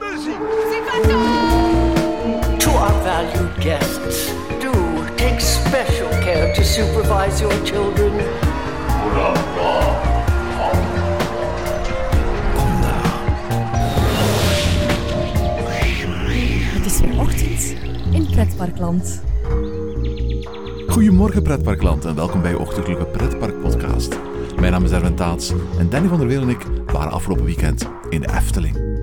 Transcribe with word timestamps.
muziek. 0.00 0.38
To 2.58 2.70
our 2.70 3.02
valued 3.02 3.54
guests, 3.60 4.32
do 4.60 4.72
take 5.16 5.40
special 5.40 6.08
care 6.08 6.54
to 6.54 6.62
supervise 6.62 7.40
your 7.40 7.64
children. 7.64 8.12
Het 16.74 16.86
is 16.86 17.00
weer 17.00 17.20
ochtend 17.20 17.74
in 18.12 18.26
Pretparkland. 18.30 19.22
Goedemorgen 20.86 21.42
pretparkland 21.42 22.04
en 22.04 22.14
welkom 22.14 22.42
bij 22.42 22.50
je 22.50 22.58
ochtendelijke 22.58 23.04
pretpark 23.04 23.60
podcast. 23.60 24.18
Mijn 24.60 24.72
naam 24.72 24.84
is 24.84 24.90
Erwin 24.90 25.14
Taats 25.14 25.52
en 25.78 25.90
Danny 25.90 26.08
van 26.08 26.18
der 26.18 26.26
Weel 26.26 26.42
en 26.42 26.48
ik 26.48 26.66
waren 26.86 27.12
afgelopen 27.12 27.44
weekend 27.44 27.88
in 28.08 28.20
de 28.20 28.28
Efteling. 28.36 28.93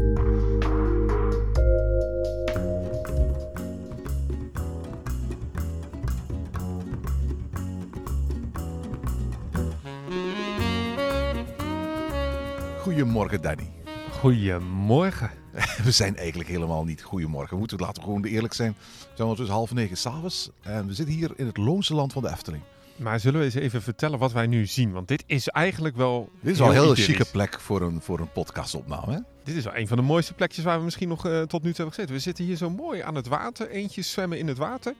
Goedemorgen 13.31 13.71
Danny. 13.81 13.93
Goedemorgen. 14.19 15.31
We 15.83 15.91
zijn 15.91 16.17
eigenlijk 16.17 16.49
helemaal 16.49 16.83
niet 16.83 17.03
goedemorgen. 17.03 17.49
We 17.53 17.57
moeten, 17.57 17.77
laten 17.79 17.95
we 17.95 18.01
gewoon 18.01 18.23
eerlijk 18.25 18.53
zijn. 18.53 18.75
We 18.77 19.05
zijn 19.15 19.27
ondertussen 19.27 19.55
half 19.55 19.73
negen 19.73 19.97
s'avonds 19.97 20.49
en 20.61 20.87
we 20.87 20.93
zitten 20.93 21.15
hier 21.15 21.31
in 21.35 21.45
het 21.45 21.57
loonse 21.57 21.93
land 21.93 22.13
van 22.13 22.21
de 22.21 22.29
Efteling. 22.29 22.63
Maar 22.95 23.19
zullen 23.19 23.39
we 23.39 23.45
eens 23.45 23.53
even 23.53 23.81
vertellen 23.81 24.19
wat 24.19 24.31
wij 24.31 24.47
nu 24.47 24.65
zien? 24.65 24.91
Want 24.91 25.07
dit 25.07 25.23
is 25.25 25.47
eigenlijk 25.47 25.95
wel. 25.95 26.29
Dit 26.41 26.53
is 26.53 26.59
wel 26.59 26.67
een 26.67 26.73
heel 26.73 26.95
chique 26.95 27.25
plek 27.25 27.59
voor 27.59 27.81
een, 27.81 28.01
voor 28.01 28.19
een 28.19 28.31
podcastopname. 28.31 29.13
Hè? 29.13 29.19
Dit 29.43 29.55
is 29.55 29.63
wel 29.63 29.75
een 29.75 29.87
van 29.87 29.97
de 29.97 30.03
mooiste 30.03 30.33
plekjes 30.33 30.63
waar 30.63 30.77
we 30.77 30.83
misschien 30.83 31.09
nog 31.09 31.25
eh, 31.25 31.41
tot 31.41 31.63
nu 31.63 31.69
toe 31.69 31.75
hebben 31.75 31.93
gezeten. 31.93 32.15
We 32.15 32.21
zitten 32.21 32.45
hier 32.45 32.55
zo 32.55 32.69
mooi 32.69 33.01
aan 33.01 33.15
het 33.15 33.27
water. 33.27 33.69
Eentjes 33.69 34.11
zwemmen 34.11 34.37
in 34.37 34.47
het 34.47 34.57
water. 34.57 34.93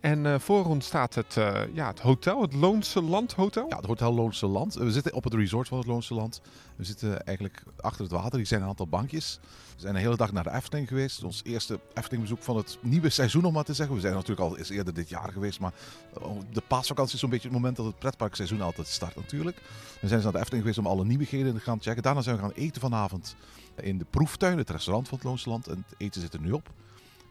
En 0.00 0.26
eh, 0.26 0.38
voor 0.38 0.64
ons 0.64 0.86
staat 0.86 1.14
het, 1.14 1.36
eh, 1.36 1.60
ja, 1.72 1.86
het 1.86 2.00
hotel, 2.00 2.42
het 2.42 2.52
Loonse 2.52 3.02
Land 3.02 3.32
Hotel. 3.32 3.66
Ja, 3.68 3.76
het 3.76 3.86
Hotel 3.86 4.14
Loonse 4.14 4.46
Land. 4.46 4.74
We 4.74 4.90
zitten 4.90 5.12
op 5.12 5.24
het 5.24 5.34
resort 5.34 5.68
van 5.68 5.78
het 5.78 5.86
Loonse 5.86 6.14
Land. 6.14 6.40
We 6.76 6.84
zitten 6.84 7.26
eigenlijk 7.26 7.62
achter 7.80 8.02
het 8.02 8.12
water. 8.12 8.36
Hier 8.36 8.46
zijn 8.46 8.62
een 8.62 8.68
aantal 8.68 8.86
bankjes. 8.86 9.38
We 9.74 9.80
zijn 9.80 9.94
de 9.94 10.00
hele 10.00 10.16
dag 10.16 10.32
naar 10.32 10.42
de 10.42 10.52
Efteling 10.52 10.88
geweest. 10.88 11.24
Ons 11.24 11.40
eerste 11.44 11.80
Eftelingbezoek 11.94 12.42
van 12.42 12.56
het 12.56 12.78
nieuwe 12.80 13.08
seizoen, 13.08 13.44
om 13.44 13.52
maar 13.52 13.64
te 13.64 13.74
zeggen. 13.74 13.94
We 13.94 14.00
zijn 14.00 14.14
natuurlijk 14.14 14.40
al 14.40 14.58
eens 14.58 14.70
eerder 14.70 14.94
dit 14.94 15.08
jaar 15.08 15.32
geweest. 15.32 15.60
Maar 15.60 15.72
oh, 16.12 16.40
de 16.52 16.62
paasvakantie 16.68 17.14
is 17.14 17.20
zo'n 17.20 17.30
beetje 17.30 17.48
het 17.48 17.56
moment 17.56 17.76
dat 17.76 17.86
het 17.86 17.98
pretparkseizoen 17.98 18.60
altijd 18.60 18.86
start 18.86 19.16
natuurlijk. 19.16 19.56
We 20.00 20.08
zijn 20.08 20.14
dus 20.14 20.22
naar 20.22 20.32
de 20.32 20.38
Efteling 20.38 20.62
geweest 20.62 20.86
om 20.86 20.92
alle 20.92 21.04
nieuwigheden 21.04 21.54
te 21.54 21.60
gaan 21.60 21.80
checken. 21.80 22.02
Daarna 22.02 22.20
zijn 22.20 22.36
we 22.36 22.42
gaan 22.42 22.52
eten 22.52 22.80
vanavond 22.80 23.36
in 23.80 23.98
de 23.98 24.06
proeftuin, 24.10 24.58
het 24.58 24.70
restaurant 24.70 25.08
van 25.08 25.18
het 25.18 25.26
Loonse 25.26 25.48
Land. 25.48 25.68
En 25.68 25.84
het 25.88 26.00
eten 26.00 26.20
zit 26.20 26.34
er 26.34 26.40
nu 26.40 26.52
op. 26.52 26.70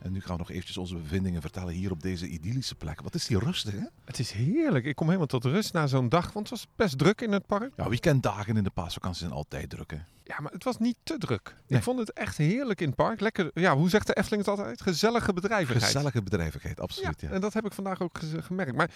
En 0.06 0.12
nu 0.12 0.22
gaan 0.22 0.32
we 0.32 0.38
nog 0.38 0.50
eventjes 0.52 0.78
onze 0.78 0.96
bevindingen 0.96 1.42
vertellen 1.42 1.74
hier 1.74 1.92
op 1.92 2.02
deze 2.02 2.28
idyllische 2.28 2.76
plek. 2.76 3.02
Wat 3.02 3.16
is 3.16 3.26
die 3.28 3.40
rustig, 3.40 3.74
hè? 3.74 3.86
Het 4.06 4.20
is 4.20 4.32
heerlijk. 4.32 4.86
Ik 4.86 4.96
kom 4.96 5.06
helemaal 5.08 5.28
tot 5.28 5.46
rust 5.46 5.74
na 5.74 5.88
zo'n 5.88 6.10
dag. 6.10 6.24
Want 6.34 6.50
het 6.50 6.60
was 6.60 6.68
best 6.76 6.98
druk 6.98 7.22
in 7.22 7.32
het 7.32 7.46
park. 7.46 7.72
Ja, 7.78 7.90
weekenddagen 7.90 8.58
in 8.58 8.64
de 8.64 8.70
paasvakantie 8.70 9.20
zijn 9.20 9.32
altijd 9.32 9.70
druk, 9.70 9.92
hè? 9.92 9.98
Ja, 10.24 10.40
maar 10.40 10.52
het 10.52 10.64
was 10.64 10.78
niet 10.78 10.96
te 11.04 11.18
druk. 11.18 11.56
Nee. 11.68 11.78
Ik 11.80 11.84
vond 11.86 12.00
het 12.00 12.14
echt 12.14 12.38
heerlijk 12.38 12.82
in 12.82 12.88
het 12.88 12.96
park. 12.96 13.20
Lekker, 13.20 13.52
ja, 13.54 13.76
hoe 13.76 13.90
zegt 13.90 14.08
de 14.08 14.16
Efteling 14.16 14.46
het 14.46 14.58
altijd? 14.58 14.82
Gezellige 14.82 15.34
bedrijvigheid. 15.34 15.84
Gezellige 15.86 16.22
bedrijvigheid, 16.24 16.80
absoluut. 16.80 17.22
Ja, 17.22 17.28
Ja, 17.28 17.34
en 17.34 17.42
dat 17.42 17.54
heb 17.54 17.66
ik 17.66 17.74
vandaag 17.74 18.02
ook 18.02 18.18
ge- 18.18 18.42
gemerkt. 18.42 18.76
Maar 18.76 18.90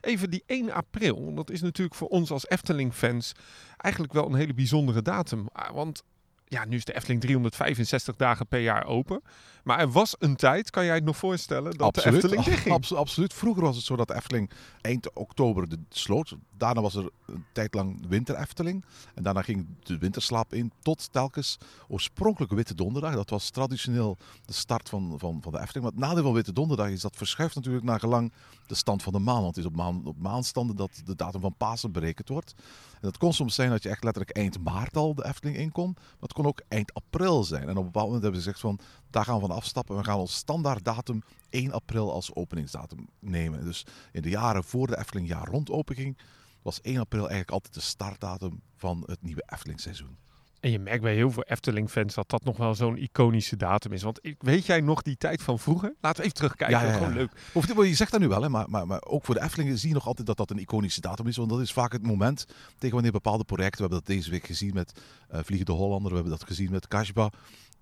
even 0.00 0.30
die 0.30 0.42
1 0.46 0.70
april, 0.72 1.34
dat 1.34 1.50
is 1.50 1.60
natuurlijk 1.60 1.96
voor 1.96 2.08
ons 2.08 2.30
als 2.30 2.48
Efteling-fans 2.48 3.32
eigenlijk 3.76 4.12
wel 4.12 4.26
een 4.26 4.34
hele 4.34 4.54
bijzondere 4.54 5.02
datum. 5.02 5.48
Ah, 5.52 5.70
Want 5.74 6.02
ja, 6.48 6.64
nu 6.64 6.76
is 6.76 6.84
de 6.84 6.94
Efteling 6.94 7.20
365 7.20 8.16
dagen 8.16 8.46
per 8.46 8.60
jaar 8.60 8.84
open. 8.86 9.22
Maar 9.66 9.78
er 9.78 9.90
was 9.90 10.14
een 10.18 10.36
tijd, 10.36 10.70
kan 10.70 10.84
jij 10.84 10.94
het 10.94 11.04
nog 11.04 11.16
voorstellen, 11.16 11.76
dat 11.76 11.94
de 11.94 12.06
Efteling 12.06 12.44
dichtging? 12.44 12.74
Abs- 12.74 12.94
absoluut. 12.94 13.34
Vroeger 13.34 13.62
was 13.62 13.76
het 13.76 13.84
zo 13.84 13.96
dat 13.96 14.08
de 14.08 14.14
Efteling 14.14 14.50
eind 14.80 15.12
oktober 15.12 15.68
de 15.68 15.78
sloot. 15.88 16.36
Daarna 16.56 16.80
was 16.80 16.94
er 16.94 17.10
een 17.26 17.44
tijd 17.52 17.74
lang 17.74 18.06
winter 18.08 18.36
Efteling. 18.36 18.84
En 19.14 19.22
daarna 19.22 19.42
ging 19.42 19.66
de 19.82 19.98
winterslaap 19.98 20.54
in 20.54 20.72
tot 20.82 21.12
telkens 21.12 21.58
oorspronkelijk 21.88 22.52
Witte 22.52 22.74
Donderdag. 22.74 23.14
Dat 23.14 23.30
was 23.30 23.50
traditioneel 23.50 24.16
de 24.44 24.52
start 24.52 24.88
van, 24.88 25.14
van, 25.18 25.42
van 25.42 25.52
de 25.52 25.58
Efteling. 25.58 25.84
Maar 25.84 25.94
het 25.94 26.08
nadeel 26.08 26.22
van 26.22 26.32
Witte 26.32 26.52
Donderdag 26.52 26.88
is 26.88 27.00
dat 27.00 27.16
verschuift 27.16 27.54
natuurlijk 27.54 27.84
naar 27.84 28.00
gelang 28.00 28.32
de 28.66 28.74
stand 28.74 29.02
van 29.02 29.12
de 29.12 29.18
maan. 29.18 29.42
Want 29.42 29.56
het 29.56 29.64
is 29.64 29.70
op, 29.70 29.76
maan, 29.76 30.00
op 30.04 30.18
maanstanden 30.18 30.76
dat 30.76 31.00
de 31.04 31.16
datum 31.16 31.40
van 31.40 31.54
Pasen 31.56 31.92
berekend 31.92 32.28
wordt. 32.28 32.54
En 32.92 33.00
dat 33.00 33.18
kon 33.18 33.32
soms 33.32 33.54
zijn 33.54 33.70
dat 33.70 33.82
je 33.82 33.88
echt 33.88 34.04
letterlijk 34.04 34.36
eind 34.36 34.64
maart 34.64 34.96
al 34.96 35.14
de 35.14 35.26
Efteling 35.26 35.56
inkom. 35.56 35.92
Maar 35.94 36.14
het 36.20 36.32
kon 36.32 36.46
ook 36.46 36.62
eind 36.68 36.94
april 36.94 37.44
zijn. 37.44 37.62
En 37.62 37.70
op 37.70 37.76
een 37.76 37.84
bepaald 37.84 38.04
moment 38.04 38.22
hebben 38.22 38.40
ze 38.40 38.46
gezegd 38.46 38.60
van, 38.60 38.78
daar 39.16 39.24
gaan 39.24 39.34
we 39.40 39.46
van 39.46 39.56
afstappen. 39.56 39.96
We 39.96 40.04
gaan 40.04 40.18
ons 40.18 40.34
standaard 40.34 40.84
datum 40.84 41.22
1 41.50 41.72
april 41.72 42.12
als 42.12 42.34
openingsdatum 42.34 43.08
nemen. 43.18 43.64
Dus 43.64 43.86
in 44.12 44.22
de 44.22 44.28
jaren 44.28 44.64
voor 44.64 44.86
de 44.86 44.98
Efteling 44.98 45.28
jaar 45.28 45.46
rond 45.48 45.70
openging, 45.70 46.18
was 46.62 46.80
1 46.80 46.98
april 46.98 47.20
eigenlijk 47.20 47.50
altijd 47.50 47.74
de 47.74 47.80
startdatum 47.80 48.62
van 48.76 49.02
het 49.06 49.22
nieuwe 49.22 49.42
Efteling 49.46 49.80
seizoen. 49.80 50.16
En 50.60 50.70
je 50.70 50.78
merkt 50.78 51.02
bij 51.02 51.14
heel 51.14 51.30
veel 51.30 51.42
Efteling-fans 51.42 52.14
dat 52.14 52.28
dat 52.30 52.44
nog 52.44 52.56
wel 52.56 52.74
zo'n 52.74 52.96
iconische 52.96 53.56
datum 53.56 53.92
is. 53.92 54.02
Want 54.02 54.20
weet 54.38 54.66
jij 54.66 54.80
nog 54.80 55.02
die 55.02 55.16
tijd 55.16 55.42
van 55.42 55.58
vroeger? 55.58 55.94
Laten 56.00 56.18
we 56.18 56.22
even 56.22 56.36
terugkijken. 56.36 56.78
Ja, 56.78 56.84
ja, 56.84 56.90
ja. 56.90 56.96
Gewoon 56.96 57.12
leuk. 57.12 57.30
Of, 57.52 57.86
je 57.86 57.94
zegt 57.94 58.10
dat 58.10 58.20
nu 58.20 58.28
wel, 58.28 58.42
hè, 58.42 58.48
maar, 58.48 58.70
maar, 58.70 58.86
maar 58.86 59.02
ook 59.02 59.24
voor 59.24 59.34
de 59.34 59.42
Efteling 59.42 59.78
zie 59.78 59.88
je 59.88 59.94
nog 59.94 60.06
altijd 60.06 60.26
dat 60.26 60.36
dat 60.36 60.50
een 60.50 60.58
iconische 60.58 61.00
datum 61.00 61.26
is. 61.26 61.36
Want 61.36 61.50
dat 61.50 61.60
is 61.60 61.72
vaak 61.72 61.92
het 61.92 62.02
moment 62.02 62.46
tegen 62.78 62.94
wanneer 62.94 63.12
bepaalde 63.12 63.44
projecten, 63.44 63.76
we 63.76 63.82
hebben 63.82 63.98
dat 63.98 64.16
deze 64.16 64.30
week 64.30 64.46
gezien 64.46 64.74
met 64.74 65.00
eh 65.28 65.40
Vliegende 65.44 65.72
Hollander, 65.72 66.10
we 66.10 66.14
hebben 66.14 66.38
dat 66.38 66.46
gezien 66.46 66.70
met 66.70 66.88
Kashba, 66.88 67.30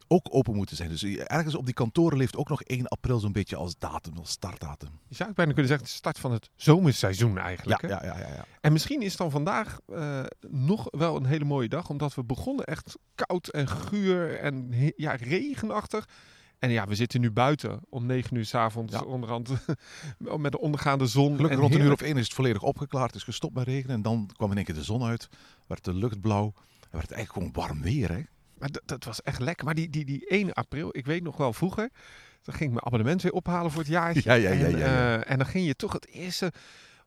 ook 0.08 0.26
open 0.30 0.54
moeten 0.54 0.76
zijn. 0.76 0.88
Dus 0.88 1.02
ergens 1.04 1.54
op 1.54 1.64
die 1.64 1.74
kantoren 1.74 2.18
leeft 2.18 2.36
ook 2.36 2.48
nog 2.48 2.62
1 2.62 2.88
april 2.88 3.18
zo'n 3.18 3.32
beetje 3.32 3.56
als 3.56 3.78
datum, 3.78 4.16
als 4.18 4.30
startdatum. 4.30 4.90
Je 5.08 5.14
zou 5.14 5.28
ook 5.28 5.36
bijna 5.36 5.52
kunnen 5.52 5.70
zeggen, 5.70 5.86
de 5.88 5.94
start 5.94 6.18
van 6.18 6.32
het 6.32 6.50
zomerseizoen 6.56 7.38
eigenlijk. 7.38 7.80
Ja, 7.80 7.88
ja, 7.88 8.04
ja, 8.04 8.18
ja, 8.18 8.34
ja. 8.34 8.44
En 8.60 8.72
misschien 8.72 9.02
is 9.02 9.16
dan 9.16 9.30
vandaag 9.30 9.78
eh, 9.86 10.20
nog 10.48 10.86
wel 10.90 11.16
een 11.16 11.26
hele 11.26 11.44
mooie 11.44 11.68
dag, 11.68 11.88
omdat 11.88 12.14
we 12.14 12.24
begonnen 12.24 12.64
echt 12.64 12.96
koud 13.14 13.48
en 13.48 13.68
guur 13.68 14.38
en 14.38 14.68
ja, 14.96 15.12
regenachtig. 15.12 16.08
En 16.58 16.70
ja, 16.70 16.86
we 16.86 16.94
zitten 16.94 17.20
nu 17.20 17.30
buiten 17.30 17.80
om 17.88 18.06
negen 18.06 18.36
uur 18.36 18.44
s'avonds 18.44 18.92
Ja. 18.92 19.00
onderhand 19.00 19.50
met 20.38 20.52
de 20.52 20.60
ondergaande 20.60 21.06
zon. 21.06 21.34
Gelukkig 21.34 21.50
en 21.50 21.62
rond 21.62 21.74
een 21.74 21.80
uur 21.80 21.92
of 21.92 22.00
één 22.02 22.16
is 22.16 22.24
het 22.24 22.34
volledig 22.34 22.62
opgeklaard. 22.62 23.06
Het 23.06 23.14
is 23.14 23.22
gestopt 23.22 23.54
met 23.54 23.66
regenen. 23.66 23.96
En 23.96 24.02
dan 24.02 24.30
kwam 24.36 24.50
in 24.50 24.56
één 24.56 24.64
keer 24.64 24.74
de 24.74 24.82
zon 24.84 25.02
uit. 25.02 25.28
Werd 25.66 25.84
de 25.84 25.94
lucht 25.94 26.20
blauw. 26.20 26.52
En 26.80 26.88
werd 26.90 27.08
het 27.08 27.12
eigenlijk 27.12 27.32
gewoon 27.32 27.66
warm 27.66 27.82
weer. 27.82 28.12
Hè? 28.12 28.22
Maar 28.64 28.72
dat, 28.72 28.82
dat 28.84 29.04
was 29.04 29.22
echt 29.22 29.40
lekker. 29.40 29.64
Maar 29.64 29.74
die, 29.74 29.90
die, 29.90 30.04
die 30.04 30.26
1 30.26 30.52
april, 30.52 30.88
ik 30.92 31.06
weet 31.06 31.22
nog 31.22 31.36
wel 31.36 31.52
vroeger, 31.52 31.90
dan 32.42 32.54
ging 32.54 32.64
ik 32.64 32.70
mijn 32.70 32.84
abonnement 32.84 33.22
weer 33.22 33.32
ophalen 33.32 33.70
voor 33.70 33.80
het 33.80 33.90
jaar. 33.90 34.18
Ja, 34.22 34.32
ja, 34.34 34.50
ja, 34.50 34.66
En, 34.66 34.82
eh, 34.82 35.30
en 35.30 35.38
dan 35.38 35.46
ging 35.46 35.66
je 35.66 35.74
toch 35.74 35.92
het 35.92 36.06
eerste 36.06 36.52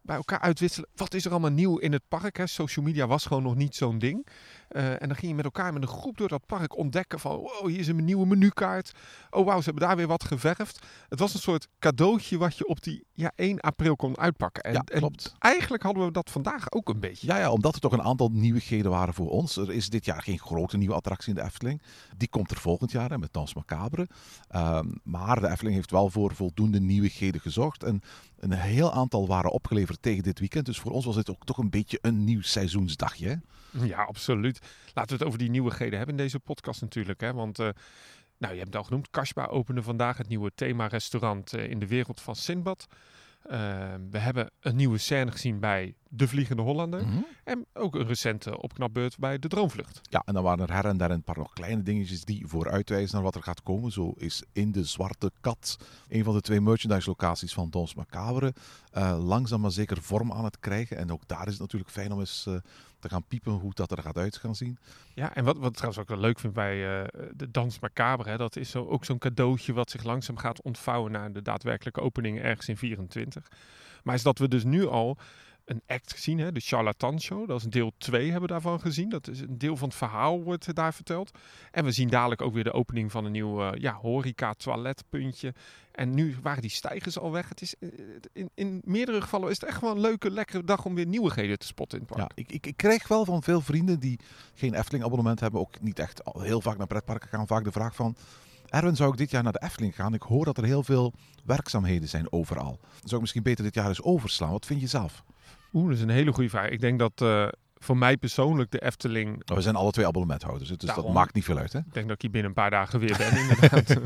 bij 0.01 0.15
elkaar 0.15 0.39
uitwisselen. 0.39 0.89
Wat 0.95 1.13
is 1.13 1.25
er 1.25 1.31
allemaal 1.31 1.51
nieuw 1.51 1.77
in 1.77 1.91
het 1.91 2.07
park? 2.07 2.37
Hè? 2.37 2.47
Social 2.47 2.85
media 2.85 3.07
was 3.07 3.25
gewoon 3.25 3.43
nog 3.43 3.55
niet 3.55 3.75
zo'n 3.75 3.99
ding. 3.99 4.27
Eh, 4.67 5.01
en 5.01 5.07
dan 5.07 5.15
ging 5.15 5.27
je 5.27 5.35
met 5.35 5.45
elkaar 5.45 5.73
met 5.73 5.81
een 5.81 5.87
groep 5.87 6.17
door 6.17 6.27
dat 6.27 6.45
park 6.45 6.77
ontdekken 6.77 7.19
van... 7.19 7.35
Wow, 7.35 7.67
hier 7.67 7.79
is 7.79 7.87
een 7.87 8.05
nieuwe 8.05 8.25
menukaart. 8.25 8.91
Oh 9.29 9.45
wauw, 9.45 9.59
ze 9.59 9.65
hebben 9.65 9.87
daar 9.87 9.97
weer 9.97 10.07
wat 10.07 10.23
geverfd. 10.23 10.85
Het 11.09 11.19
was 11.19 11.33
een 11.33 11.39
soort 11.39 11.67
cadeautje 11.79 12.37
wat 12.37 12.57
je 12.57 12.67
op 12.67 12.83
die 12.83 13.06
ja, 13.17 13.31
1 13.35 13.59
april 13.59 13.95
kon 13.95 14.17
uitpakken. 14.17 14.63
En, 14.63 14.73
Ja, 14.73 14.83
en 14.85 14.99
klopt. 14.99 15.35
eigenlijk 15.39 15.83
hadden 15.83 16.05
we 16.05 16.11
dat 16.11 16.29
vandaag 16.29 16.71
ook 16.71 16.89
een 16.89 16.99
beetje. 16.99 17.27
Ja, 17.27 17.37
ja, 17.37 17.51
omdat 17.51 17.73
er 17.75 17.81
toch 17.81 17.91
een 17.91 18.01
aantal 18.01 18.29
nieuwigheden 18.33 18.91
waren 18.91 19.13
voor 19.13 19.29
ons. 19.29 19.57
Er 19.57 19.71
is 19.71 19.89
dit 19.89 20.05
jaar 20.05 20.21
geen 20.21 20.39
grote 20.39 20.77
nieuwe 20.77 20.93
attractie 20.95 21.29
in 21.29 21.35
de 21.35 21.43
Efteling. 21.43 21.81
Die 22.17 22.27
komt 22.27 22.51
er 22.51 22.57
volgend 22.57 22.91
jaar 22.91 23.09
hè, 23.09 23.17
met 23.17 23.33
Dans 23.33 23.53
Macabre. 23.53 24.07
Ehm, 24.49 24.87
maar 25.03 25.39
de 25.39 25.47
Efteling 25.47 25.75
heeft 25.75 25.91
wel 25.91 26.09
voor 26.09 26.35
voldoende 26.35 26.79
nieuwigheden 26.79 27.41
gezorgd. 27.41 27.83
En 27.83 28.01
een 28.39 28.51
heel 28.53 28.93
aantal 28.93 29.27
waren 29.27 29.51
opgeleverd 29.51 30.01
tegen 30.01 30.23
dit 30.23 30.39
weekend. 30.39 30.65
Dus 30.65 30.79
voor 30.79 30.91
ons 30.91 31.05
was 31.05 31.15
dit 31.15 31.29
ook 31.29 31.45
toch 31.45 31.57
een 31.57 31.69
beetje 31.69 31.97
een 32.01 32.23
nieuw 32.23 32.41
seizoensdagje. 32.41 33.27
hè? 33.27 33.85
Ja, 33.85 34.03
absoluut. 34.03 34.59
Laten 34.93 35.09
we 35.11 35.17
het 35.17 35.23
over 35.23 35.39
die 35.39 35.49
nieuwigheden 35.49 35.97
hebben 35.97 36.17
in 36.17 36.23
deze 36.23 36.39
podcast 36.39 36.81
natuurlijk. 36.81 37.21
Hè? 37.21 37.33
Want 37.33 37.59
eh, 37.59 37.69
nou, 38.37 38.53
je 38.53 38.59
hebt 38.59 38.73
het 38.73 38.75
al 38.75 38.83
genoemd. 38.83 39.09
Kashba 39.09 39.45
opende 39.45 39.83
vandaag 39.83 40.17
het 40.17 40.27
nieuwe 40.27 40.51
thema-restaurant 40.55 41.53
eh, 41.53 41.69
in 41.69 41.79
de 41.79 41.87
wereld 41.87 42.21
van 42.21 42.35
Sinbad. 42.35 42.87
Eh, 43.47 43.93
we 44.09 44.17
hebben 44.17 44.51
een 44.59 44.75
nieuwe 44.75 44.97
scène 44.97 45.31
gezien 45.31 45.59
bij 45.59 45.95
De 46.09 46.27
Vliegende 46.27 46.61
Hollander. 46.61 47.05
Mhm. 47.05 47.21
En 47.43 47.65
ook 47.73 47.95
een 47.95 48.07
recente 48.07 48.61
opknapbeurt 48.61 49.17
bij 49.17 49.39
De 49.39 49.47
Droomvlucht. 49.47 49.99
Ja, 50.09 50.21
en 50.25 50.33
dan 50.33 50.43
waren 50.43 50.67
er 50.67 50.73
her 50.73 50.85
en 50.85 50.97
daar 50.97 51.11
een 51.11 51.23
paar 51.23 51.37
nog 51.37 51.53
kleine 51.53 51.83
dingetjes 51.83 52.25
die 52.25 52.47
vooruitwijzen 52.47 53.15
naar 53.15 53.23
wat 53.23 53.35
er 53.35 53.43
gaat 53.43 53.63
komen. 53.63 53.91
Zo 53.91 54.13
is 54.17 54.43
in 54.53 54.71
de 54.71 54.83
Zwarte 54.83 55.31
Kat, 55.41 55.77
een 56.07 56.23
van 56.23 56.33
de 56.33 56.41
twee 56.41 56.61
merchandise 56.61 57.09
locaties 57.09 57.53
van 57.53 57.69
Dons 57.69 57.95
Macabre, 57.95 58.53
eh, 58.91 59.25
langzaam 59.25 59.61
maar 59.61 59.71
zeker 59.71 60.01
vorm 60.01 60.31
aan 60.31 60.43
het 60.43 60.59
krijgen. 60.59 60.97
En 60.97 61.11
ook 61.11 61.27
daar 61.27 61.45
is 61.45 61.51
het 61.51 61.61
natuurlijk 61.61 61.91
fijn 61.91 62.11
om 62.11 62.19
eens 62.19 62.45
eh, 62.47 62.53
gaan 63.09 63.23
piepen 63.27 63.51
hoe 63.51 63.73
dat 63.73 63.91
er 63.91 64.01
gaat 64.01 64.17
uit 64.17 64.37
gaan 64.37 64.55
zien. 64.55 64.77
Ja, 65.13 65.35
en 65.35 65.43
wat, 65.43 65.57
wat 65.57 65.73
trouwens 65.73 66.01
ook 66.01 66.09
wel 66.09 66.19
leuk 66.19 66.39
vind 66.39 66.53
bij 66.53 67.01
eh, 67.01 67.07
de 67.35 67.51
Dans 67.51 67.79
Macabre, 67.79 68.29
hè, 68.29 68.37
dat 68.37 68.55
is 68.55 68.69
zo, 68.69 68.85
ook 68.85 69.05
zo'n 69.05 69.17
cadeautje 69.17 69.73
wat 69.73 69.89
zich 69.89 70.03
langzaam 70.03 70.37
gaat 70.37 70.61
ontvouwen 70.61 71.11
naar 71.11 71.31
de 71.31 71.41
daadwerkelijke 71.41 72.01
opening 72.01 72.39
ergens 72.39 72.69
in 72.69 72.77
24. 72.77 73.47
Maar 74.03 74.15
is 74.15 74.23
dat 74.23 74.39
we 74.39 74.47
dus 74.47 74.63
nu 74.63 74.87
al 74.87 75.17
een 75.67 75.81
act 75.87 76.13
gezien, 76.13 76.39
hè? 76.39 76.51
de 76.51 76.59
Charlatan 76.59 77.21
Show. 77.21 77.47
Dat 77.47 77.59
is 77.59 77.63
deel 77.63 77.91
2 77.97 78.23
hebben 78.23 78.41
we 78.41 78.47
daarvan 78.47 78.79
gezien. 78.79 79.09
Dat 79.09 79.27
is 79.27 79.39
een 79.39 79.57
deel 79.57 79.77
van 79.77 79.87
het 79.87 79.97
verhaal 79.97 80.43
wordt 80.43 80.75
daar 80.75 80.93
verteld. 80.93 81.31
En 81.71 81.83
we 81.83 81.91
zien 81.91 82.09
dadelijk 82.09 82.41
ook 82.41 82.53
weer 82.53 82.63
de 82.63 82.73
opening 82.73 83.11
van 83.11 83.25
een 83.25 83.31
nieuw 83.31 83.61
uh, 83.61 83.69
ja, 83.73 83.93
horeca-toiletpuntje. 83.93 85.53
En 85.91 86.13
nu 86.13 86.35
waren 86.41 86.61
die 86.61 86.71
stijgers 86.71 87.19
al 87.19 87.31
weg. 87.31 87.49
Het 87.49 87.61
is, 87.61 87.75
uh, 87.79 87.89
in, 88.33 88.49
in 88.53 88.81
meerdere 88.85 89.21
gevallen 89.21 89.49
is 89.49 89.59
het 89.59 89.69
echt 89.69 89.81
wel 89.81 89.91
een 89.91 89.99
leuke, 89.99 90.31
lekkere 90.31 90.63
dag 90.63 90.85
om 90.85 90.95
weer 90.95 91.07
nieuwigheden 91.07 91.59
te 91.59 91.65
spotten 91.65 91.99
in 91.99 92.05
het 92.07 92.15
park. 92.15 92.31
Ja, 92.35 92.43
ik, 92.43 92.51
ik, 92.51 92.67
ik 92.67 92.77
krijg 92.77 93.07
wel 93.07 93.25
van 93.25 93.43
veel 93.43 93.61
vrienden 93.61 93.99
die 93.99 94.19
geen 94.53 94.73
Efteling-abonnement 94.73 95.39
hebben, 95.39 95.59
ook 95.59 95.81
niet 95.81 95.99
echt 95.99 96.23
al 96.23 96.41
heel 96.41 96.61
vaak 96.61 96.77
naar 96.77 96.87
pretparken 96.87 97.29
gaan, 97.29 97.47
vaak 97.47 97.63
de 97.63 97.71
vraag 97.71 97.95
van... 97.95 98.15
Erwin, 98.67 98.95
zou 98.95 99.11
ik 99.11 99.17
dit 99.17 99.31
jaar 99.31 99.43
naar 99.43 99.53
de 99.53 99.61
Efteling 99.63 99.95
gaan? 99.95 100.13
Ik 100.13 100.21
hoor 100.21 100.45
dat 100.45 100.57
er 100.57 100.63
heel 100.63 100.83
veel 100.83 101.13
werkzaamheden 101.45 102.09
zijn 102.09 102.31
overal. 102.31 102.79
Zou 102.99 103.15
ik 103.15 103.21
misschien 103.21 103.43
beter 103.43 103.63
dit 103.63 103.73
jaar 103.73 103.87
eens 103.87 104.01
overslaan? 104.01 104.51
Wat 104.51 104.65
vind 104.65 104.81
je 104.81 104.87
zelf? 104.87 105.23
Oeh, 105.73 105.87
dat 105.87 105.97
is 105.97 106.01
een 106.01 106.09
hele 106.09 106.33
goede 106.33 106.49
vraag. 106.49 106.69
Ik 106.69 106.79
denk 106.79 106.99
dat 106.99 107.21
uh, 107.21 107.47
voor 107.75 107.97
mij 107.97 108.17
persoonlijk 108.17 108.71
de 108.71 108.79
Efteling... 108.79 109.27
Nou, 109.27 109.41
we 109.45 109.61
zijn 109.61 109.75
alle 109.75 109.91
twee 109.91 110.07
abonnementhouders, 110.07 110.69
dus 110.69 110.77
Daarom, 110.77 111.03
dat 111.03 111.13
maakt 111.13 111.33
niet 111.33 111.43
veel 111.43 111.57
uit. 111.57 111.73
Hè? 111.73 111.79
Ik 111.79 111.93
denk 111.93 112.07
dat 112.07 112.15
ik 112.15 112.21
hier 112.21 112.31
binnen 112.31 112.49
een 112.49 112.55
paar 112.55 112.69
dagen 112.69 112.99
weer 112.99 113.17
ben, 113.17 113.37
inderdaad. 113.41 114.01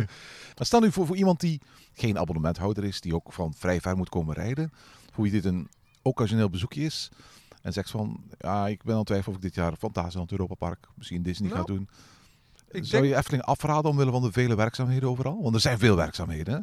maar 0.57 0.65
stel 0.65 0.79
nu 0.79 0.91
voor, 0.91 1.05
voor 1.05 1.15
iemand 1.15 1.39
die 1.39 1.61
geen 1.93 2.19
abonnementhouder 2.19 2.83
is, 2.83 3.01
die 3.01 3.15
ook 3.15 3.33
van 3.33 3.53
vrij 3.53 3.81
ver 3.81 3.97
moet 3.97 4.09
komen 4.09 4.35
rijden, 4.35 4.71
voor 5.11 5.23
wie 5.23 5.31
dit 5.31 5.45
een 5.45 5.69
occasioneel 6.01 6.49
bezoekje 6.49 6.81
is, 6.81 7.09
en 7.61 7.73
zegt 7.73 7.89
van, 7.89 8.23
ja, 8.37 8.67
ik 8.67 8.83
ben 8.83 8.91
aan 8.91 8.97
het 8.97 9.07
twijfelen 9.07 9.37
of 9.37 9.43
ik 9.43 9.49
dit 9.49 9.63
jaar 9.63 9.75
Fantasieland 9.75 10.31
Europa 10.31 10.55
Park, 10.55 10.87
misschien 10.95 11.23
Disney 11.23 11.49
nou, 11.49 11.61
ga 11.61 11.65
doen. 11.65 11.89
Ik 12.71 12.85
Zou 12.85 13.01
denk... 13.01 13.13
je 13.13 13.19
Efteling 13.19 13.43
afraden 13.43 13.91
omwille 13.91 14.11
van 14.11 14.21
de 14.21 14.31
vele 14.31 14.55
werkzaamheden 14.55 15.09
overal? 15.09 15.41
Want 15.41 15.55
er 15.55 15.61
zijn 15.61 15.79
veel 15.79 15.95
werkzaamheden. 15.95 16.53
Hè? 16.53 16.59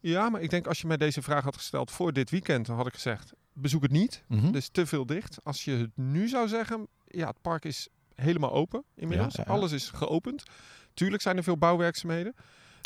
Ja, 0.00 0.28
maar 0.28 0.40
ik 0.40 0.50
denk 0.50 0.66
als 0.66 0.80
je 0.80 0.86
mij 0.86 0.96
deze 0.96 1.22
vraag 1.22 1.44
had 1.44 1.56
gesteld 1.56 1.90
voor 1.90 2.12
dit 2.12 2.30
weekend, 2.30 2.66
dan 2.66 2.76
had 2.76 2.86
ik 2.86 2.94
gezegd, 2.94 3.32
bezoek 3.52 3.82
het 3.82 3.90
niet. 3.90 4.24
Mm 4.26 4.38
-hmm. 4.38 4.52
Dus 4.52 4.68
te 4.68 4.86
veel 4.86 5.06
dicht. 5.06 5.38
Als 5.42 5.64
je 5.64 5.72
het 5.72 5.90
nu 5.94 6.28
zou 6.28 6.48
zeggen, 6.48 6.88
ja, 7.06 7.26
het 7.26 7.40
park 7.40 7.64
is 7.64 7.88
helemaal 8.14 8.52
open 8.52 8.84
inmiddels. 8.94 9.34
Ja, 9.34 9.42
ja, 9.46 9.52
ja. 9.52 9.58
Alles 9.58 9.72
is 9.72 9.90
geopend. 9.90 10.42
Tuurlijk 10.94 11.22
zijn 11.22 11.36
er 11.36 11.42
veel 11.42 11.58
bouwwerkzaamheden. 11.58 12.34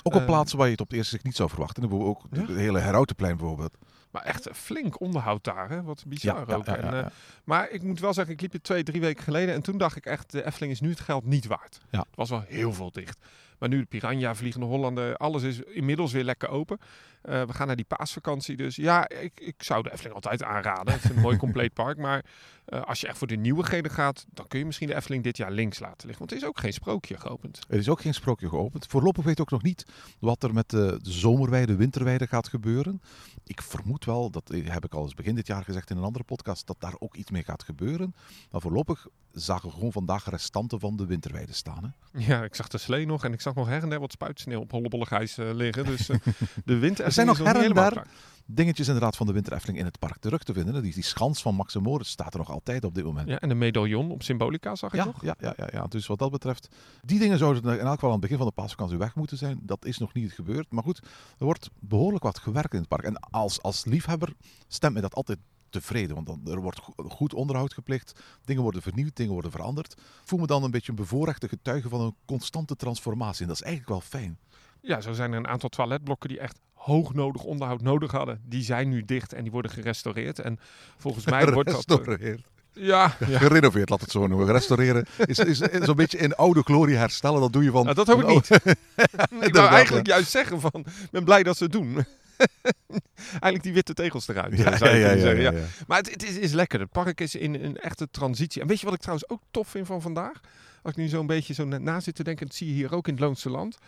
Ook 0.02 0.14
op 0.14 0.20
uh, 0.20 0.26
plaatsen 0.26 0.58
waar 0.58 0.66
je 0.66 0.72
het 0.72 0.80
op 0.80 0.88
het 0.88 0.96
eerste 0.96 1.12
zicht 1.12 1.24
niet 1.24 1.36
zou 1.36 1.48
verwachten. 1.48 1.90
Ook 1.90 2.22
het 2.30 2.48
hele 2.48 2.78
Herautenplein 2.78 3.36
bijvoorbeeld. 3.36 3.76
Maar 4.10 4.22
echt 4.22 4.48
flink 4.52 5.00
onderhoud 5.00 5.44
daar, 5.44 5.70
hè? 5.70 5.82
wat 5.82 6.04
bizar 6.06 6.54
ook. 6.54 6.66
En, 6.66 6.94
uh, 6.94 7.06
maar 7.44 7.70
ik 7.70 7.82
moet 7.82 8.00
wel 8.00 8.14
zeggen, 8.14 8.34
ik 8.34 8.40
liep 8.40 8.52
je 8.52 8.60
twee, 8.60 8.82
drie 8.82 9.00
weken 9.00 9.24
geleden 9.24 9.54
en 9.54 9.62
toen 9.62 9.78
dacht 9.78 9.96
ik 9.96 10.06
echt, 10.06 10.30
de 10.30 10.44
Efteling 10.44 10.72
is 10.72 10.80
nu 10.80 10.90
het 10.90 11.00
geld 11.00 11.24
niet 11.24 11.46
waard. 11.46 11.80
Het 11.90 12.06
was 12.14 12.30
wel 12.30 12.44
heel 12.46 12.72
veel 12.72 12.90
dicht. 12.90 13.18
Maar 13.58 13.68
nu 13.68 13.78
de 13.78 13.86
Piranha, 13.86 14.34
Vliegende 14.34 14.66
Hollander, 14.66 15.16
alles 15.16 15.42
is 15.42 15.60
inmiddels 15.60 16.12
weer 16.12 16.24
lekker 16.24 16.48
open. 16.48 16.78
Uh, 17.24 17.42
we 17.42 17.52
gaan 17.52 17.66
naar 17.66 17.76
die 17.76 17.84
paasvakantie. 17.84 18.56
Dus 18.56 18.76
ja, 18.76 19.08
ik, 19.08 19.40
ik 19.40 19.62
zou 19.62 19.82
de 19.82 19.92
Efteling 19.92 20.14
altijd 20.14 20.42
aanraden. 20.42 20.92
Het 20.92 21.04
is 21.04 21.10
een 21.10 21.20
mooi 21.20 21.36
compleet 21.46 21.72
park. 21.72 21.98
Maar 21.98 22.24
uh, 22.68 22.82
als 22.82 23.00
je 23.00 23.06
echt 23.06 23.18
voor 23.18 23.26
de 23.26 23.36
nieuwigheden 23.36 23.90
gaat, 23.90 24.26
dan 24.32 24.46
kun 24.46 24.58
je 24.58 24.64
misschien 24.64 24.86
de 24.86 24.94
Efteling 24.94 25.22
dit 25.22 25.36
jaar 25.36 25.50
links 25.50 25.78
laten 25.78 26.06
liggen. 26.06 26.18
Want 26.18 26.30
er 26.30 26.36
is 26.36 26.44
ook 26.44 26.58
geen 26.58 26.72
sprookje 26.72 27.18
geopend. 27.18 27.64
Er 27.68 27.78
is 27.78 27.88
ook 27.88 28.00
geen 28.00 28.14
sprookje 28.14 28.48
geopend. 28.48 28.86
Voorlopig 28.86 29.24
weet 29.24 29.32
ik 29.32 29.40
ook 29.40 29.50
nog 29.50 29.62
niet 29.62 29.86
wat 30.18 30.42
er 30.42 30.52
met 30.52 30.70
de, 30.70 30.98
de 31.02 31.12
zomerweide, 31.12 31.76
winterweide 31.76 32.26
gaat 32.26 32.48
gebeuren. 32.48 33.00
Ik 33.44 33.62
vermoed 33.62 34.04
wel, 34.04 34.30
dat 34.30 34.52
heb 34.64 34.84
ik 34.84 34.94
al 34.94 35.02
eens 35.02 35.14
begin 35.14 35.34
dit 35.34 35.46
jaar 35.46 35.64
gezegd 35.64 35.90
in 35.90 35.96
een 35.96 36.02
andere 36.02 36.24
podcast, 36.24 36.66
dat 36.66 36.76
daar 36.78 36.94
ook 36.98 37.16
iets 37.16 37.30
mee 37.30 37.42
gaat 37.42 37.62
gebeuren. 37.62 38.14
Maar 38.50 38.60
voorlopig 38.60 39.06
zagen 39.32 39.68
we 39.68 39.74
gewoon 39.74 39.92
vandaag 39.92 40.30
restanten 40.30 40.80
van 40.80 40.96
de 40.96 41.06
winterweide 41.06 41.52
staan. 41.52 41.96
Hè? 42.12 42.18
Ja, 42.18 42.44
ik 42.44 42.54
zag 42.54 42.68
de 42.68 42.78
slee 42.78 43.06
nog 43.06 43.24
en 43.24 43.32
ik 43.32 43.40
zag 43.46 43.54
nog 43.54 43.68
her 43.68 43.82
en 43.82 43.88
der 43.88 44.00
wat 44.00 44.12
spuitsneeuw 44.12 44.60
op 44.60 44.70
hollebollig 44.70 45.10
ijs 45.10 45.38
uh, 45.38 45.54
liggen. 45.54 45.84
Dus 45.84 46.10
uh, 46.10 46.16
de 46.64 46.78
winter 46.78 47.04
er 47.04 47.12
zijn 47.12 47.26
nog 47.26 47.38
her 47.38 47.56
en 47.56 48.06
dingetjes 48.46 48.86
inderdaad 48.86 49.16
van 49.16 49.26
de 49.26 49.32
Winter 49.32 49.52
Efteling 49.52 49.78
in 49.78 49.84
het 49.84 49.98
park 49.98 50.18
terug 50.18 50.42
te 50.42 50.52
vinden. 50.52 50.82
Die, 50.82 50.94
die 50.94 51.02
schans 51.02 51.42
van 51.42 51.54
Max 51.54 51.74
en 51.74 51.82
Moritz 51.82 52.10
staat 52.10 52.32
er 52.32 52.38
nog 52.38 52.50
altijd 52.50 52.84
op 52.84 52.94
dit 52.94 53.04
moment. 53.04 53.28
Ja, 53.28 53.40
en 53.40 53.48
de 53.48 53.54
medaillon 53.54 54.10
op 54.10 54.22
Symbolica 54.22 54.74
zag 54.74 54.92
ik 54.92 54.98
ja, 54.98 55.04
nog. 55.04 55.22
Ja, 55.24 55.34
ja, 55.38 55.54
ja, 55.56 55.68
ja, 55.72 55.86
dus 55.86 56.06
wat 56.06 56.18
dat 56.18 56.30
betreft, 56.30 56.68
die 57.02 57.18
dingen 57.18 57.38
zouden 57.38 57.62
in 57.62 57.78
elk 57.78 57.94
geval 57.94 58.08
aan 58.08 58.12
het 58.12 58.20
begin 58.20 58.36
van 58.36 58.46
de 58.46 58.52
paasvakantie 58.52 58.98
weg 58.98 59.14
moeten 59.14 59.36
zijn. 59.36 59.58
Dat 59.62 59.84
is 59.84 59.98
nog 59.98 60.12
niet 60.12 60.32
gebeurd. 60.32 60.70
Maar 60.70 60.82
goed, 60.82 60.98
er 61.38 61.44
wordt 61.44 61.70
behoorlijk 61.78 62.24
wat 62.24 62.38
gewerkt 62.38 62.72
in 62.72 62.78
het 62.78 62.88
park. 62.88 63.04
En 63.04 63.20
als, 63.20 63.62
als 63.62 63.84
liefhebber 63.84 64.32
stemt 64.68 64.92
mij 64.92 65.02
dat 65.02 65.14
altijd 65.14 65.38
tevreden. 65.70 66.14
Want 66.14 66.26
dan, 66.26 66.40
er 66.54 66.60
wordt 66.60 66.80
goed 67.08 67.34
onderhoud 67.34 67.74
gepleegd, 67.74 68.20
dingen 68.44 68.62
worden 68.62 68.82
vernieuwd, 68.82 69.16
dingen 69.16 69.32
worden 69.32 69.50
veranderd. 69.50 69.94
Voel 70.24 70.38
me 70.38 70.46
dan 70.46 70.62
een 70.62 70.70
beetje 70.70 70.90
een 70.90 70.98
bevoorrechte 70.98 71.48
getuige 71.48 71.88
van 71.88 72.00
een 72.00 72.14
constante 72.24 72.76
transformatie. 72.76 73.42
En 73.42 73.48
dat 73.48 73.56
is 73.56 73.62
eigenlijk 73.62 73.92
wel 73.92 74.20
fijn. 74.20 74.38
Ja, 74.80 75.00
zo 75.00 75.12
zijn 75.12 75.32
er 75.32 75.38
een 75.38 75.48
aantal 75.48 75.68
toiletblokken 75.68 76.28
die 76.28 76.38
echt 76.38 76.58
hoognodig 76.72 77.42
onderhoud 77.42 77.82
nodig 77.82 78.10
hadden. 78.10 78.40
Die 78.44 78.62
zijn 78.62 78.88
nu 78.88 79.04
dicht 79.04 79.32
en 79.32 79.42
die 79.42 79.52
worden 79.52 79.70
gerestaureerd. 79.70 80.38
En 80.38 80.58
volgens 80.96 81.24
mij 81.24 81.52
wordt 81.52 81.70
dat... 81.70 81.84
Gerestaureerd. 81.86 82.46
Ja, 82.78 83.16
ja, 83.26 83.38
gerenoveerd, 83.38 83.88
laat 83.88 84.00
het 84.00 84.10
zo 84.10 84.26
noemen. 84.26 84.46
Restaureren 84.46 85.06
is, 85.26 85.38
is, 85.38 85.60
is 85.60 85.84
zo'n 85.84 85.96
beetje 85.96 86.18
in 86.18 86.34
oude 86.34 86.62
glorie 86.62 86.96
herstellen. 86.96 87.40
Dat 87.40 87.52
doe 87.52 87.64
je 87.64 87.70
van. 87.70 87.82
Nou, 87.82 87.94
dat 87.94 88.06
hoop 88.06 88.20
ik 88.20 88.26
niet. 88.26 88.50
ik 89.48 89.54
wou 89.54 89.68
eigenlijk 89.68 90.06
juist 90.06 90.30
zeggen 90.30 90.60
van, 90.60 90.84
ik 90.86 91.10
ben 91.10 91.24
blij 91.24 91.42
dat 91.42 91.56
ze 91.56 91.62
het 91.62 91.72
doen. 91.72 92.04
eigenlijk 93.30 93.62
die 93.62 93.72
witte 93.72 93.94
tegels 93.94 94.28
eruit. 94.28 94.58
Ja, 94.58 94.76
zou 94.76 94.96
ja, 94.96 95.12
ja, 95.12 95.30
ja, 95.30 95.52
Maar 95.86 95.98
het, 95.98 96.10
het 96.10 96.22
is, 96.22 96.36
is, 96.36 96.52
lekker. 96.52 96.80
Het 96.80 96.90
park 96.90 97.20
is 97.20 97.34
in 97.34 97.54
een 97.54 97.76
echte 97.76 98.08
transitie. 98.10 98.62
En 98.62 98.68
weet 98.68 98.78
je 98.80 98.84
wat 98.84 98.94
ik 98.94 99.00
trouwens 99.00 99.28
ook 99.28 99.40
tof 99.50 99.68
vind 99.68 99.86
van 99.86 100.02
vandaag? 100.02 100.40
Als 100.82 100.92
ik 100.92 100.96
nu 100.96 101.08
zo'n 101.08 101.26
beetje 101.26 101.54
zo 101.54 101.64
na 101.64 102.00
zit 102.00 102.14
te 102.14 102.24
denken, 102.24 102.46
dat 102.46 102.54
zie 102.54 102.66
je 102.66 102.74
hier 102.74 102.94
ook 102.94 103.06
in 103.06 103.14
het 103.14 103.22
Loonse 103.22 103.50
Land 103.50 103.78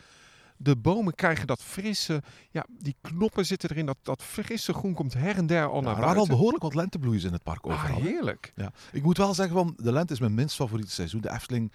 de 0.59 0.77
bomen 0.77 1.15
krijgen 1.15 1.47
dat 1.47 1.63
frisse, 1.63 2.23
ja, 2.51 2.67
die 2.69 2.97
knoppen 3.01 3.47
zitten 3.47 3.71
erin, 3.71 3.87
dat, 3.87 3.97
dat 4.03 4.23
frisse 4.23 4.73
groen 4.73 4.95
komt 4.95 5.15
her 5.15 5.37
en 5.37 5.47
der 5.47 5.67
al 5.67 5.75
ja, 5.75 5.81
naar 5.81 5.95
er 5.95 6.01
waren 6.01 6.21
al 6.21 6.27
behoorlijk 6.27 6.63
wat 6.63 6.75
lentebloeiers 6.75 7.25
in 7.25 7.33
het 7.33 7.43
park 7.43 7.65
ah, 7.65 7.73
overal. 7.73 8.01
heerlijk. 8.01 8.53
Ja. 8.57 8.73
Ik 8.93 9.03
moet 9.03 9.17
wel 9.17 9.35
zeggen, 9.35 9.57
van, 9.57 9.75
de 9.77 9.93
lente 9.93 10.13
is 10.13 10.21
mijn 10.21 10.35
minst 10.35 10.57
favoriete 10.57 10.93
seizoen. 10.93 11.21
De 11.21 11.31
Efteling 11.31 11.73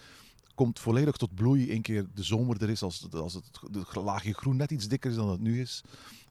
komt 0.55 0.79
volledig 0.79 1.15
tot 1.15 1.35
bloei 1.35 1.69
één 1.69 1.81
keer 1.81 2.05
de 2.13 2.23
zomer 2.23 2.61
er 2.61 2.69
is, 2.69 2.81
als, 2.81 3.07
als 3.11 3.33
het 3.33 3.45
de 3.71 4.01
laagje 4.01 4.33
groen 4.33 4.55
net 4.55 4.71
iets 4.71 4.87
dikker 4.87 5.09
is 5.09 5.15
dan 5.15 5.29
het 5.29 5.39
nu 5.39 5.61
is. 5.61 5.83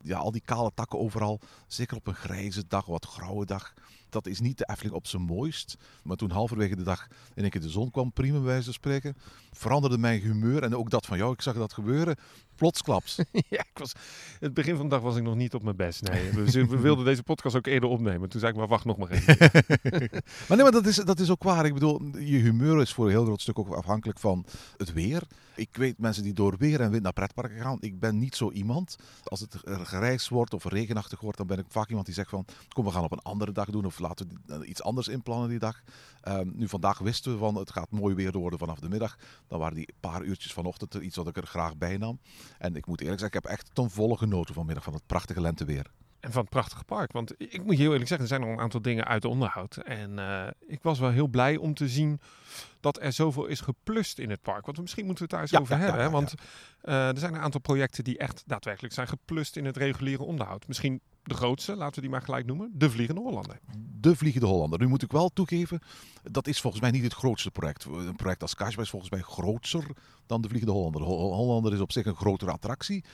Ja, 0.02 0.18
al 0.18 0.30
die 0.30 0.42
kale 0.44 0.70
takken 0.74 0.98
overal, 0.98 1.40
zeker 1.66 1.96
op 1.96 2.06
een 2.06 2.14
grijze 2.14 2.64
dag, 2.68 2.86
wat 2.86 3.06
grauwe 3.06 3.46
dag. 3.46 3.74
Dat 4.12 4.26
is 4.26 4.40
niet 4.40 4.58
de 4.58 4.68
Efteling 4.70 4.94
op 4.94 5.06
zijn 5.06 5.22
mooist. 5.22 5.76
Maar 6.02 6.16
toen 6.16 6.30
halverwege 6.30 6.76
de 6.76 6.82
dag 6.82 7.06
in 7.34 7.42
één 7.42 7.50
keer 7.50 7.60
de 7.60 7.68
zon 7.68 7.90
kwam, 7.90 8.12
prima 8.12 8.40
wijze 8.40 8.64
van 8.64 8.72
spreken, 8.72 9.16
veranderde 9.52 9.98
mijn 9.98 10.20
humeur. 10.20 10.62
En 10.62 10.76
ook 10.76 10.90
dat 10.90 11.06
van 11.06 11.18
jou, 11.18 11.32
ik 11.32 11.42
zag 11.42 11.54
dat 11.54 11.72
gebeuren, 11.72 12.16
plotsklaps. 12.54 13.16
ja, 13.56 13.60
ik 13.60 13.78
was, 13.78 13.92
het 14.40 14.54
begin 14.54 14.76
van 14.76 14.84
de 14.84 14.90
dag 14.90 15.00
was 15.00 15.16
ik 15.16 15.22
nog 15.22 15.34
niet 15.34 15.54
op 15.54 15.62
mijn 15.62 15.76
best. 15.76 16.02
Nee, 16.02 16.30
we, 16.30 16.66
we 16.66 16.78
wilden 16.78 17.04
deze 17.04 17.22
podcast 17.22 17.56
ook 17.56 17.66
eerder 17.66 17.88
opnemen. 17.88 18.28
Toen 18.28 18.40
zei 18.40 18.52
ik 18.52 18.58
maar, 18.58 18.68
wacht 18.68 18.84
nog 18.84 18.96
maar 18.96 19.10
even. 19.10 19.36
maar 20.48 20.56
nee, 20.56 20.62
maar 20.62 20.70
dat 20.70 20.86
is, 20.86 20.96
dat 20.96 21.20
is 21.20 21.30
ook 21.30 21.42
waar. 21.42 21.66
Ik 21.66 21.74
bedoel, 21.74 22.00
je 22.18 22.38
humeur 22.38 22.80
is 22.80 22.92
voor 22.92 23.04
een 23.04 23.10
heel 23.10 23.24
groot 23.24 23.40
stuk 23.40 23.58
ook 23.58 23.74
afhankelijk 23.74 24.18
van 24.18 24.44
het 24.76 24.92
weer. 24.92 25.22
Ik 25.54 25.68
weet 25.72 25.98
mensen 25.98 26.22
die 26.22 26.32
door 26.32 26.54
weer 26.58 26.80
en 26.80 26.90
wind 26.90 27.02
naar 27.02 27.12
pretparken 27.12 27.60
gaan. 27.60 27.76
Ik 27.80 28.00
ben 28.00 28.18
niet 28.18 28.36
zo 28.36 28.50
iemand. 28.50 28.96
Als 29.24 29.40
het 29.40 29.56
gereisd 29.64 30.28
wordt 30.28 30.54
of 30.54 30.64
regenachtig 30.64 31.20
wordt, 31.20 31.38
dan 31.38 31.46
ben 31.46 31.58
ik 31.58 31.66
vaak 31.68 31.88
iemand 31.88 32.06
die 32.06 32.14
zegt 32.14 32.30
van, 32.30 32.44
kom 32.68 32.84
we 32.84 32.90
gaan 32.90 33.04
op 33.04 33.12
een 33.12 33.22
andere 33.22 33.52
dag 33.52 33.70
doen 33.70 33.84
of 33.84 33.94
laten 34.02 34.42
we 34.46 34.64
iets 34.64 34.82
anders 34.82 35.08
inplannen 35.08 35.48
die 35.48 35.58
dag. 35.58 35.82
Um, 36.28 36.52
nu 36.54 36.68
vandaag 36.68 36.98
wisten 36.98 37.32
we 37.32 37.38
van, 37.38 37.54
het 37.54 37.70
gaat 37.70 37.90
mooi 37.90 38.14
weer 38.14 38.32
worden 38.32 38.58
vanaf 38.58 38.78
de 38.78 38.88
middag. 38.88 39.16
Dan 39.46 39.58
waren 39.58 39.74
die 39.74 39.94
paar 40.00 40.22
uurtjes 40.22 40.52
vanochtend 40.52 40.94
iets 40.94 41.16
wat 41.16 41.28
ik 41.28 41.36
er 41.36 41.46
graag 41.46 41.76
bij 41.76 41.96
nam. 41.96 42.20
En 42.58 42.76
ik 42.76 42.86
moet 42.86 43.00
eerlijk 43.00 43.20
zeggen, 43.20 43.38
ik 43.38 43.44
heb 43.44 43.52
echt 43.52 43.74
ten 43.74 43.90
volle 43.90 44.16
genoten 44.16 44.54
vanmiddag 44.54 44.84
van 44.84 44.94
het 44.94 45.06
prachtige 45.06 45.40
lenteweer. 45.40 45.90
En 46.20 46.32
van 46.32 46.40
het 46.40 46.50
prachtige 46.50 46.84
park. 46.84 47.12
Want 47.12 47.34
ik 47.38 47.64
moet 47.64 47.76
je 47.76 47.82
heel 47.82 47.90
eerlijk 47.90 48.08
zeggen, 48.08 48.28
er 48.28 48.34
zijn 48.34 48.40
nog 48.40 48.50
een 48.50 48.62
aantal 48.62 48.82
dingen 48.82 49.04
uit 49.04 49.22
de 49.22 49.28
onderhoud. 49.28 49.76
En 49.76 50.10
uh, 50.10 50.46
ik 50.66 50.82
was 50.82 50.98
wel 50.98 51.10
heel 51.10 51.26
blij 51.26 51.56
om 51.56 51.74
te 51.74 51.88
zien 51.88 52.20
dat 52.80 53.00
er 53.00 53.12
zoveel 53.12 53.46
is 53.46 53.60
geplust 53.60 54.18
in 54.18 54.30
het 54.30 54.42
park. 54.42 54.66
Want 54.66 54.80
misschien 54.80 55.06
moeten 55.06 55.28
we 55.28 55.34
het 55.36 55.40
daar 55.40 55.40
eens 55.40 55.50
ja, 55.50 55.60
over 55.60 55.76
ja, 55.76 55.82
hebben. 55.82 56.04
Ja, 56.04 56.10
want 56.10 56.34
uh, 56.84 57.08
er 57.08 57.18
zijn 57.18 57.34
een 57.34 57.40
aantal 57.40 57.60
projecten 57.60 58.04
die 58.04 58.18
echt 58.18 58.42
daadwerkelijk 58.46 58.94
zijn 58.94 59.08
geplust 59.08 59.56
in 59.56 59.64
het 59.64 59.76
reguliere 59.76 60.22
onderhoud. 60.22 60.68
Misschien 60.68 61.00
de 61.22 61.34
grootste, 61.34 61.76
laten 61.76 61.94
we 61.94 62.00
die 62.00 62.10
maar 62.10 62.22
gelijk 62.22 62.46
noemen, 62.46 62.70
de 62.74 62.90
Vliegende 62.90 63.20
Hollander. 63.20 63.58
De 64.00 64.16
Vliegende 64.16 64.46
Hollander. 64.46 64.78
Nu 64.78 64.86
moet 64.86 65.02
ik 65.02 65.12
wel 65.12 65.28
toegeven, 65.28 65.80
dat 66.22 66.46
is 66.46 66.60
volgens 66.60 66.82
mij 66.82 66.90
niet 66.90 67.02
het 67.02 67.14
grootste 67.14 67.50
project. 67.50 67.84
Een 67.84 68.16
project 68.16 68.42
als 68.42 68.54
Cashback 68.54 68.84
is 68.84 68.90
volgens 68.90 69.10
mij 69.10 69.20
groter 69.20 69.86
dan 70.26 70.42
de 70.42 70.48
Vliegende 70.48 70.74
Hollander. 70.74 71.00
De 71.00 71.06
Hollander 71.06 71.72
is 71.72 71.80
op 71.80 71.92
zich 71.92 72.06
een 72.06 72.16
grotere 72.16 72.50
attractie. 72.50 73.04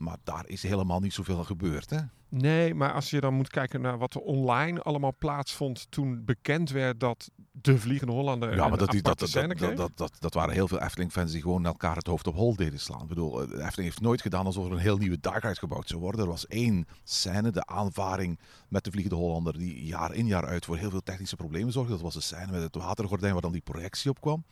Maar 0.00 0.16
daar 0.24 0.48
is 0.48 0.62
helemaal 0.62 1.00
niet 1.00 1.12
zoveel 1.12 1.44
gebeurd, 1.44 1.90
hè? 1.90 1.98
Nee, 2.28 2.74
maar 2.74 2.92
als 2.92 3.10
je 3.10 3.20
dan 3.20 3.34
moet 3.34 3.48
kijken 3.48 3.80
naar 3.80 3.98
wat 3.98 4.14
er 4.14 4.20
online 4.20 4.82
allemaal 4.82 5.14
plaatsvond 5.18 5.86
toen 5.90 6.24
bekend 6.24 6.70
werd 6.70 7.00
dat 7.00 7.30
de 7.52 7.78
Vliegende 7.78 8.12
Hollander 8.12 8.54
Ja, 8.54 8.68
maar 8.68 8.78
dat, 8.78 8.92
dat, 9.02 9.18
dat, 9.18 9.96
dat, 9.96 10.12
dat, 10.18 10.34
waren 10.34 10.54
heel 10.54 10.68
veel 10.68 10.80
Efteling-fans 10.80 11.32
die 11.32 11.42
gewoon 11.42 11.66
elkaar 11.66 11.96
het 11.96 12.06
hoofd 12.06 12.26
op 12.26 12.34
hol 12.34 12.56
deden 12.56 12.80
slaan. 12.80 13.02
Ik 13.02 13.08
bedoel, 13.08 13.32
de 13.32 13.42
Efteling 13.42 13.76
heeft 13.76 14.00
nooit 14.00 14.22
gedaan 14.22 14.46
alsof 14.46 14.66
er 14.66 14.72
een 14.72 14.78
heel 14.78 14.98
nieuwe 14.98 15.20
dark 15.20 15.58
gebouwd 15.58 15.88
zou 15.88 16.00
worden. 16.00 16.20
Er 16.20 16.26
was 16.26 16.46
één 16.46 16.86
scène, 17.04 17.50
de 17.50 17.66
aanvaring 17.66 18.38
met 18.68 18.84
de 18.84 18.90
Vliegende 18.90 19.18
Hollander, 19.18 19.58
die 19.58 19.84
jaar 19.84 20.14
in 20.14 20.26
jaar 20.26 20.46
uit 20.46 20.64
voor 20.64 20.76
heel 20.76 20.90
veel 20.90 21.02
technische 21.02 21.36
problemen 21.36 21.72
zorgde. 21.72 21.92
Dat 21.92 22.02
was 22.02 22.14
de 22.14 22.20
scène 22.20 22.52
met 22.52 22.62
het 22.62 22.74
watergordijn 22.74 23.32
waar 23.32 23.42
dan 23.42 23.52
die 23.52 23.60
projectie 23.60 24.10
op 24.10 24.20
kwam 24.20 24.44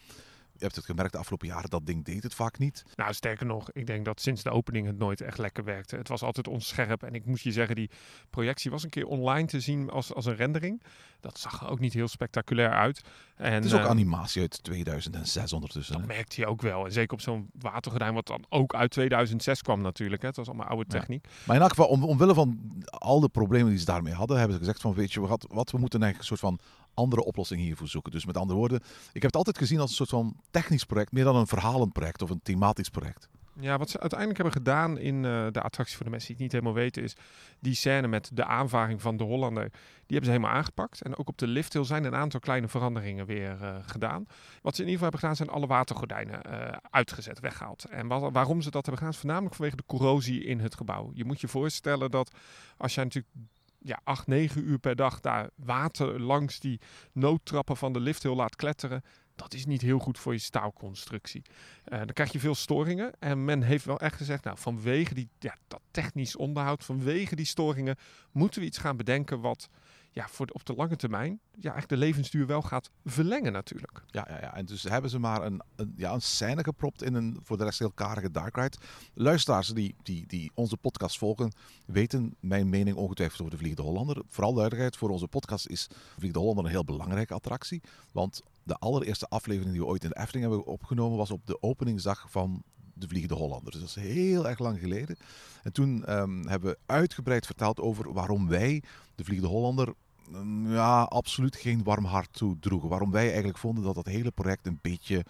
Je 0.58 0.64
hebt 0.64 0.76
het 0.76 0.84
gemerkt 0.84 1.12
de 1.12 1.18
afgelopen 1.18 1.46
jaren, 1.46 1.70
dat 1.70 1.86
ding 1.86 2.04
deed 2.04 2.22
het 2.22 2.34
vaak 2.34 2.58
niet. 2.58 2.84
Nou, 2.94 3.12
sterker 3.12 3.46
nog, 3.46 3.70
ik 3.72 3.86
denk 3.86 4.04
dat 4.04 4.20
sinds 4.20 4.42
de 4.42 4.50
opening 4.50 4.86
het 4.86 4.98
nooit 4.98 5.20
echt 5.20 5.38
lekker 5.38 5.64
werkte. 5.64 5.96
Het 5.96 6.08
was 6.08 6.22
altijd 6.22 6.48
onscherp. 6.48 7.02
En 7.02 7.14
ik 7.14 7.24
moet 7.24 7.40
je 7.40 7.52
zeggen, 7.52 7.74
die 7.74 7.90
projectie 8.30 8.70
was 8.70 8.82
een 8.82 8.90
keer 8.90 9.06
online 9.06 9.46
te 9.46 9.60
zien 9.60 9.90
als, 9.90 10.14
als 10.14 10.26
een 10.26 10.36
rendering. 10.36 10.82
Dat 11.20 11.38
zag 11.38 11.60
er 11.60 11.68
ook 11.68 11.80
niet 11.80 11.92
heel 11.92 12.08
spectaculair 12.08 12.70
uit. 12.72 13.00
En, 13.38 13.52
Het 13.52 13.64
is 13.64 13.74
ook 13.74 13.80
eh, 13.80 13.86
animatie 13.86 14.40
uit 14.40 14.62
2006 14.62 15.52
ondertussen. 15.52 15.92
Dat 15.92 16.02
hè. 16.02 16.08
merkte 16.14 16.40
je 16.40 16.46
ook 16.46 16.62
wel. 16.62 16.84
En 16.84 16.92
zeker 16.92 17.12
op 17.12 17.20
zo'n 17.20 17.50
watergordijn, 17.58 18.14
wat 18.14 18.26
dan 18.26 18.44
ook 18.48 18.74
uit 18.74 18.90
2006 18.90 19.62
kwam 19.62 19.80
natuurlijk. 19.80 20.22
Hè. 20.22 20.28
Het 20.28 20.36
was 20.36 20.46
allemaal 20.48 20.66
oude 20.66 20.84
Ja. 20.88 20.98
techniek. 20.98 21.26
Maar 21.44 21.56
in 21.56 21.62
elk 21.62 21.70
geval, 21.70 21.86
om, 21.86 22.04
omwille 22.04 22.34
van 22.34 22.58
al 22.84 23.20
de 23.20 23.28
problemen 23.28 23.68
die 23.68 23.78
ze 23.78 23.84
daarmee 23.84 24.14
hadden, 24.14 24.36
hebben 24.36 24.54
ze 24.56 24.62
gezegd 24.62 24.80
van, 24.80 24.94
weet 24.94 25.12
je 25.12 25.20
wat, 25.20 25.46
wat 25.50 25.70
we 25.70 25.78
moeten 25.78 26.02
eigenlijk 26.02 26.30
een 26.30 26.38
soort 26.38 26.52
van 26.52 26.58
andere 26.94 27.24
oplossing 27.24 27.60
hiervoor 27.60 27.88
zoeken. 27.88 28.12
Dus 28.12 28.24
met 28.26 28.36
andere 28.36 28.58
woorden, 28.58 28.78
ik 29.12 29.12
heb 29.12 29.22
het 29.22 29.36
altijd 29.36 29.58
gezien 29.58 29.80
als 29.80 29.90
een 29.90 29.96
soort 29.96 30.08
van 30.08 30.36
technisch 30.50 30.84
project, 30.84 31.12
meer 31.12 31.24
dan 31.24 31.36
een 31.36 31.46
verhalend 31.46 31.92
project 31.92 32.22
of 32.22 32.30
een 32.30 32.40
thematisch 32.42 32.88
project. 32.88 33.28
Ja, 33.60 33.78
wat 33.78 33.90
ze 33.90 34.00
uiteindelijk 34.00 34.38
hebben 34.42 34.56
gedaan 34.56 34.98
in 34.98 35.24
eh, 35.24 35.46
de 35.50 35.62
attractie 35.62 35.96
voor 35.96 36.04
de 36.04 36.10
mensen 36.10 36.28
die 36.28 36.36
het 36.44 36.44
niet 36.44 36.62
helemaal 36.62 36.82
weten, 36.82 37.02
is 37.02 37.14
die 37.60 37.74
scène 37.74 38.06
met 38.08 38.30
de 38.32 38.44
aanvaring 38.44 39.02
van 39.02 39.16
de 39.16 39.24
Hollander. 39.24 39.68
Die 39.70 40.16
hebben 40.16 40.24
ze 40.24 40.30
helemaal 40.30 40.50
aangepakt. 40.56 41.02
En 41.02 41.16
ook 41.16 41.28
op 41.28 41.38
de 41.38 41.46
lifthill 41.46 41.84
zijn 41.84 42.04
een 42.04 42.14
aantal 42.14 42.40
kleine 42.40 42.68
veranderingen 42.68 43.26
weer 43.26 43.62
eh, 43.62 43.76
gedaan. 43.86 44.26
Wat 44.62 44.76
ze 44.76 44.82
in 44.82 44.88
ieder 44.88 44.92
geval 44.92 45.00
hebben 45.00 45.20
gedaan, 45.20 45.36
zijn 45.36 45.48
alle 45.48 45.66
watergordijnen 45.66 46.42
eh, 46.42 46.76
uitgezet, 46.90 47.40
weggehaald. 47.40 47.84
En 47.84 48.06
wa- 48.08 48.30
waarom 48.30 48.60
ze 48.60 48.70
dat 48.70 48.86
hebben 48.86 48.96
gedaan, 48.96 49.12
is 49.12 49.18
voornamelijk 49.20 49.54
vanwege 49.54 49.76
de 49.76 49.86
corrosie 49.86 50.44
in 50.44 50.60
het 50.60 50.74
gebouw. 50.74 51.10
Je 51.14 51.24
moet 51.24 51.40
je 51.40 51.48
voorstellen 51.48 52.10
dat 52.10 52.30
als 52.76 52.94
jij 52.94 53.04
natuurlijk 53.04 53.34
ja, 53.78 54.00
8, 54.04 54.26
9 54.26 54.68
uur 54.68 54.78
per 54.78 54.96
dag 54.96 55.20
daar 55.20 55.50
water 55.54 56.20
langs 56.20 56.60
die 56.60 56.80
noodtrappen 57.12 57.76
van 57.76 57.92
de 57.92 58.00
lifthill 58.00 58.34
laat 58.34 58.56
kletteren. 58.56 59.02
Dat 59.38 59.54
is 59.54 59.66
niet 59.66 59.82
heel 59.82 59.98
goed 59.98 60.18
voor 60.18 60.32
je 60.32 60.38
staalconstructie. 60.38 61.42
Eh, 61.84 61.98
dan 61.98 62.12
krijg 62.12 62.32
je 62.32 62.38
veel 62.38 62.54
storingen. 62.54 63.12
En 63.18 63.44
men 63.44 63.62
heeft 63.62 63.84
wel 63.84 64.00
echt 64.00 64.16
gezegd, 64.16 64.44
nou, 64.44 64.58
vanwege 64.58 65.14
die, 65.14 65.28
ja, 65.38 65.56
dat 65.68 65.80
technisch 65.90 66.36
onderhoud, 66.36 66.84
vanwege 66.84 67.36
die 67.36 67.46
storingen, 67.46 67.96
moeten 68.32 68.60
we 68.60 68.66
iets 68.66 68.78
gaan 68.78 68.96
bedenken 68.96 69.40
wat 69.40 69.68
ja, 70.18 70.28
voor 70.28 70.46
op 70.52 70.64
de 70.64 70.74
lange 70.74 70.96
termijn 70.96 71.40
ja, 71.60 71.74
echt 71.74 71.88
de 71.88 71.96
levensduur 71.96 72.46
wel 72.46 72.62
gaat 72.62 72.90
verlengen 73.04 73.52
natuurlijk. 73.52 74.02
Ja, 74.06 74.26
ja, 74.30 74.40
ja. 74.40 74.54
En 74.54 74.66
dus 74.66 74.82
hebben 74.82 75.10
ze 75.10 75.18
maar 75.18 75.42
een, 75.42 75.62
een, 75.76 75.94
ja, 75.96 76.12
een 76.12 76.22
scène 76.22 76.64
gepropt 76.64 77.02
in 77.02 77.14
een 77.14 77.38
voor 77.42 77.56
de 77.56 77.64
rest 77.64 77.78
heel 77.78 77.90
karige 77.90 78.30
dark 78.30 78.56
ride. 78.56 78.76
Luisteraars 79.14 79.68
die, 79.68 79.94
die, 80.02 80.26
die 80.26 80.50
onze 80.54 80.76
podcast 80.76 81.18
volgen, 81.18 81.52
weten 81.84 82.36
mijn 82.40 82.68
mening 82.68 82.96
ongetwijfeld 82.96 83.40
over 83.40 83.52
de 83.52 83.58
Vliegende 83.58 83.88
Hollander. 83.88 84.22
Vooral 84.28 84.52
duidelijkheid, 84.52 84.96
voor 84.96 85.10
onze 85.10 85.28
podcast 85.28 85.66
is 85.66 85.88
de 85.88 85.94
Vliegende 85.94 86.38
Hollander 86.38 86.64
een 86.64 86.70
heel 86.70 86.84
belangrijke 86.84 87.34
attractie. 87.34 87.82
Want 88.12 88.42
de 88.62 88.74
allereerste 88.74 89.28
aflevering 89.28 89.72
die 89.72 89.80
we 89.80 89.86
ooit 89.86 90.04
in 90.04 90.10
de 90.10 90.18
Efteling 90.18 90.46
hebben 90.46 90.66
opgenomen 90.66 91.18
was 91.18 91.30
op 91.30 91.46
de 91.46 91.62
openingsdag 91.62 92.30
van 92.30 92.62
de 92.94 93.08
Vliegende 93.08 93.34
Hollander. 93.34 93.72
Dus 93.72 93.80
dat 93.80 93.88
is 93.88 93.94
heel 93.94 94.48
erg 94.48 94.58
lang 94.58 94.78
geleden. 94.78 95.16
En 95.62 95.72
toen 95.72 96.04
ehm, 96.04 96.46
hebben 96.46 96.70
we 96.70 96.78
uitgebreid 96.86 97.46
verteld 97.46 97.80
over 97.80 98.12
waarom 98.12 98.48
wij 98.48 98.82
de 99.14 99.24
Vliegende 99.24 99.52
Hollander 99.52 99.94
ja, 100.64 101.02
absoluut 101.02 101.56
geen 101.56 101.82
warm 101.82 102.04
hart 102.04 102.32
toedroegen. 102.32 102.88
Waarom 102.88 103.10
wij 103.10 103.26
eigenlijk 103.26 103.58
vonden 103.58 103.84
dat 103.84 103.94
dat 103.94 104.06
hele 104.06 104.30
project 104.30 104.66
een 104.66 104.78
beetje 104.82 105.24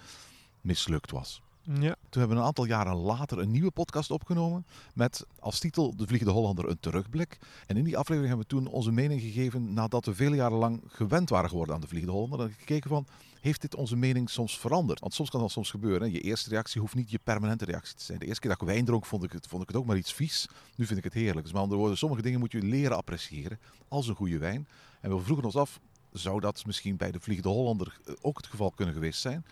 mislukt 0.61 1.11
was. 1.11 1.43
Ja. 1.63 1.97
Toen 2.09 2.21
hebben 2.21 2.29
we 2.29 2.43
een 2.43 2.49
aantal 2.49 2.65
jaren 2.65 2.97
later 2.97 3.39
een 3.39 3.51
nieuwe 3.51 3.71
podcast 3.71 4.11
opgenomen 4.11 4.67
met 4.95 5.27
als 5.39 5.59
titel 5.59 5.97
De 5.97 6.07
Vliegende 6.07 6.33
Hollander 6.33 6.69
een 6.69 6.81
terugblik. 6.81 7.39
En 7.67 7.77
in 7.77 7.85
die 7.85 7.97
aflevering 7.97 8.29
hebben 8.35 8.47
we 8.49 8.55
toen 8.55 8.73
onze 8.73 8.93
mening 8.93 9.21
gegeven 9.21 9.73
nadat 9.73 10.05
we 10.05 10.15
vele 10.15 10.37
jaren 10.37 10.59
lang 10.59 10.83
gewend 10.87 11.29
waren 11.29 11.49
geworden 11.49 11.75
aan 11.75 11.81
De 11.81 11.87
Vliegende 11.87 12.15
Hollander. 12.15 12.41
En 12.41 12.55
gekeken 12.59 12.91
van, 12.91 13.07
heeft 13.41 13.61
dit 13.61 13.75
onze 13.75 13.97
mening 13.97 14.31
soms 14.31 14.59
veranderd? 14.59 15.01
Want 15.01 15.15
soms 15.15 15.31
kan 15.31 15.41
dat 15.41 15.51
soms 15.51 15.71
gebeuren. 15.71 16.09
hè. 16.09 16.15
Je 16.15 16.21
eerste 16.21 16.49
reactie 16.49 16.81
hoeft 16.81 16.95
niet 16.95 17.11
je 17.11 17.21
permanente 17.25 17.65
reactie 17.65 17.97
te 17.97 18.05
zijn. 18.05 18.19
De 18.19 18.27
eerste 18.27 18.41
keer 18.41 18.51
dat 18.51 18.61
ik 18.61 18.67
wijn 18.67 18.85
dronk 18.85 19.07
vond 19.07 19.25
ik 19.25 19.33
het, 19.33 19.47
vond 19.47 19.63
ik 19.63 19.69
het 19.69 19.77
ook 19.77 19.87
maar 19.87 19.97
iets 19.97 20.13
vies. 20.13 20.49
Nu 20.77 20.87
vind 20.87 20.99
ik 20.99 21.05
het 21.05 21.15
heerlijk. 21.15 21.43
Dus 21.43 21.53
met 21.53 21.63
andere 21.63 21.81
woorden, 21.81 21.99
sommige 21.99 22.23
dingen 22.23 22.39
moet 22.39 22.53
je 22.53 22.63
leren 22.63 22.97
appreciëren 22.97 23.59
als 23.89 24.09
een 24.09 24.15
goede 24.15 24.39
wijn. 24.39 24.69
En 25.01 25.17
we 25.17 25.23
vroegen 25.23 25.45
ons 25.45 25.57
af, 25.57 25.81
zou 26.13 26.41
dat 26.41 26.67
misschien 26.67 26.97
bij 26.97 27.11
De 27.11 27.21
Vliegende 27.21 27.51
Hollander 27.51 27.99
eh, 28.07 28.15
ook 28.21 28.37
het 28.37 28.47
geval 28.47 28.71
kunnen 28.71 28.95
geweest 28.95 29.21
zijn? 29.21 29.45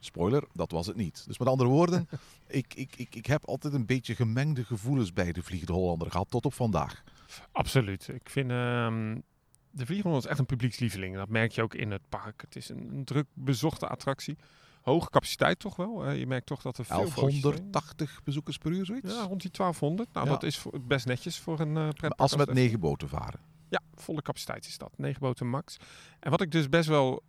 Spoiler, 0.00 0.44
dat 0.52 0.70
was 0.70 0.86
het 0.86 0.96
niet. 0.96 1.24
Dus 1.26 1.38
met 1.38 1.48
andere 1.48 1.70
woorden, 1.70 2.08
ik, 2.46 2.74
ik, 2.74 2.96
ik, 2.96 3.14
ik 3.14 3.26
heb 3.26 3.44
altijd 3.46 3.72
een 3.74 3.86
beetje 3.86 4.14
gemengde 4.14 4.64
gevoelens 4.64 5.12
bij 5.12 5.32
de 5.32 5.42
Vliegende 5.42 5.72
Hollander 5.72 6.10
gehad, 6.10 6.30
tot 6.30 6.44
op 6.46 6.54
vandaag. 6.54 7.02
Absoluut. 7.52 8.08
Ik 8.08 8.30
vind 8.30 8.50
ehm, 8.50 9.18
de 9.70 9.86
Vliegende 9.86 10.16
is 10.16 10.26
echt 10.26 10.38
een 10.38 10.46
publiekslieveling. 10.46 11.16
Dat 11.16 11.28
merk 11.28 11.52
je 11.52 11.62
ook 11.62 11.74
in 11.74 11.90
het 11.90 12.02
park. 12.08 12.40
Het 12.40 12.56
is 12.56 12.68
een, 12.68 12.88
een 12.92 13.04
druk 13.04 13.26
bezochte 13.34 13.88
attractie. 13.88 14.36
Hoge 14.82 15.10
capaciteit 15.10 15.58
toch 15.58 15.76
wel. 15.76 16.10
Je 16.10 16.26
merkt 16.26 16.46
toch 16.46 16.62
dat 16.62 16.78
er 16.78 16.84
veel 16.84 16.96
bootjes 16.96 17.18
zijn. 17.20 17.40
1180 17.40 18.20
bezoekers 18.24 18.58
per 18.58 18.70
uur, 18.70 18.86
zoiets? 18.86 19.12
Ja, 19.12 19.22
rond 19.22 19.40
die 19.40 19.50
1200. 19.50 20.12
Nou, 20.12 20.26
Ja. 20.26 20.32
dat 20.32 20.42
is 20.42 20.62
best 20.80 21.06
netjes 21.06 21.38
voor 21.38 21.60
een 21.60 21.72
pretpark 21.72 22.12
als 22.20 22.30
ze 22.30 22.36
met 22.36 22.52
negen 22.52 22.80
boten 22.80 23.08
varen. 23.08 23.40
Ja, 23.68 23.80
volle 23.94 24.22
capaciteit 24.22 24.66
is 24.66 24.78
dat. 24.78 24.92
9 24.96 25.20
boten 25.20 25.48
max. 25.48 25.76
En 26.20 26.30
wat 26.30 26.40
ik 26.40 26.50
dus 26.50 26.68
best 26.68 26.88
wel 26.88 27.22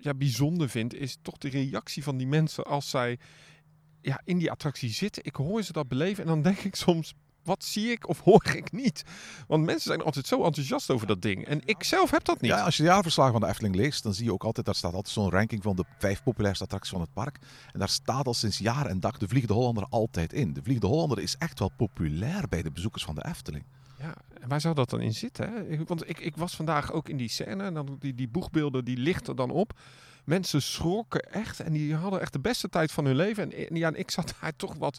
ja, 0.00 0.14
bijzonder 0.14 0.68
vind, 0.68 0.94
is 0.94 1.16
toch 1.22 1.38
de 1.38 1.48
reactie 1.48 2.02
van 2.02 2.16
die 2.16 2.26
mensen 2.26 2.64
als 2.64 2.90
zij 2.90 3.18
ja, 4.00 4.20
in 4.24 4.38
die 4.38 4.50
attractie 4.50 4.90
zitten. 4.90 5.24
Ik 5.24 5.36
hoor 5.36 5.62
ze 5.62 5.72
dat 5.72 5.88
beleven 5.88 6.22
en 6.22 6.28
dan 6.28 6.42
denk 6.52 6.58
ik 6.58 6.74
soms, 6.74 7.14
wat 7.42 7.64
zie 7.64 7.90
ik 7.90 8.08
of 8.08 8.20
hoor 8.20 8.46
ik 8.54 8.72
niet? 8.72 9.02
Want 9.46 9.64
mensen 9.64 9.90
zijn 9.90 10.02
altijd 10.02 10.26
zo 10.26 10.44
enthousiast 10.44 10.90
over 10.90 11.06
dat 11.06 11.22
ding. 11.22 11.46
En 11.46 11.60
ik 11.64 11.82
zelf 11.82 12.10
heb 12.10 12.24
dat 12.24 12.40
niet. 12.40 12.50
Ja, 12.50 12.64
als 12.64 12.76
je 12.76 12.82
de 12.82 12.88
jaarverslagen 12.88 13.32
van 13.32 13.40
de 13.40 13.46
Efteling 13.46 13.74
leest, 13.74 14.02
dan 14.02 14.14
zie 14.14 14.24
je 14.24 14.32
ook 14.32 14.44
altijd, 14.44 14.66
daar 14.66 14.74
staat 14.74 14.94
altijd 14.94 15.14
zo'n 15.14 15.30
ranking 15.30 15.62
van 15.62 15.76
de 15.76 15.84
vijf 15.98 16.22
populairste 16.22 16.64
attracties 16.64 16.92
van 16.92 17.00
het 17.00 17.12
park. 17.12 17.38
En 17.72 17.78
daar 17.78 17.88
staat 17.88 18.26
al 18.26 18.34
sinds 18.34 18.58
jaar 18.58 18.86
en 18.86 19.00
dag 19.00 19.18
de 19.18 19.28
Vliegende 19.28 19.54
Hollander 19.54 19.86
altijd 19.90 20.32
in. 20.32 20.52
De 20.52 20.62
Vliegende 20.62 20.92
Hollander 20.92 21.18
is 21.18 21.36
echt 21.38 21.58
wel 21.58 21.70
populair 21.76 22.48
bij 22.48 22.62
de 22.62 22.70
bezoekers 22.70 23.04
van 23.04 23.14
de 23.14 23.24
Efteling. 23.24 23.64
Ja, 24.02 24.14
en 24.40 24.48
waar 24.48 24.60
zou 24.60 24.74
dat 24.74 24.90
dan 24.90 25.00
in 25.00 25.14
zitten? 25.14 25.52
Hè? 25.52 25.84
Want 25.84 26.08
ik, 26.08 26.20
ik 26.20 26.36
was 26.36 26.56
vandaag 26.56 26.92
ook 26.92 27.08
in 27.08 27.16
die 27.16 27.28
scène 27.28 27.62
en 27.62 27.74
dan 27.74 27.96
die, 27.98 28.14
die 28.14 28.28
boegbeelden 28.28 28.84
die 28.84 28.96
lichten 28.96 29.36
dan 29.36 29.50
op. 29.50 29.80
Mensen 30.24 30.62
schrokken 30.62 31.32
echt 31.32 31.60
en 31.60 31.72
die 31.72 31.94
hadden 31.94 32.20
echt 32.20 32.32
de 32.32 32.40
beste 32.40 32.68
tijd 32.68 32.92
van 32.92 33.04
hun 33.04 33.16
leven. 33.16 33.52
En, 33.52 33.68
en 33.68 33.76
ja, 33.76 33.88
en 33.88 33.98
ik 33.98 34.10
zat 34.10 34.34
daar 34.40 34.56
toch 34.56 34.74
wat 34.74 34.98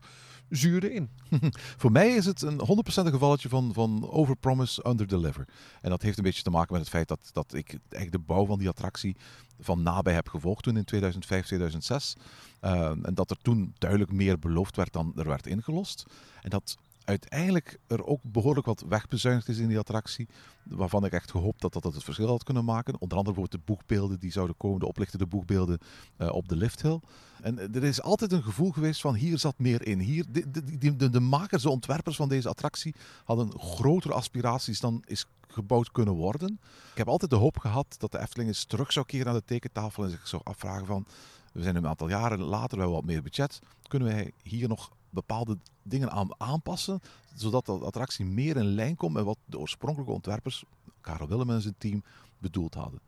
zuurder 0.50 0.92
in. 0.92 1.10
Voor 1.82 1.92
mij 1.92 2.10
is 2.10 2.26
het 2.26 2.42
een 2.42 2.60
100% 2.60 2.64
een 2.94 3.10
gevalletje 3.10 3.50
van, 3.50 3.74
van 3.74 4.10
overpromise, 4.10 4.88
underdeliver. 4.88 5.48
En 5.82 5.90
dat 5.90 6.02
heeft 6.02 6.18
een 6.18 6.24
beetje 6.24 6.44
te 6.44 6.50
maken 6.50 6.72
met 6.74 6.82
het 6.82 6.92
feit 6.92 7.08
dat, 7.08 7.30
dat 7.34 7.54
ik 7.54 7.70
eigenlijk 7.70 8.12
de 8.12 8.34
bouw 8.34 8.46
van 8.46 8.60
die 8.60 8.70
attractie 8.70 9.16
van 9.60 9.84
nabij 9.84 10.14
heb 10.14 10.30
gevolgd 10.30 10.64
toen 10.64 10.78
in 10.78 10.86
2005, 10.86 11.46
2006. 11.46 12.16
Eh, 12.60 12.90
en 13.02 13.14
dat 13.14 13.30
er 13.30 13.38
toen 13.42 13.76
duidelijk 13.78 14.12
meer 14.12 14.40
beloofd 14.40 14.76
werd 14.76 14.94
dan 14.94 15.14
er 15.16 15.28
werd 15.28 15.48
ingelost. 15.48 16.06
En 16.42 16.50
dat 16.50 16.78
uiteindelijk 17.06 17.80
er 17.88 18.06
ook 18.06 18.20
behoorlijk 18.24 18.66
wat 18.66 18.84
wegbezuinigd 18.88 19.50
is 19.50 19.58
in 19.58 19.68
die 19.68 19.80
attractie. 19.80 20.28
Waarvan 20.64 21.06
ik 21.06 21.12
echt 21.12 21.32
gehoopt 21.32 21.62
dat 21.62 21.74
dat 21.74 21.84
het 21.84 22.04
verschil 22.04 22.28
had 22.28 22.44
kunnen 22.44 22.66
maken. 22.66 22.94
Onder 23.00 23.18
andere 23.18 23.36
bijvoorbeeld 23.36 23.66
de 23.66 23.74
boegbeelden 23.74 24.20
die 24.20 24.32
zouden 24.32 24.58
komen, 24.58 24.80
de 24.80 24.88
oplichtende 24.88 25.26
boegbeelden 25.26 25.80
eh, 26.18 26.30
op 26.30 26.48
de 26.48 26.56
lifthill. 26.56 27.00
En 27.42 27.60
eh, 27.60 27.76
er 27.76 27.84
is 27.84 28.02
altijd 28.02 28.32
een 28.32 28.44
gevoel 28.44 28.72
geweest 28.72 29.02
van 29.02 29.16
hier 29.16 29.40
zat 29.40 29.58
meer 29.58 29.88
in. 29.88 30.00
Hier, 30.00 30.26
de, 30.30 30.52
de, 30.52 30.78
de, 30.78 30.96
de, 30.96 31.10
de 31.10 31.20
makers, 31.20 31.64
de 31.64 31.70
ontwerpers 31.70 32.16
van 32.16 32.30
deze 32.30 32.50
attractie 32.50 32.96
hadden 33.24 33.60
grotere 33.60 34.14
aspiraties 34.14 34.80
dan 34.80 35.04
is 35.06 35.26
gebouwd 35.48 35.92
kunnen 35.92 36.14
worden. 36.14 36.60
Ik 36.92 36.98
heb 36.98 37.08
altijd 37.08 37.32
de 37.32 37.38
hoop 37.38 37.58
gehad 37.58 37.96
dat 37.98 38.12
de 38.12 38.20
Efteling 38.20 38.50
eens 38.50 38.66
terug 38.66 38.92
zou 38.92 39.06
keren 39.06 39.26
naar 39.26 39.36
de 39.36 39.46
tekentafel 39.46 40.04
en 40.04 40.10
zich 40.10 40.28
zou 40.28 40.42
afvragen 40.46 40.86
van 40.86 41.06
we 41.54 41.64
zijn 41.64 41.76
een 41.76 41.88
aantal 41.88 42.10
jaren 42.10 42.40
later, 42.40 42.70
we 42.70 42.84
hebben 42.84 42.96
wat 42.96 43.06
meer 43.06 43.22
budget. 43.22 43.60
Kunnen 43.88 44.08
wij 44.08 44.32
hier 44.44 44.68
nog 44.68 44.92
bepaalde 45.14 45.58
dingen 45.84 46.12
aan 46.12 46.30
aanpassen, 46.38 47.02
zodat 47.36 47.66
de 47.66 47.72
attractie 47.72 48.26
meer 48.26 48.56
in 48.58 48.66
lijn 48.66 48.96
komt 48.96 49.14
met 49.14 49.24
wat 49.24 49.38
de 49.46 49.60
oorspronkelijke 49.60 50.14
ontwerpers, 50.14 50.64
Karel 51.02 51.28
Willem 51.28 51.50
en 51.50 51.62
zijn 51.62 51.76
team, 51.78 52.04
bedoeld 52.38 52.74
hadden. 52.74 53.00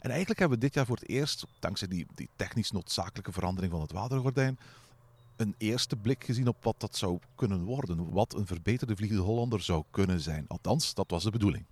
En 0.00 0.10
eigenlijk 0.10 0.40
hebben 0.40 0.58
we 0.58 0.64
dit 0.64 0.74
jaar 0.74 0.86
voor 0.86 0.96
het 0.96 1.08
eerst, 1.08 1.46
dankzij 1.58 1.88
die, 1.88 2.06
die 2.14 2.28
technisch 2.36 2.70
noodzakelijke 2.70 3.32
verandering 3.32 3.72
van 3.72 3.80
het 3.80 3.92
watergordijn, 3.92 4.58
een 5.36 5.54
eerste 5.58 5.96
blik 5.96 6.24
gezien 6.24 6.48
op 6.48 6.64
wat 6.64 6.80
dat 6.80 6.96
zou 6.96 7.18
kunnen 7.34 7.62
worden. 7.62 8.10
Wat 8.10 8.34
een 8.34 8.46
verbeterde 8.46 8.96
Vliegende 8.96 9.22
Hollander 9.22 9.62
zou 9.62 9.84
kunnen 9.90 10.20
zijn. 10.20 10.44
Althans, 10.48 10.94
dat 10.94 11.10
was 11.10 11.24
de 11.24 11.30
bedoeling. 11.30 11.64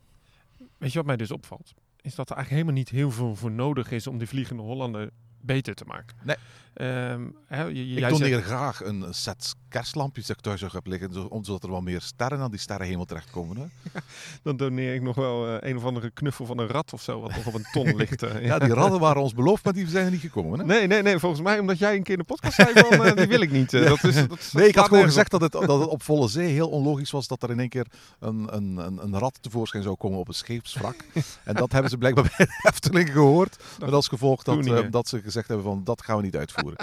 Weet 0.79 0.93
je 0.93 0.99
wat 0.99 1.07
mij 1.07 1.17
dus 1.17 1.31
opvalt? 1.31 1.75
Is 2.01 2.15
dat 2.15 2.31
er 2.31 2.37
eigenlijk 2.37 2.51
helemaal 2.51 2.73
niet 2.73 2.89
heel 2.89 3.11
veel 3.11 3.37
voor 3.37 3.51
nodig 3.51 3.91
is 3.91 4.07
om 4.07 4.19
die 4.19 4.29
Vliegende 4.29 4.63
Hollander 4.63 5.11
beter 5.41 5.75
te 5.75 5.85
maken. 5.85 6.17
Nee. 6.23 6.37
Ehm, 6.75 7.23
je, 7.49 7.85
Ik 7.85 8.09
doneer 8.09 8.29
zegt- 8.29 8.45
graag 8.47 8.85
een 8.85 9.05
set 9.11 9.55
kerstlampjes 9.69 10.26
dat 10.26 10.37
ik 10.37 10.43
thuis 10.43 10.61
heb 10.61 10.87
liggen, 10.87 11.12
zo- 11.12 11.25
om- 11.25 11.45
zodat 11.45 11.62
er 11.62 11.71
wat 11.71 11.83
meer 11.83 12.00
sterren 12.00 12.38
aan 12.41 12.50
die 12.50 12.61
sterrenhemel 12.61 13.05
terechtkomen. 13.05 13.57
Hè? 13.57 13.64
Dan 14.43 14.57
doneer 14.57 14.95
ik 14.95 15.02
nog 15.02 15.14
wel 15.17 15.47
eh, 15.61 15.71
een 15.71 15.76
of 15.76 15.85
andere 15.85 16.11
knuffel 16.11 16.47
van 16.47 16.59
een 16.59 16.67
rat 16.67 16.93
of 16.93 17.02
zo, 17.02 17.21
wat 17.21 17.37
nog 17.37 17.47
op 17.47 17.55
een 17.55 17.67
ton 17.73 17.97
ligt. 18.02 18.23
eh. 18.23 18.45
Ja, 18.45 18.59
die 18.59 18.75
radden 18.75 19.00
waren 19.00 19.23
ons 19.23 19.35
beloofd, 19.35 19.64
maar 19.64 19.73
die 19.73 19.88
zijn 19.88 20.05
er 20.05 20.11
niet 20.11 20.21
gekomen. 20.21 20.59
Hè? 20.59 20.64
Nee, 20.64 20.87
nee, 20.87 21.02
nee. 21.02 21.19
Volgens 21.19 21.43
mij 21.43 21.59
omdat 21.59 21.79
jij 21.79 21.95
een 21.97 22.02
keer 22.02 22.12
in 22.14 22.19
de 22.21 22.25
podcast 22.26 22.55
zei 22.55 22.73
van, 22.75 23.05
eh, 23.05 23.17
die 23.17 23.26
wil 23.26 23.41
ik 23.41 23.50
niet. 23.50 23.71
Dat 23.71 24.05
is, 24.05 24.14
dat, 24.14 24.50
Nee, 24.52 24.69
ik 24.69 24.75
had 24.75 24.88
gewoon 24.88 25.05
gezegd 25.05 25.31
dat 25.31 25.41
het, 25.41 25.52
dat 25.52 25.81
het 25.81 25.88
op 25.88 26.02
volle 26.02 26.29
zee 26.29 26.49
heel 26.52 26.69
onlogisch 26.69 27.11
was 27.11 27.26
dat 27.26 27.43
er 27.43 27.50
in 27.50 27.61
één 27.61 27.69
keer 27.69 27.87
een, 28.19 28.55
een, 28.57 28.76
een, 28.76 29.02
een 29.02 29.19
rat 29.19 29.38
tevoorschijn 29.41 29.83
zou 29.83 29.97
komen 29.97 30.19
op 30.19 30.29
een 30.29 30.35
scheepswrak. 30.35 30.97
en 31.45 31.55
dat 31.55 31.73
hebben 31.73 31.91
ze 31.91 31.99
blijkbaar 31.99 32.35
bij 32.37 32.47
de 32.47 32.69
Efteling 32.69 33.12
gehoord. 33.12 33.57
Met 33.79 33.93
als 33.93 34.09
gevolg 34.09 34.43
dat, 34.43 34.93
dat 34.93 35.09
ze 35.09 35.21
gezegd 35.21 35.49
hebben 35.49 35.67
van 35.67 35.85
dat 35.85 36.02
gaan 36.02 36.17
we 36.17 36.23
niet 36.23 36.37
uitvoeren. 36.37 36.61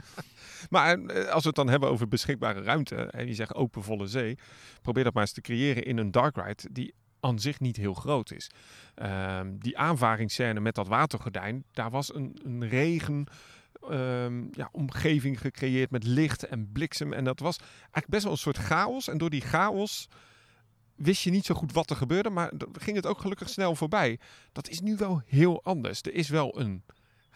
Maar 0.69 0.99
eh, 0.99 1.29
als 1.29 1.41
we 1.41 1.47
het 1.47 1.55
dan 1.55 1.69
hebben 1.69 1.89
over 1.89 2.07
beschikbare 2.07 2.61
ruimte, 2.61 2.95
en 2.95 3.27
je 3.27 3.33
zegt 3.33 3.55
open 3.55 3.83
volle 3.83 4.07
zee, 4.07 4.37
probeer 4.81 5.03
dat 5.03 5.13
maar 5.13 5.23
eens 5.23 5.31
te 5.31 5.41
creëren 5.41 5.83
in 5.83 5.97
een 5.97 6.11
dark 6.11 6.35
ride 6.35 6.69
die 6.71 6.93
aan 7.19 7.39
zich 7.39 7.59
niet 7.59 7.75
heel 7.75 7.93
groot 7.93 8.31
is. 8.31 8.49
Ehm, 8.95 9.57
die 9.57 9.77
aanvaringsscène 9.77 10.59
met 10.59 10.75
dat 10.75 10.87
watergordijn, 10.87 11.63
daar 11.71 11.89
was 11.89 12.15
een, 12.15 12.39
een 12.43 12.67
regen 12.67 13.27
ehm, 13.89 14.43
ja, 14.51 14.69
omgeving 14.71 15.39
gecreëerd 15.39 15.91
met 15.91 16.03
licht 16.03 16.43
en 16.43 16.71
bliksem. 16.71 17.13
En 17.13 17.23
dat 17.23 17.39
was 17.39 17.57
eigenlijk 17.81 18.07
best 18.07 18.23
wel 18.23 18.31
een 18.31 18.37
soort 18.37 18.57
chaos. 18.57 19.07
En 19.07 19.17
door 19.17 19.29
die 19.29 19.41
chaos 19.41 20.07
wist 20.95 21.21
je 21.23 21.31
niet 21.31 21.45
zo 21.45 21.55
goed 21.55 21.73
wat 21.73 21.89
er 21.89 21.95
gebeurde, 21.95 22.29
maar 22.29 22.51
ging 22.71 22.95
het 22.95 23.05
ook 23.05 23.19
gelukkig 23.19 23.49
snel 23.49 23.75
voorbij. 23.75 24.19
Dat 24.51 24.69
is 24.69 24.79
nu 24.79 24.95
wel 24.95 25.21
heel 25.25 25.63
anders. 25.63 26.01
Er 26.01 26.13
is 26.13 26.29
wel 26.29 26.59
een 26.59 26.83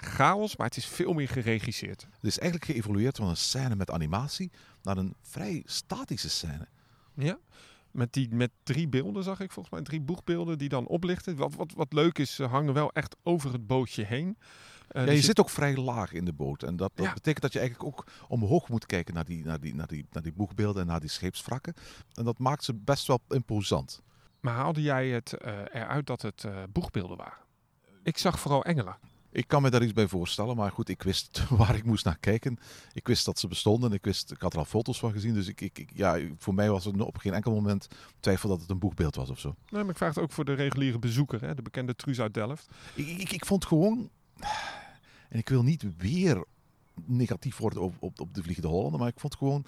chaos, 0.03 0.55
maar 0.55 0.67
het 0.67 0.77
is 0.77 0.85
veel 0.85 1.13
meer 1.13 1.27
geregisseerd. 1.29 2.01
Het 2.11 2.23
is 2.23 2.39
eigenlijk 2.39 2.71
geëvolueerd 2.71 3.17
van 3.17 3.27
een 3.27 3.37
scène 3.37 3.75
met 3.75 3.91
animatie 3.91 4.51
naar 4.81 4.97
een 4.97 5.15
vrij 5.21 5.61
statische 5.65 6.29
scène. 6.29 6.67
Ja. 7.13 7.37
Met, 7.91 8.13
die, 8.13 8.29
met 8.35 8.51
drie 8.63 8.87
beelden 8.87 9.23
zag 9.23 9.39
ik 9.39 9.51
volgens 9.51 9.73
mij, 9.75 9.83
drie 9.83 10.01
boegbeelden 10.01 10.57
die 10.57 10.69
dan 10.69 10.87
oplichten. 10.87 11.35
Wat, 11.35 11.55
wat, 11.55 11.73
wat 11.75 11.93
leuk 11.93 12.17
is, 12.19 12.35
ze 12.35 12.43
hangen 12.43 12.73
wel 12.73 12.91
echt 12.91 13.15
over 13.23 13.51
het 13.51 13.67
bootje 13.67 14.03
heen. 14.03 14.37
Eh, 14.87 15.01
Ja, 15.01 15.07
er 15.07 15.07
je 15.07 15.15
zit- 15.15 15.25
zit 15.25 15.39
ook 15.39 15.49
vrij 15.49 15.75
laag 15.75 16.13
in 16.13 16.25
de 16.25 16.33
boot. 16.33 16.63
En 16.63 16.75
dat, 16.75 16.91
dat 16.95 17.05
Ja. 17.05 17.13
betekent 17.13 17.41
dat 17.41 17.53
je 17.53 17.59
eigenlijk 17.59 17.89
ook 17.89 18.07
omhoog 18.27 18.69
moet 18.69 18.85
kijken 18.85 19.13
naar 19.13 19.25
die, 19.25 19.43
naar, 19.45 19.59
die, 19.59 19.75
naar, 19.75 19.87
die, 19.87 20.05
naar 20.11 20.23
die 20.23 20.33
boegbeelden 20.33 20.81
en 20.81 20.87
naar 20.87 20.99
die 20.99 21.09
scheepswrakken. 21.09 21.73
En 22.13 22.23
dat 22.23 22.39
maakt 22.39 22.63
ze 22.63 22.73
best 22.73 23.07
wel 23.07 23.19
imposant. 23.29 24.01
Maar 24.39 24.53
haalde 24.53 24.81
jij 24.81 25.09
het 25.09 25.33
eh, 25.33 25.57
eruit 25.71 26.07
dat 26.07 26.21
het 26.21 26.43
eh, 26.43 26.63
boegbeelden 26.69 27.17
waren? 27.17 27.37
Ik 28.03 28.17
zag 28.17 28.39
vooral 28.39 28.63
engelen. 28.63 28.97
Ik 29.33 29.47
kan 29.47 29.61
me 29.61 29.69
daar 29.69 29.83
iets 29.83 29.93
bij 29.93 30.07
voorstellen, 30.07 30.55
maar 30.55 30.71
goed, 30.71 30.89
ik 30.89 31.03
wist 31.03 31.43
waar 31.49 31.75
ik 31.75 31.83
moest 31.83 32.05
naar 32.05 32.17
kijken. 32.19 32.57
Ik 32.93 33.07
wist 33.07 33.25
dat 33.25 33.39
ze 33.39 33.47
bestonden, 33.47 33.93
ik, 33.93 34.03
wist, 34.03 34.31
ik 34.31 34.41
had 34.41 34.53
er 34.53 34.59
al 34.59 34.65
foto's 34.65 34.99
van 34.99 35.11
gezien. 35.11 35.33
Dus 35.33 35.47
ik, 35.47 35.61
ik, 35.61 35.89
ja, 35.93 36.19
voor 36.37 36.53
mij 36.53 36.69
was 36.69 36.85
er 36.85 37.05
op 37.05 37.17
geen 37.17 37.33
enkel 37.33 37.51
moment 37.53 37.87
twijfel 38.19 38.49
dat 38.49 38.61
het 38.61 38.69
een 38.69 38.79
boegbeeld 38.79 39.15
was 39.15 39.29
of 39.29 39.39
zo. 39.39 39.55
Nee, 39.69 39.81
maar 39.81 39.91
ik 39.91 39.97
vraag 39.97 40.15
het 40.15 40.23
ook 40.23 40.31
voor 40.31 40.45
de 40.45 40.53
reguliere 40.53 40.99
bezoeker, 40.99 41.41
hè, 41.41 41.55
de 41.55 41.61
bekende 41.61 41.95
Truus 41.95 42.19
uit 42.19 42.33
Delft. 42.33 42.69
Ik, 42.93 43.07
ik, 43.07 43.31
ik 43.31 43.45
vond 43.45 43.65
gewoon, 43.65 44.09
en 45.29 45.39
ik 45.39 45.49
wil 45.49 45.63
niet 45.63 45.97
weer 45.97 46.45
negatief 47.05 47.57
worden 47.57 47.81
op, 47.81 47.95
op, 47.99 48.19
op 48.19 48.33
de 48.33 48.43
Vliegende 48.43 48.69
Hollander, 48.69 48.99
maar 48.99 49.09
ik 49.09 49.19
vond 49.19 49.35
gewoon 49.35 49.65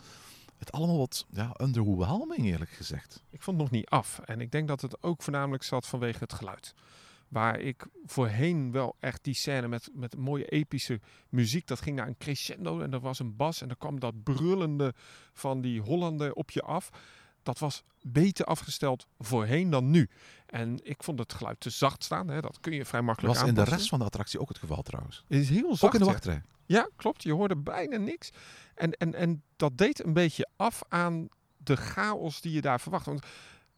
het 0.57 0.71
allemaal 0.71 0.97
wat 0.97 1.25
ja, 1.29 1.55
underwhelming 1.61 2.45
eerlijk 2.45 2.71
gezegd. 2.71 3.23
Ik 3.29 3.41
vond 3.41 3.57
het 3.57 3.65
nog 3.65 3.79
niet 3.79 3.89
af. 3.89 4.19
En 4.19 4.41
ik 4.41 4.51
denk 4.51 4.67
dat 4.67 4.81
het 4.81 5.03
ook 5.03 5.23
voornamelijk 5.23 5.63
zat 5.63 5.87
vanwege 5.87 6.19
het 6.19 6.33
geluid. 6.33 6.73
Waar 7.35 7.59
ik 7.59 7.85
voorheen 8.05 8.71
wel 8.71 8.95
echt 8.99 9.23
die 9.23 9.33
scène 9.33 9.67
met, 9.67 9.89
met 9.93 10.17
mooie 10.17 10.45
epische 10.45 10.99
muziek. 11.29 11.67
Dat 11.67 11.81
ging 11.81 11.95
naar 11.95 12.07
een 12.07 12.17
crescendo 12.17 12.79
en 12.79 12.93
er 12.93 12.99
was 12.99 13.19
een 13.19 13.35
bas. 13.35 13.61
En 13.61 13.67
dan 13.67 13.77
kwam 13.77 13.99
dat 13.99 14.23
brullende 14.23 14.93
van 15.33 15.61
die 15.61 15.81
Hollander 15.81 16.33
op 16.33 16.51
je 16.51 16.61
af. 16.61 16.89
Dat 17.43 17.59
was 17.59 17.83
beter 18.01 18.45
afgesteld 18.45 19.07
voorheen 19.19 19.69
dan 19.69 19.89
nu. 19.89 20.09
En 20.45 20.79
ik 20.83 21.03
vond 21.03 21.19
het 21.19 21.33
geluid 21.33 21.59
te 21.59 21.69
zacht 21.69 22.03
staan. 22.03 22.27
Hè. 22.27 22.41
Dat 22.41 22.59
kun 22.59 22.73
je 22.73 22.85
vrij 22.85 23.01
makkelijk 23.01 23.33
was 23.39 23.47
in 23.47 23.55
de 23.55 23.63
rest 23.63 23.89
van 23.89 23.99
de 23.99 24.05
attractie 24.05 24.39
ook 24.39 24.49
het 24.49 24.57
geval 24.57 24.81
trouwens. 24.81 25.23
Het 25.27 25.39
is 25.39 25.49
heel 25.49 25.75
zacht. 25.75 25.83
Ook 25.83 25.93
in 25.93 25.99
de 25.99 26.05
ja. 26.05 26.11
wachtrij. 26.11 26.41
Ja, 26.65 26.89
klopt. 26.95 27.23
Je 27.23 27.33
hoorde 27.33 27.57
bijna 27.57 27.97
niks. 27.97 28.29
En, 28.75 28.91
en, 28.91 29.13
en 29.13 29.43
dat 29.55 29.77
deed 29.77 30.03
een 30.03 30.13
beetje 30.13 30.47
af 30.55 30.81
aan 30.89 31.27
de 31.57 31.75
chaos 31.75 32.41
die 32.41 32.51
je 32.51 32.61
daar 32.61 32.79
verwacht. 32.79 33.05
Want 33.05 33.25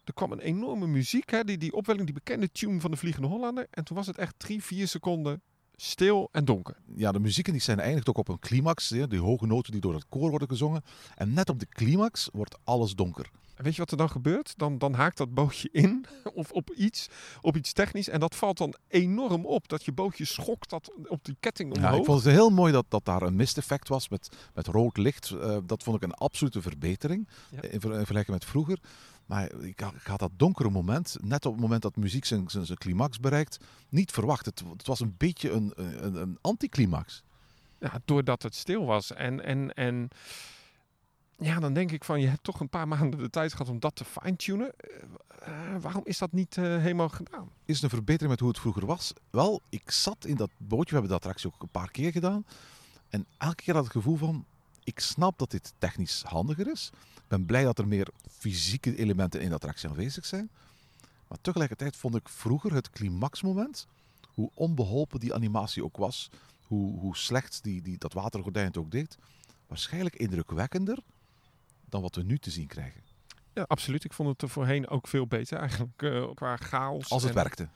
er 0.08 0.14
kwam 0.14 0.32
een 0.32 0.40
enorme 0.40 0.88
muziek, 0.88 1.30
hè, 1.30 1.44
die, 1.44 1.58
die 1.58 1.74
opwelling, 1.74 2.06
die 2.06 2.14
bekende 2.14 2.52
tune 2.52 2.80
van 2.80 2.92
de 2.92 2.98
Vliegende 2.98 3.28
Hollander. 3.28 3.68
En 3.72 3.84
toen 3.84 3.98
was 3.98 4.08
het 4.08 4.18
echt 4.18 4.34
drie, 4.38 4.64
vier 4.64 4.88
seconden 4.88 5.42
stil 5.76 6.30
en 6.32 6.46
donker. 6.46 6.78
ja, 6.96 7.12
de 7.12 7.20
muziek 7.20 7.48
in 7.48 7.54
die 7.54 7.62
scène 7.62 7.82
eindigt 7.82 8.10
ook 8.10 8.18
op 8.18 8.28
een 8.28 8.40
climax. 8.40 8.90
hè, 8.90 9.08
Die 9.08 9.20
hoge 9.20 9.46
noten 9.46 9.72
die 9.72 9.82
door 9.82 9.94
het 9.94 10.06
koor 10.10 10.30
worden 10.30 10.48
gezongen. 10.50 10.84
En 11.16 11.34
net 11.34 11.50
op 11.50 11.60
de 11.60 11.66
climax 11.68 12.30
wordt 12.34 12.58
alles 12.64 12.94
donker. 12.96 13.30
En 13.56 13.64
weet 13.64 13.74
je 13.74 13.80
wat 13.80 13.92
er 13.92 13.98
dan 13.98 14.10
gebeurt? 14.10 14.54
Dan, 14.58 14.78
dan 14.78 14.94
haakt 14.94 15.18
dat 15.18 15.34
bootje 15.34 15.70
in 15.72 16.06
of 16.34 16.52
op 16.52 16.70
iets, 16.72 17.08
op 17.42 17.56
iets 17.58 17.74
technisch. 17.74 18.10
En 18.10 18.20
dat 18.20 18.36
valt 18.36 18.58
dan 18.58 18.74
enorm 18.88 19.46
op. 19.46 19.68
Dat 19.68 19.86
je 19.86 19.92
bootje 19.92 20.26
schokt 20.26 20.70
dat 20.70 20.92
op 21.08 21.26
die 21.26 21.38
ketting 21.40 21.74
omhoog. 21.76 21.92
Ja, 21.92 21.98
ik 21.98 22.06
vond 22.06 22.24
het 22.24 22.34
heel 22.34 22.50
mooi 22.50 22.72
dat, 22.72 22.86
dat 22.88 23.06
daar 23.06 23.22
een 23.22 23.36
misteffect 23.36 23.88
was 23.88 24.10
met, 24.10 24.30
met 24.54 24.68
rood 24.68 24.98
licht. 24.98 25.30
Eh, 25.32 25.58
dat 25.66 25.84
vond 25.84 25.96
ik 25.98 26.04
een 26.04 26.14
absolute 26.14 26.62
verbetering 26.62 27.28
Ja. 27.52 27.62
in, 27.62 27.80
ver- 27.80 27.90
in 27.92 27.98
vergelijking 27.98 28.38
met 28.38 28.46
vroeger. 28.46 28.80
Maar 29.28 29.52
ik 29.54 29.80
had, 29.80 29.94
ik 29.94 30.06
had 30.06 30.20
dat 30.20 30.32
donkere 30.36 30.70
moment, 30.70 31.18
net 31.22 31.46
op 31.46 31.52
het 31.52 31.62
moment 31.62 31.82
dat 31.82 31.96
muziek 31.96 32.26
zijn, 32.26 32.50
zijn, 32.50 32.66
zijn 32.66 32.78
climax 32.78 33.20
bereikt, 33.20 33.58
niet 33.90 34.12
verwacht. 34.12 34.46
Het, 34.46 34.64
het 34.78 34.88
was 34.88 35.00
een 35.00 35.16
beetje 35.18 35.52
een, 35.52 35.74
een, 35.76 36.16
een 36.16 36.38
anticlimax. 36.42 37.24
Ja, 37.80 38.02
doordat 38.06 38.44
het 38.44 38.56
stil 38.56 38.86
was. 38.86 39.14
En, 39.14 39.44
en, 39.44 39.74
en 39.74 40.10
ja, 41.38 41.60
dan 41.60 41.74
denk 41.74 41.92
ik 41.92 42.04
van, 42.04 42.22
je 42.22 42.28
hebt 42.28 42.44
toch 42.44 42.60
een 42.60 42.70
paar 42.70 42.88
maanden 42.88 43.20
de 43.20 43.30
tijd 43.30 43.52
gehad 43.52 43.70
om 43.70 43.80
dat 43.80 43.96
te 43.96 44.06
fine-tunen. 44.06 44.74
Eh, 44.78 45.76
eh, 45.76 45.82
waarom 45.82 46.02
is 46.06 46.18
dat 46.18 46.32
niet 46.32 46.58
eh, 46.58 46.64
helemaal 46.64 47.10
gedaan? 47.10 47.50
Is 47.66 47.76
het 47.76 47.84
een 47.84 47.90
verbetering 47.90 48.30
met 48.30 48.40
hoe 48.40 48.50
het 48.50 48.60
vroeger 48.60 48.86
was? 48.86 49.14
Wel, 49.30 49.62
ik 49.70 49.92
zat 49.92 50.26
in 50.26 50.36
dat 50.36 50.52
bootje, 50.58 50.86
we 50.86 51.00
hebben 51.00 51.10
de 51.10 51.16
attractie 51.16 51.48
ook 51.54 51.62
een 51.62 51.70
paar 51.70 51.92
keer 51.92 52.12
gedaan. 52.12 52.46
En 53.10 53.26
elke 53.38 53.64
keer 53.64 53.74
had 53.74 53.86
ik 53.86 53.92
het 53.92 54.02
gevoel 54.04 54.18
van, 54.18 54.46
ik 54.88 55.00
snap 55.00 55.40
dat 55.40 55.52
dit 55.52 55.74
technisch 55.78 56.22
handiger 56.26 56.72
is. 56.72 56.90
Ik 57.16 57.28
ben 57.28 57.46
blij 57.46 57.64
dat 57.64 57.80
er 57.80 57.88
meer 57.88 58.08
fysieke 58.30 58.98
elementen 58.98 59.42
in 59.42 59.50
de 59.50 59.56
attractie 59.56 59.90
aanwezig 59.90 60.26
zijn. 60.26 60.50
Maar 61.28 61.38
tegelijkertijd 61.42 61.96
vond 61.96 62.16
ik 62.16 62.30
vroeger 62.30 62.74
het 62.74 62.90
climaxmoment, 62.90 63.88
hoe 64.34 64.50
onbeholpen 64.54 65.20
die 65.20 65.34
animatie 65.34 65.84
ook 65.84 65.98
was, 65.98 66.30
hoe, 66.68 67.00
hoe 67.00 67.18
slecht 67.18 67.64
die, 67.64 67.82
die, 67.82 67.98
dat 67.98 68.14
watergordijn 68.14 68.66
het 68.66 68.78
ook 68.78 68.92
deed, 68.92 69.18
waarschijnlijk 69.68 70.16
indrukwekkender 70.16 70.98
dan 71.90 72.02
wat 72.02 72.16
we 72.16 72.24
nu 72.24 72.38
te 72.38 72.52
zien 72.52 72.68
krijgen. 72.68 73.02
Ja, 73.54 73.64
absoluut. 73.68 74.04
Ik 74.04 74.14
vond 74.14 74.30
het 74.30 74.42
er 74.42 74.50
voorheen 74.50 74.88
ook 74.88 75.08
veel 75.08 75.28
beter 75.28 75.58
eigenlijk 75.58 76.02
eh, 76.02 76.30
qua 76.34 76.58
chaos. 76.58 77.10
Als 77.10 77.22
het 77.22 77.32
en- 77.32 77.38
werkte. 77.38 77.68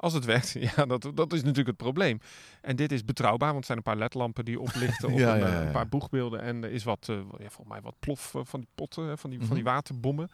Als 0.00 0.12
het 0.12 0.24
werkt, 0.24 0.50
ja, 0.76 0.86
dat, 0.86 1.10
dat 1.14 1.32
is 1.32 1.40
natuurlijk 1.40 1.66
het 1.68 1.76
probleem. 1.76 2.20
En 2.60 2.76
dit 2.76 2.92
is 2.92 3.04
betrouwbaar, 3.04 3.52
want 3.52 3.56
het 3.58 3.66
zijn 3.66 3.78
een 3.78 3.84
paar 3.84 3.96
ledlampen 3.96 4.44
die 4.44 4.60
oplichten 4.60 5.08
op 5.12 5.18
Ja, 5.18 5.32
een, 5.34 5.38
ja, 5.40 5.46
eh, 5.46 5.52
ja, 5.52 5.60
een 5.66 5.72
paar 5.72 5.88
boegbeelden. 5.88 6.40
En 6.40 6.64
er 6.64 6.70
is 6.70 6.84
wat, 6.84 7.06
ja, 7.06 7.22
volgens 7.38 7.68
mij 7.68 7.80
wat 7.80 7.94
plof 7.98 8.34
eh, 8.34 8.40
van 8.44 8.60
die 8.60 8.68
potten, 8.74 9.18
van 9.18 9.30
die, 9.30 9.38
van 9.38 9.54
die 9.54 9.64
Mhm. 9.64 9.72
waterbommen. 9.72 10.28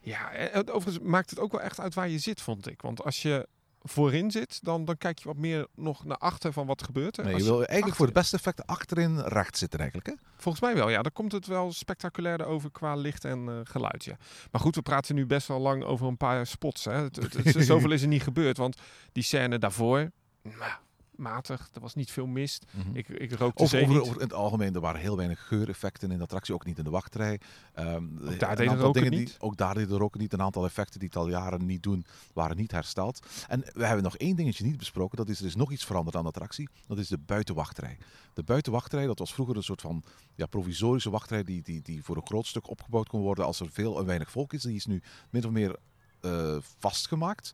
Ja, 0.00 0.32
en 0.32 0.70
overigens 0.70 1.04
maakt 1.04 1.30
het 1.30 1.38
ook 1.38 1.52
wel 1.52 1.60
echt 1.60 1.80
uit 1.80 1.94
waar 1.94 2.08
je 2.08 2.18
zit, 2.18 2.40
vond 2.40 2.70
ik. 2.70 2.82
Want 2.82 3.04
als 3.04 3.22
je 3.22 3.48
voorin 3.86 4.30
zit, 4.30 4.58
dan, 4.62 4.84
dan 4.84 4.96
kijk 4.96 5.18
je 5.18 5.24
wat 5.28 5.36
meer 5.36 5.66
nog 5.74 6.04
naar 6.04 6.16
achter 6.16 6.52
van 6.52 6.66
wat 6.66 6.82
gebeurt 6.82 7.16
er. 7.16 7.24
Nee, 7.24 7.36
je 7.36 7.42
wil 7.42 7.64
eigenlijk 7.64 7.96
voor 7.96 8.06
achter- 8.06 8.20
beste 8.20 8.36
effecten 8.36 8.64
achterin 8.64 9.18
recht 9.20 9.58
zitten 9.58 9.78
eigenlijk. 9.78 10.08
Hè? 10.08 10.14
Volgens 10.36 10.64
mij 10.64 10.74
wel, 10.74 10.88
ja. 10.88 11.02
Dan 11.02 11.12
komt 11.12 11.32
het 11.32 11.46
wel 11.46 11.72
spectaculairder 11.72 12.46
over 12.46 12.70
qua 12.70 12.94
licht 12.94 13.24
en 13.24 13.48
eh, 13.48 13.54
geluid, 13.64 14.04
ja. 14.04 14.16
Maar 14.50 14.60
goed, 14.60 14.74
we 14.74 14.82
praten 14.82 15.14
nu 15.14 15.26
best 15.26 15.48
wel 15.48 15.60
lang 15.60 15.84
over 15.84 16.06
een 16.06 16.16
paar 16.16 16.46
spots, 16.46 16.84
hè. 16.84 16.92
Het, 16.92 17.16
het, 17.16 17.32
het- 17.54 17.64
zoveel 17.72 17.90
is 17.90 18.02
er 18.02 18.08
niet 18.08 18.22
gebeurd, 18.22 18.56
want 18.56 18.76
die 19.12 19.22
scène 19.22 19.58
daarvoor, 19.58 20.10
nou, 20.42 20.72
matig. 21.16 21.68
Er 21.72 21.80
was 21.80 21.94
niet 21.94 22.10
veel 22.10 22.26
mist. 22.26 22.64
Ik, 22.92 23.08
ik 23.08 23.32
rookte 23.32 23.62
Over, 23.62 23.76
zee 23.78 23.82
over, 23.82 23.94
niet. 23.94 24.02
over- 24.02 24.16
in 24.16 24.22
het 24.26 24.32
algemeen, 24.32 24.74
er 24.74 24.80
waren 24.80 25.00
heel 25.00 25.16
weinig 25.16 25.46
geureffecten 25.46 26.10
in 26.10 26.16
de 26.16 26.22
attractie, 26.22 26.54
ook 26.54 26.64
niet 26.64 26.78
in 26.78 26.84
de 26.84 26.90
wachtrij. 26.90 27.40
Ehm, 27.74 28.04
daar 28.38 28.56
er 28.58 28.84
ook 28.84 28.94
dingen 28.94 29.10
niet. 29.10 29.26
Die, 29.26 29.40
ook 29.40 29.56
daar 29.56 29.74
deden 29.74 29.96
er 29.96 30.02
ook 30.02 30.18
niet. 30.18 30.32
Een 30.32 30.42
aantal 30.42 30.64
effecten 30.64 30.98
die 31.00 31.08
het 31.08 31.18
al 31.18 31.28
jaren 31.28 31.66
niet 31.66 31.82
doen, 31.82 32.06
waren 32.32 32.56
niet 32.56 32.70
hersteld. 32.70 33.26
En 33.48 33.60
we 33.72 33.84
hebben 33.86 34.04
nog 34.04 34.16
één 34.16 34.36
dingetje 34.36 34.64
niet 34.64 34.76
besproken. 34.76 35.16
Dat 35.16 35.28
is, 35.28 35.40
er 35.40 35.46
is 35.46 35.54
nog 35.56 35.72
iets 35.72 35.84
veranderd 35.84 36.16
aan 36.16 36.22
de 36.22 36.28
attractie. 36.28 36.68
Dat 36.86 36.98
is 36.98 37.08
de 37.08 37.18
buitenwachtrij. 37.18 37.98
De 38.34 38.42
buitenwachtrij, 38.42 39.06
dat 39.06 39.18
was 39.18 39.34
vroeger 39.34 39.56
een 39.56 39.62
soort 39.62 39.80
van 39.80 40.02
ja, 40.34 40.46
provisorische 40.46 41.10
wachtrij 41.10 41.44
die, 41.44 41.62
die, 41.62 41.82
die 41.82 42.04
voor 42.04 42.16
een 42.16 42.26
groot 42.26 42.46
stuk 42.46 42.68
opgebouwd 42.70 43.08
kon 43.08 43.20
worden 43.20 43.44
als 43.44 43.60
er 43.60 43.70
veel 43.70 43.98
en 43.98 44.06
weinig 44.06 44.30
volk 44.30 44.52
is. 44.52 44.62
Die 44.62 44.74
is 44.76 44.86
nu 44.86 45.02
min 45.30 45.44
of 45.44 45.50
meer 45.50 45.76
eh, 46.20 46.56
vastgemaakt. 46.78 47.52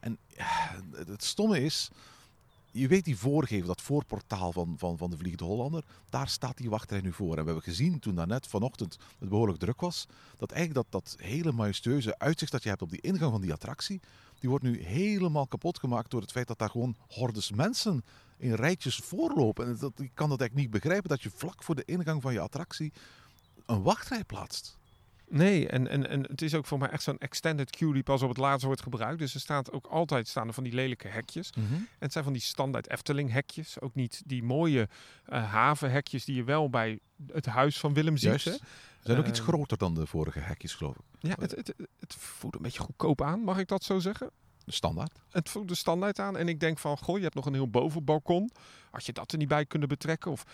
En 0.00 0.18
het- 0.92 1.08
het 1.08 1.24
stomme 1.24 1.60
is, 1.64 1.90
je 2.72 2.88
weet 2.88 3.04
die 3.04 3.18
voorgeven, 3.18 3.66
dat 3.66 3.80
voorportaal 3.80 4.52
van, 4.52 4.74
van, 4.78 4.98
van 4.98 5.10
de 5.10 5.16
Vliegende 5.16 5.44
Hollander, 5.44 5.84
daar 6.10 6.28
staat 6.28 6.56
die 6.56 6.70
wachtrij 6.70 7.00
nu 7.00 7.12
voor. 7.12 7.36
En 7.36 7.38
we 7.38 7.44
hebben 7.44 7.62
gezien 7.62 7.98
toen 7.98 8.14
daarnet 8.14 8.46
vanochtend 8.46 8.98
het 9.18 9.28
behoorlijk 9.28 9.58
druk 9.58 9.80
was, 9.80 10.06
dat 10.36 10.50
eigenlijk 10.50 10.90
dat, 10.90 11.02
dat 11.02 11.16
hele 11.26 11.52
majestueuze 11.52 12.18
uitzicht 12.18 12.52
dat 12.52 12.62
je 12.62 12.68
hebt 12.68 12.82
op 12.82 12.90
die 12.90 13.00
ingang 13.00 13.30
van 13.30 13.40
die 13.40 13.52
attractie, 13.52 14.00
die 14.40 14.48
wordt 14.50 14.64
nu 14.64 14.82
helemaal 14.82 15.46
kapot 15.46 15.78
gemaakt 15.78 16.10
door 16.10 16.20
het 16.20 16.32
feit 16.32 16.46
dat 16.46 16.58
daar 16.58 16.70
gewoon 16.70 16.96
hordes 17.08 17.50
mensen 17.50 18.04
in 18.36 18.54
rijtjes 18.54 18.96
voorlopen. 18.96 19.66
En 19.66 19.76
dat, 19.80 19.92
ik 20.00 20.10
kan 20.14 20.28
dat 20.28 20.40
eigenlijk 20.40 20.54
niet 20.54 20.80
begrijpen, 20.82 21.08
dat 21.08 21.22
je 21.22 21.30
vlak 21.34 21.62
voor 21.62 21.74
de 21.74 21.84
ingang 21.84 22.22
van 22.22 22.32
je 22.32 22.40
attractie 22.40 22.92
een 23.66 23.82
wachtrij 23.82 24.24
plaatst. 24.24 24.78
Nee, 25.34 25.68
en, 25.68 25.88
en, 25.88 26.08
en 26.08 26.22
het 26.22 26.42
is 26.42 26.54
ook 26.54 26.66
voor 26.66 26.78
mij 26.78 26.88
echt 26.88 27.02
zo'n 27.02 27.18
extended 27.18 27.70
queue 27.70 27.92
die 27.92 28.02
pas 28.02 28.22
op 28.22 28.28
het 28.28 28.38
laatst 28.38 28.64
wordt 28.66 28.82
gebruikt. 28.82 29.18
Dus 29.18 29.34
er 29.34 29.40
staat 29.40 29.72
ook 29.72 29.86
altijd 29.86 30.28
staan 30.28 30.46
er 30.48 30.54
van 30.54 30.64
die 30.64 30.72
lelijke 30.72 31.08
hekjes. 31.08 31.50
En 31.50 31.88
het 31.98 32.12
zijn 32.12 32.24
van 32.24 32.32
die 32.32 32.42
standaard 32.42 32.90
Efteling 32.90 33.32
hekjes. 33.32 33.80
Ook 33.80 33.94
niet 33.94 34.22
die 34.26 34.42
mooie 34.42 34.88
eh 35.24 35.52
havenhekjes 35.52 36.24
die 36.24 36.34
je 36.34 36.44
wel 36.44 36.70
bij 36.70 36.98
het 37.32 37.46
huis 37.46 37.78
van 37.78 37.94
Willem 37.94 38.16
ziet. 38.16 38.40
Ze 38.40 38.60
zijn 39.02 39.18
ook 39.18 39.26
iets 39.26 39.38
Eh, 39.38 39.46
groter 39.46 39.78
dan 39.78 39.94
de 39.94 40.06
vorige 40.06 40.38
hekjes, 40.38 40.74
geloof 40.74 40.96
ik. 40.96 41.04
Ja, 41.18 41.36
het, 41.40 41.50
het, 41.50 41.74
het 42.00 42.14
voelt 42.14 42.54
een 42.54 42.62
beetje 42.62 42.80
goedkoop 42.80 43.22
aan, 43.22 43.40
mag 43.40 43.58
ik 43.58 43.68
dat 43.68 43.84
zo 43.84 43.98
zeggen? 43.98 44.30
Standaard. 44.66 45.20
Het 45.30 45.48
voelt 45.48 45.68
de 45.68 45.74
standaard 45.74 46.18
aan. 46.18 46.36
En 46.36 46.48
ik 46.48 46.60
denk 46.60 46.78
van, 46.78 46.98
goh, 46.98 47.16
je 47.16 47.22
hebt 47.22 47.34
nog 47.34 47.46
een 47.46 47.54
heel 47.54 47.70
bovenbalkon. 47.70 48.50
Had 48.90 49.06
je 49.06 49.12
dat 49.12 49.32
er 49.32 49.38
niet 49.38 49.48
bij 49.48 49.66
kunnen 49.66 49.88
betrekken? 49.88 50.30
Of 50.30 50.44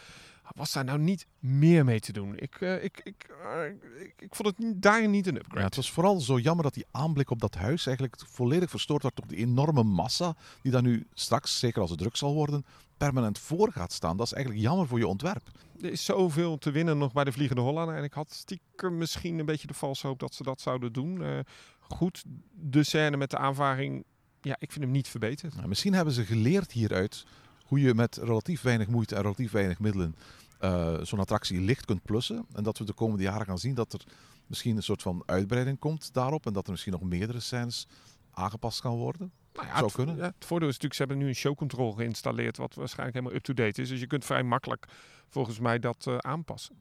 was 0.54 0.72
daar 0.72 0.84
nou 0.84 0.98
niet 0.98 1.26
meer 1.38 1.84
mee 1.84 2.00
te 2.00 2.12
doen? 2.12 2.36
Ik, 2.36 2.60
eh, 2.60 2.84
ik, 2.84 3.00
ik, 3.04 3.26
eh, 3.44 3.66
ik, 4.00 4.14
ik 4.18 4.34
vond 4.34 4.56
het 4.56 4.82
daar 4.82 5.08
niet 5.08 5.26
een 5.26 5.36
upgrade. 5.36 5.58
Ja, 5.58 5.66
het 5.66 5.76
was 5.76 5.92
vooral 5.92 6.20
zo 6.20 6.38
jammer 6.38 6.64
dat 6.64 6.74
die 6.74 6.86
aanblik 6.90 7.30
op 7.30 7.40
dat 7.40 7.54
huis 7.54 7.86
eigenlijk 7.86 8.20
volledig 8.26 8.70
verstoord 8.70 9.02
wordt 9.02 9.16
door 9.16 9.26
die 9.26 9.36
enorme 9.38 9.82
massa 9.82 10.36
die 10.62 10.72
daar 10.72 10.82
nu 10.82 11.06
straks, 11.14 11.58
zeker 11.58 11.80
als 11.80 11.90
het 11.90 11.98
druk 11.98 12.16
zal 12.16 12.34
worden, 12.34 12.64
permanent 12.96 13.38
voor 13.38 13.72
gaat 13.72 13.92
staan. 13.92 14.16
Dat 14.16 14.26
is 14.26 14.32
eigenlijk 14.32 14.64
jammer 14.64 14.86
voor 14.86 14.98
je 14.98 15.06
ontwerp. 15.06 15.50
Er 15.82 15.90
is 15.90 16.04
zoveel 16.04 16.58
te 16.58 16.70
winnen 16.70 16.98
nog 16.98 17.12
bij 17.12 17.24
de 17.24 17.32
Vliegende 17.32 17.62
Hollander. 17.62 17.96
En 17.96 18.04
ik 18.04 18.12
had 18.12 18.32
stiekem 18.32 18.98
misschien 18.98 19.38
een 19.38 19.46
beetje 19.46 19.66
de 19.66 19.74
valse 19.74 20.06
hoop 20.06 20.18
dat 20.18 20.34
ze 20.34 20.42
dat 20.42 20.60
zouden 20.60 20.92
doen. 20.92 21.22
Eh, 21.22 21.38
goed, 21.80 22.24
de 22.50 22.82
scène 22.82 23.16
met 23.16 23.30
de 23.30 23.38
aanvaring, 23.38 24.04
ja, 24.40 24.56
ik 24.58 24.72
vind 24.72 24.84
hem 24.84 24.92
niet 24.92 25.08
verbeterd. 25.08 25.54
Nou, 25.54 25.68
misschien 25.68 25.94
hebben 25.94 26.14
ze 26.14 26.24
geleerd 26.24 26.72
hieruit 26.72 27.24
hoe 27.68 27.80
je 27.80 27.94
met 27.94 28.16
relatief 28.16 28.62
weinig 28.62 28.88
moeite 28.88 29.14
en 29.14 29.22
relatief 29.22 29.50
weinig 29.50 29.78
middelen 29.78 30.14
eh, 30.58 30.96
zo'n 31.02 31.18
attractie 31.18 31.60
licht 31.60 31.84
kunt 31.84 32.02
plussen. 32.02 32.46
En 32.54 32.62
dat 32.62 32.78
we 32.78 32.84
de 32.84 32.92
komende 32.92 33.22
jaren 33.22 33.46
gaan 33.46 33.58
zien 33.58 33.74
dat 33.74 33.92
er 33.92 34.00
misschien 34.46 34.76
een 34.76 34.82
soort 34.82 35.02
van 35.02 35.22
uitbreiding 35.26 35.78
komt 35.78 36.12
daarop. 36.14 36.46
En 36.46 36.52
dat 36.52 36.64
er 36.64 36.70
misschien 36.70 36.92
nog 36.92 37.02
meerdere 37.02 37.40
scènes 37.40 37.86
aangepast 38.30 38.80
kan 38.80 38.96
worden. 38.96 39.32
Nou 39.52 39.66
ja, 39.66 39.72
Zou 39.72 39.84
het, 39.86 39.94
kunnen. 39.94 40.16
ja, 40.16 40.22
het 40.22 40.44
voordeel 40.44 40.68
is 40.68 40.78
natuurlijk, 40.78 40.94
ze 40.94 41.06
hebben 41.06 41.18
nu 41.18 41.28
een 41.28 41.34
showcontrol 41.34 41.92
geïnstalleerd, 41.92 42.56
wat 42.56 42.74
waarschijnlijk 42.74 43.16
helemaal 43.16 43.36
up-to-date 43.36 43.82
is. 43.82 43.88
Dus 43.88 44.00
je 44.00 44.06
kunt 44.06 44.24
vrij 44.24 44.42
makkelijk 44.42 44.86
volgens 45.28 45.58
mij 45.58 45.78
dat 45.78 46.06
eh, 46.06 46.16
aanpassen. 46.16 46.76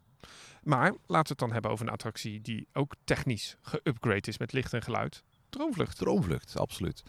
Maar 0.63 0.89
laten 0.89 1.07
we 1.07 1.29
het 1.29 1.39
dan 1.39 1.51
hebben 1.51 1.71
over 1.71 1.85
een 1.85 1.91
attractie 1.91 2.41
die 2.41 2.67
ook 2.73 2.93
technisch 3.03 3.57
geupgrade 3.61 4.27
is 4.27 4.37
met 4.37 4.53
licht 4.53 4.73
en 4.73 4.81
geluid. 4.81 5.23
Droomvlucht. 5.49 5.97
Droomvlucht, 5.97 6.57
absoluut. 6.57 7.03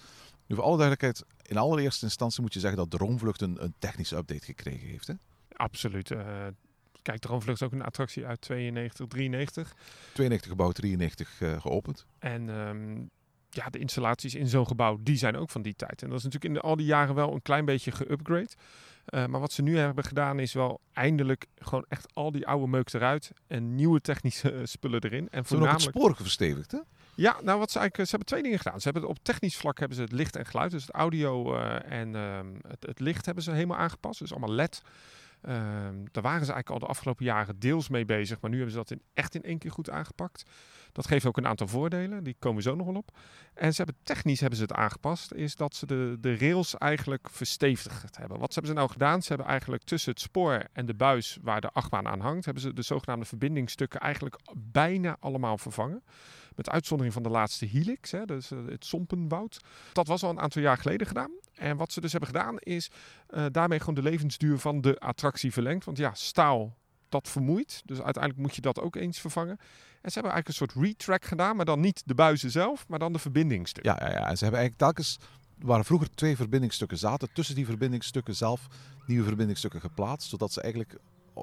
Nu, 0.48 0.56
voor 0.56 0.64
alle 0.64 0.76
duidelijkheid, 0.76 1.24
in 1.42 1.56
allereerste 1.56 2.04
instantie 2.04 2.42
moet 2.42 2.54
je 2.54 2.60
zeggen 2.60 2.78
dat 2.78 2.90
Droomvlucht 2.90 3.40
een, 3.40 3.64
een 3.64 3.74
technische 3.78 4.16
update 4.16 4.44
gekregen 4.44 4.88
heeft. 4.88 5.06
Hè? 5.06 5.14
Absoluut. 5.52 6.10
eh, 6.10 6.46
kijk, 7.02 7.20
Droomvlucht 7.20 7.60
is 7.60 7.66
ook 7.66 7.72
een 7.72 7.84
attractie 7.84 8.26
uit 8.26 8.40
92, 8.40 9.06
93. 9.06 9.74
92 10.12 10.50
gebouwd, 10.50 10.74
93 10.74 11.40
eh, 11.40 11.60
geopend. 11.60 12.06
En 12.18 12.48
ehm, 12.48 13.00
ja, 13.50 13.70
de 13.70 13.78
installaties 13.78 14.34
in 14.34 14.48
zo'n 14.48 14.66
gebouw, 14.66 14.98
die 15.00 15.16
zijn 15.16 15.36
ook 15.36 15.50
van 15.50 15.62
die 15.62 15.74
tijd. 15.74 16.02
En 16.02 16.08
dat 16.08 16.18
is 16.18 16.24
natuurlijk 16.24 16.54
in 16.54 16.60
de, 16.60 16.68
al 16.68 16.76
die 16.76 16.86
jaren 16.86 17.14
wel 17.14 17.32
een 17.32 17.42
klein 17.42 17.64
beetje 17.64 17.92
geupgrade. 17.92 18.50
Eh, 19.04 19.26
maar 19.26 19.40
wat 19.40 19.52
ze 19.52 19.62
nu 19.62 19.78
hebben 19.78 20.04
gedaan 20.04 20.38
is 20.38 20.52
wel 20.52 20.80
eindelijk 20.92 21.46
gewoon 21.54 21.84
echt 21.88 22.14
al 22.14 22.32
die 22.32 22.46
oude 22.46 22.66
meuk 22.66 22.92
eruit 22.92 23.30
en 23.46 23.74
nieuwe 23.74 24.00
technische 24.00 24.52
eh, 24.52 24.60
spullen 24.64 25.02
erin. 25.02 25.28
En 25.30 25.44
Ze 25.44 25.48
hebben 25.48 25.68
ook 25.68 25.72
het 25.72 25.82
voornamelijk... 25.82 25.96
spoor 25.96 26.16
verstevigd, 26.16 26.70
hè? 26.70 26.78
Ja, 27.20 27.36
nou 27.42 27.58
wat 27.58 27.70
ze 27.70 27.78
eigenlijk, 27.78 28.10
ze 28.10 28.16
hebben 28.16 28.26
twee 28.26 28.42
dingen 28.42 28.58
gedaan. 28.58 28.80
Ze 28.80 28.88
hebben 28.88 29.08
op 29.08 29.18
technisch 29.22 29.56
vlak 29.56 29.78
hebben 29.78 29.96
ze 29.96 30.02
het 30.02 30.12
licht 30.12 30.36
en 30.36 30.46
geluid, 30.46 30.70
dus 30.70 30.82
het 30.82 30.94
audio 30.94 31.54
eh, 31.56 31.92
en 32.00 32.14
ehm, 32.14 32.46
het, 32.68 32.86
het 32.86 33.00
licht 33.00 33.26
hebben 33.26 33.44
ze 33.44 33.50
helemaal 33.50 33.76
aangepast. 33.76 34.18
Dus 34.18 34.30
allemaal 34.30 34.52
LED. 34.54 34.82
Ehm, 35.42 36.04
daar 36.10 36.22
waren 36.22 36.46
ze 36.46 36.52
eigenlijk 36.52 36.70
al 36.70 36.78
de 36.78 36.86
afgelopen 36.86 37.24
jaren 37.24 37.58
deels 37.58 37.88
mee 37.88 38.04
bezig, 38.04 38.40
maar 38.40 38.50
nu 38.50 38.56
hebben 38.56 38.74
ze 38.74 38.78
dat 38.78 38.90
in, 38.90 39.02
echt 39.14 39.34
in 39.34 39.42
één 39.42 39.58
keer 39.58 39.70
goed 39.70 39.90
aangepakt. 39.90 40.50
Dat 40.92 41.06
geeft 41.06 41.26
ook 41.26 41.36
een 41.36 41.46
aantal 41.46 41.66
voordelen, 41.66 42.24
die 42.24 42.36
komen 42.38 42.62
zo 42.62 42.74
nog 42.74 42.86
wel 42.86 42.96
op. 42.96 43.16
En 43.54 43.70
ze 43.74 43.82
hebben 43.82 44.02
technisch 44.02 44.40
hebben 44.40 44.58
ze 44.58 44.64
het 44.64 44.72
aangepast, 44.72 45.32
is 45.32 45.56
dat 45.56 45.74
ze 45.74 45.86
de, 45.86 46.16
de 46.20 46.36
rails 46.36 46.78
eigenlijk 46.78 47.28
verstevigd 47.30 48.16
hebben. 48.16 48.38
Wat 48.38 48.52
hebben 48.52 48.72
ze 48.72 48.78
nou 48.78 48.90
gedaan? 48.90 49.22
Ze 49.22 49.28
hebben 49.28 49.46
eigenlijk 49.46 49.82
tussen 49.82 50.10
het 50.10 50.20
spoor 50.20 50.64
en 50.72 50.86
de 50.86 50.94
buis 50.94 51.38
waar 51.42 51.60
de 51.60 51.70
achtbaan 51.70 52.06
aan 52.06 52.20
hangt, 52.20 52.44
hebben 52.44 52.62
ze 52.62 52.72
de 52.72 52.82
zogenaamde 52.82 53.24
verbindingsstukken 53.24 54.00
eigenlijk 54.00 54.36
bijna 54.56 55.16
allemaal 55.20 55.58
vervangen. 55.58 56.02
Met 56.54 56.70
uitzondering 56.70 57.14
van 57.14 57.22
de 57.22 57.28
laatste 57.28 57.66
helix, 57.66 58.10
hè, 58.10 58.24
dus 58.24 58.50
eh, 58.50 58.58
het 58.66 58.84
Sompenwoud. 58.84 59.60
Dat 59.92 60.06
was 60.06 60.22
al 60.22 60.30
een 60.30 60.40
aantal 60.40 60.62
jaar 60.62 60.78
geleden 60.78 61.06
gedaan. 61.06 61.30
En 61.58 61.76
wat 61.76 61.92
ze 61.92 62.00
dus 62.00 62.12
hebben 62.12 62.30
gedaan 62.30 62.58
is 62.58 62.90
eh, 63.26 63.46
daarmee 63.50 63.78
gewoon 63.78 63.94
de 63.94 64.02
levensduur 64.02 64.58
van 64.58 64.80
de 64.80 64.98
attractie 64.98 65.52
verlengd. 65.52 65.84
Want 65.84 65.98
ja, 65.98 66.14
staal, 66.14 66.76
dat 67.08 67.28
vermoeit. 67.28 67.82
Dus 67.84 68.02
uiteindelijk 68.02 68.42
moet 68.46 68.54
je 68.54 68.60
dat 68.60 68.80
ook 68.80 68.96
eens 68.96 69.20
vervangen. 69.20 69.58
En 70.00 70.10
ze 70.10 70.18
hebben 70.18 70.32
eigenlijk 70.32 70.48
een 70.48 70.54
soort 70.54 70.86
retrack 70.86 71.24
gedaan, 71.24 71.56
maar 71.56 71.64
dan 71.64 71.80
niet 71.80 72.02
de 72.06 72.14
buizen 72.14 72.50
zelf, 72.50 72.88
maar 72.88 72.98
dan 72.98 73.12
de 73.12 73.18
verbindingsstukken. 73.18 73.94
Ja, 73.98 74.06
ja, 74.06 74.12
ja. 74.12 74.28
En 74.28 74.36
ze 74.36 74.44
hebben 74.44 74.60
eigenlijk 74.60 74.78
telkens, 74.78 75.18
waar 75.58 75.84
vroeger 75.84 76.10
twee 76.14 76.36
verbindingsstukken 76.36 76.98
zaten, 76.98 77.28
tussen 77.32 77.54
die 77.54 77.66
verbindingsstukken 77.66 78.34
zelf 78.34 78.66
nieuwe 79.06 79.26
verbindingsstukken 79.26 79.80
geplaatst. 79.80 80.28
Zodat 80.28 80.52
ze 80.52 80.60
eigenlijk 80.60 80.98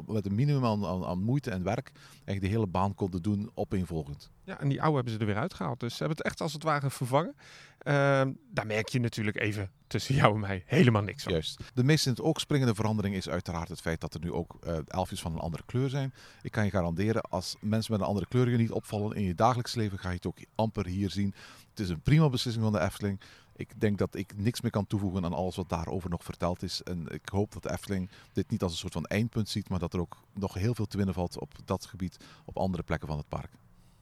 met 0.07 0.25
een 0.25 0.35
minimum 0.35 0.65
aan, 0.65 0.85
aan, 0.85 1.05
aan 1.05 1.23
moeite 1.23 1.51
en 1.51 1.63
werk 1.63 1.91
eigenlijk 2.13 2.41
de 2.41 2.47
hele 2.47 2.67
baan 2.67 2.95
konden 2.95 3.21
doen 3.21 3.51
opeenvolgend. 3.53 4.31
Ja, 4.43 4.59
en 4.59 4.69
die 4.69 4.81
oude 4.81 4.95
hebben 4.95 5.13
ze 5.13 5.19
er 5.19 5.25
weer 5.25 5.37
uitgehaald. 5.37 5.79
Dus 5.79 5.91
ze 5.91 5.99
hebben 5.99 6.17
het 6.17 6.25
echt 6.25 6.41
als 6.41 6.53
het 6.53 6.63
ware 6.63 6.89
vervangen. 6.89 7.35
Ehm, 7.77 8.31
daar 8.51 8.65
merk 8.65 8.89
je 8.89 8.99
natuurlijk 8.99 9.39
even 9.39 9.71
tussen 9.87 10.15
jou 10.15 10.33
en 10.33 10.39
mij 10.39 10.63
helemaal 10.65 11.01
niks 11.01 11.23
van. 11.23 11.31
Juist. 11.31 11.63
De 11.73 11.83
meest 11.83 12.05
in 12.05 12.11
het 12.11 12.21
oog 12.21 12.39
springende 12.39 12.75
verandering 12.75 13.15
is 13.15 13.29
uiteraard 13.29 13.69
het 13.69 13.81
feit 13.81 14.01
dat 14.01 14.13
er 14.13 14.19
nu 14.19 14.31
ook 14.31 14.57
eh, 14.61 14.77
elfjes 14.87 15.21
van 15.21 15.33
een 15.33 15.39
andere 15.39 15.63
kleur 15.65 15.89
zijn. 15.89 16.13
Ik 16.41 16.51
kan 16.51 16.65
je 16.65 16.71
garanderen, 16.71 17.21
als 17.21 17.55
mensen 17.59 17.91
met 17.91 18.01
een 18.01 18.07
andere 18.07 18.27
kleur 18.27 18.49
je 18.49 18.57
niet 18.57 18.71
opvallen 18.71 19.15
in 19.15 19.23
je 19.23 19.35
dagelijks 19.35 19.75
leven, 19.75 19.99
ga 19.99 20.09
je 20.09 20.15
het 20.15 20.27
ook 20.27 20.39
amper 20.55 20.85
hier 20.85 21.09
zien. 21.09 21.33
Het 21.69 21.79
is 21.79 21.89
een 21.89 22.01
prima 22.01 22.29
beslissing 22.29 22.63
van 22.63 22.73
de 22.73 22.81
Efteling. 22.81 23.21
Ik 23.55 23.79
denk 23.79 23.97
dat 23.97 24.15
ik 24.15 24.37
niks 24.37 24.61
meer 24.61 24.71
kan 24.71 24.87
toevoegen 24.87 25.25
aan 25.25 25.33
alles 25.33 25.55
wat 25.55 25.69
daarover 25.69 26.09
nog 26.09 26.23
verteld 26.23 26.63
is. 26.63 26.83
En 26.83 27.07
ik 27.07 27.29
hoop 27.29 27.53
dat 27.53 27.63
de 27.63 27.71
Efteling 27.71 28.09
dit 28.33 28.49
niet 28.49 28.61
als 28.61 28.71
een 28.71 28.77
soort 28.77 28.93
van 28.93 29.05
eindpunt 29.05 29.49
ziet, 29.49 29.69
maar 29.69 29.79
dat 29.79 29.93
er 29.93 29.99
ook 29.99 30.17
nog 30.33 30.53
heel 30.53 30.75
veel 30.75 30.85
te 30.85 30.97
winnen 30.97 31.15
valt 31.15 31.39
op 31.39 31.53
dat 31.65 31.85
gebied 31.85 32.17
op 32.45 32.57
andere 32.57 32.83
plekken 32.83 33.07
van 33.07 33.17
het 33.17 33.27
park. 33.27 33.51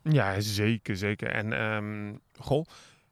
Ja, 0.01 0.39
zeker, 0.39 0.97
zeker. 0.97 1.31
En 1.31 1.53
ehm, 1.53 2.15
goh, 2.39 2.65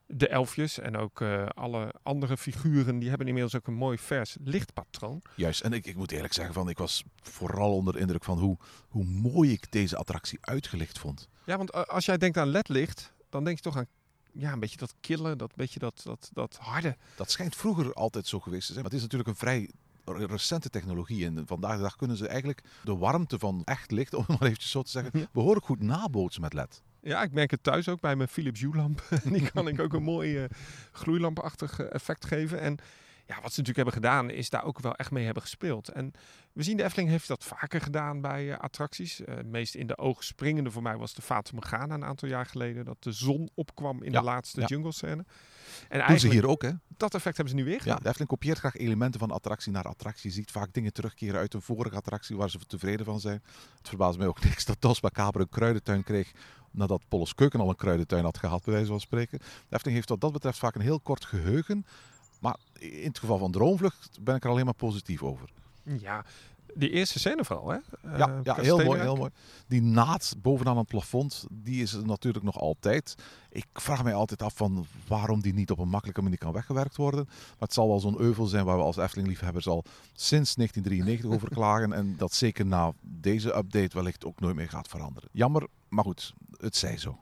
de 0.06 0.28
elfjes 0.28 0.78
en 0.78 0.96
ook 0.96 1.20
eh, 1.20 1.46
alle 1.46 1.94
andere 2.02 2.36
figuren, 2.36 2.98
die 2.98 3.08
hebben 3.08 3.26
inmiddels 3.26 3.56
ook 3.56 3.66
een 3.66 3.74
mooi 3.74 3.98
vers 3.98 4.36
lichtpatroon. 4.44 5.22
Juist, 5.36 5.60
en 5.60 5.72
ik, 5.72 5.86
ik 5.86 5.96
moet 5.96 6.12
eerlijk 6.12 6.32
zeggen, 6.32 6.54
van, 6.54 6.68
ik 6.68 6.78
was 6.78 7.04
vooral 7.22 7.74
onder 7.74 7.94
de 7.94 8.00
indruk 8.00 8.24
van 8.24 8.38
hoe, 8.38 8.56
hoe 8.88 9.04
mooi 9.04 9.52
ik 9.52 9.70
deze 9.70 9.96
attractie 9.96 10.38
uitgelicht 10.40 10.98
vond. 10.98 11.28
Ja, 11.44 11.56
want 11.56 11.70
eh, 11.70 11.82
als 11.82 12.04
jij 12.04 12.18
denkt 12.18 12.36
aan 12.36 12.48
ledlicht, 12.48 13.12
dan 13.28 13.44
denk 13.44 13.56
je 13.56 13.62
toch 13.62 13.76
aan 13.76 13.86
ja, 14.32 14.52
een 14.52 14.60
beetje 14.60 14.76
dat 14.76 14.94
kille, 15.00 15.36
dat 15.36 15.54
beetje 15.54 15.78
dat, 15.78 16.00
dat, 16.04 16.30
dat 16.32 16.56
harde. 16.60 16.96
Dat 17.16 17.30
schijnt 17.30 17.56
vroeger 17.56 17.94
altijd 17.94 18.26
zo 18.26 18.40
geweest 18.40 18.66
te 18.66 18.72
zijn. 18.72 18.84
Maar 18.84 18.92
het 18.92 19.00
is 19.00 19.02
natuurlijk 19.02 19.30
een 19.30 19.36
vrij 19.36 19.70
re- 20.04 20.26
recente 20.26 20.70
technologie. 20.70 21.26
En 21.26 21.46
vandaag 21.46 21.76
de 21.76 21.82
dag 21.82 21.96
kunnen 21.96 22.16
ze 22.16 22.26
eigenlijk 22.28 22.62
de 22.84 22.96
warmte 22.96 23.38
van 23.38 23.62
echt 23.64 23.90
licht, 23.90 24.14
om 24.14 24.24
het 24.26 24.28
maar 24.38 24.48
eventjes 24.48 24.70
zo 24.70 24.82
te 24.82 24.90
zeggen, 24.90 25.28
behoorlijk 25.32 25.66
goed 25.66 25.82
nabootsen 25.82 26.42
met 26.42 26.52
LED. 26.52 26.82
Ja, 27.00 27.22
ik 27.22 27.32
merk 27.32 27.50
het 27.50 27.62
thuis 27.62 27.88
ook 27.88 28.00
bij 28.00 28.16
mijn 28.16 28.28
Philips 28.28 28.60
Hue 28.60 28.74
lamp. 28.76 29.02
Die 29.24 29.50
kan 29.50 29.68
ik 29.68 29.80
ook 29.80 29.92
een 29.92 30.02
mooi 30.02 30.38
eh, 30.38 30.50
gloeilampachtig 30.92 31.78
eh, 31.80 31.94
effect 31.94 32.26
geven. 32.26 32.60
En 32.60 32.78
ja, 33.26 33.34
wat 33.42 33.52
ze 33.52 33.60
natuurlijk 33.60 33.76
hebben 33.76 33.94
gedaan, 33.94 34.30
is 34.30 34.50
daar 34.50 34.64
ook 34.64 34.80
wel 34.80 34.94
echt 34.94 35.10
mee 35.10 35.24
hebben 35.24 35.42
gespeeld. 35.42 35.88
En 35.88 36.12
we 36.52 36.62
zien 36.62 36.76
de 36.76 36.84
Efteling 36.84 37.10
heeft 37.10 37.28
dat 37.28 37.44
vaker 37.44 37.80
gedaan 37.80 38.20
bij 38.20 38.52
eh, 38.52 38.58
attracties. 38.58 39.24
Eh, 39.24 39.34
het 39.36 39.46
meest 39.46 39.74
in 39.74 39.86
de 39.86 39.98
oog 39.98 40.24
springende 40.24 40.70
voor 40.70 40.82
mij 40.82 40.96
was 40.96 41.14
de 41.14 41.22
Fata 41.22 41.50
Morgana 41.54 41.94
een 41.94 42.04
aantal 42.04 42.28
jaar 42.28 42.46
geleden. 42.46 42.84
Dat 42.84 43.02
de 43.02 43.12
zon 43.12 43.50
opkwam 43.54 44.02
in 44.02 44.12
Ja, 44.12 44.18
de 44.18 44.24
laatste 44.24 44.60
ja. 44.60 44.66
jungle 44.66 44.92
scène. 44.92 45.24
En 45.88 46.06
Doen 46.06 46.18
ze 46.18 46.28
hier 46.28 46.48
ook, 46.48 46.62
hè? 46.62 46.70
dat 46.96 47.14
effect 47.14 47.36
hebben 47.36 47.54
ze 47.56 47.60
nu 47.62 47.64
weer 47.64 47.80
Ja, 47.84 47.94
de 47.96 48.06
Efteling 48.06 48.30
kopieert 48.30 48.58
graag 48.58 48.76
elementen 48.76 49.20
van 49.20 49.30
attractie 49.30 49.72
naar 49.72 49.84
attractie. 49.84 50.30
Je 50.30 50.36
ziet 50.36 50.50
vaak 50.50 50.72
dingen 50.72 50.92
terugkeren 50.92 51.40
uit 51.40 51.54
een 51.54 51.62
vorige 51.62 51.96
attractie 51.96 52.36
waar 52.36 52.50
ze 52.50 52.58
tevreden 52.58 53.06
van 53.06 53.20
zijn. 53.20 53.42
Het 53.78 53.88
verbaast 53.88 54.18
mij 54.18 54.26
ook 54.26 54.44
niks 54.44 54.64
dat 54.64 54.76
Dos 54.80 55.00
Macabre 55.00 55.42
een 55.42 55.48
kruidentuin 55.48 56.04
kreeg 56.04 56.32
nadat 56.70 57.02
Polles 57.08 57.34
Keuken 57.34 57.60
al 57.60 57.68
een 57.68 57.76
kruidentuin 57.76 58.24
had 58.24 58.38
gehad, 58.38 58.64
bij 58.64 58.74
wijze 58.74 58.88
van 58.88 59.00
spreken. 59.00 59.38
De 59.38 59.44
Efteling 59.68 59.96
heeft 59.96 60.08
wat 60.08 60.20
dat 60.20 60.32
betreft 60.32 60.58
vaak 60.58 60.74
een 60.74 60.80
heel 60.80 61.00
kort 61.00 61.24
geheugen. 61.24 61.86
Maar 62.42 62.56
in 62.78 63.06
het 63.08 63.18
geval 63.18 63.38
van 63.38 63.50
Droomvlucht 63.52 64.18
ben 64.20 64.34
ik 64.36 64.44
er 64.44 64.50
alleen 64.50 64.64
maar 64.64 64.74
positief 64.74 65.22
over. 65.22 65.48
Ja, 65.82 66.24
die 66.74 66.90
eerste 66.90 67.18
scène 67.18 67.44
vooral, 67.44 67.68
hè? 67.68 67.76
Ja, 67.76 67.82
Eh, 68.02 68.18
ja 68.18 68.26
heel 68.34 68.42
Kasteelrijk. 68.54 68.88
mooi, 68.88 69.00
heel 69.00 69.16
mooi. 69.16 69.30
Die 69.66 69.82
naad 69.82 70.34
bovenaan 70.42 70.76
het 70.76 70.86
plafond, 70.86 71.46
die 71.50 71.82
is 71.82 71.92
er 71.92 72.06
natuurlijk 72.06 72.44
nog 72.44 72.58
altijd. 72.58 73.14
Ik 73.50 73.66
vraag 73.72 74.02
mij 74.04 74.14
altijd 74.14 74.42
af 74.42 74.54
van 74.56 74.86
waarom 75.08 75.40
die 75.40 75.54
niet 75.54 75.70
op 75.70 75.78
een 75.78 75.88
makkelijke 75.88 76.22
manier 76.22 76.38
kan 76.38 76.52
weggewerkt 76.52 76.96
worden. 76.96 77.24
Maar 77.28 77.36
het 77.58 77.72
zal 77.72 77.88
wel 77.88 78.00
zo'n 78.00 78.20
euvel 78.20 78.46
zijn 78.46 78.64
waar 78.64 78.76
we 78.76 78.82
als 78.82 78.96
Efteling-liefhebbers 78.96 79.66
al 79.68 79.84
sinds 80.12 80.54
1993 80.54 81.30
over 81.30 81.48
klagen. 81.58 81.92
En 81.92 82.14
dat 82.16 82.32
zeker 82.34 82.66
na 82.66 82.92
deze 83.00 83.56
update 83.56 83.94
wellicht 83.96 84.24
ook 84.24 84.40
nooit 84.40 84.56
meer 84.56 84.68
gaat 84.68 84.88
veranderen. 84.88 85.28
Jammer, 85.32 85.66
maar 85.88 86.04
goed, 86.04 86.34
het 86.60 86.76
zij 86.76 86.96
zo. 86.98 87.18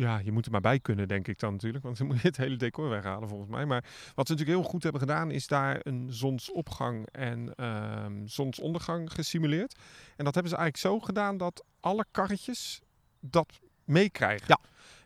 Ja, 0.00 0.18
je 0.18 0.32
moet 0.32 0.46
er 0.46 0.52
maar 0.52 0.60
bij 0.60 0.78
kunnen, 0.80 1.08
denk 1.08 1.28
ik 1.28 1.38
dan 1.38 1.52
natuurlijk. 1.52 1.84
Want 1.84 1.98
dan 1.98 2.06
moet 2.06 2.20
je 2.20 2.26
het 2.28 2.36
hele 2.36 2.56
decor 2.56 2.88
weghalen, 2.88 3.28
volgens 3.28 3.50
mij. 3.50 3.66
Maar 3.66 3.84
wat 4.14 4.26
ze 4.26 4.32
natuurlijk 4.32 4.60
heel 4.60 4.70
goed 4.70 4.82
hebben 4.82 5.00
gedaan, 5.00 5.30
is 5.30 5.46
daar 5.46 5.78
een 5.82 6.06
zonsopgang 6.12 7.06
en 7.12 7.54
ehm, 7.54 8.26
zonsondergang 8.26 9.12
gesimuleerd. 9.12 9.74
En 10.16 10.24
dat 10.24 10.34
hebben 10.34 10.52
ze 10.52 10.58
eigenlijk 10.58 10.76
zo 10.76 11.00
gedaan 11.06 11.36
dat 11.36 11.64
alle 11.80 12.04
karretjes 12.10 12.80
dat 13.20 13.60
meekrijgen. 13.84 14.44
Ja. 14.48 14.58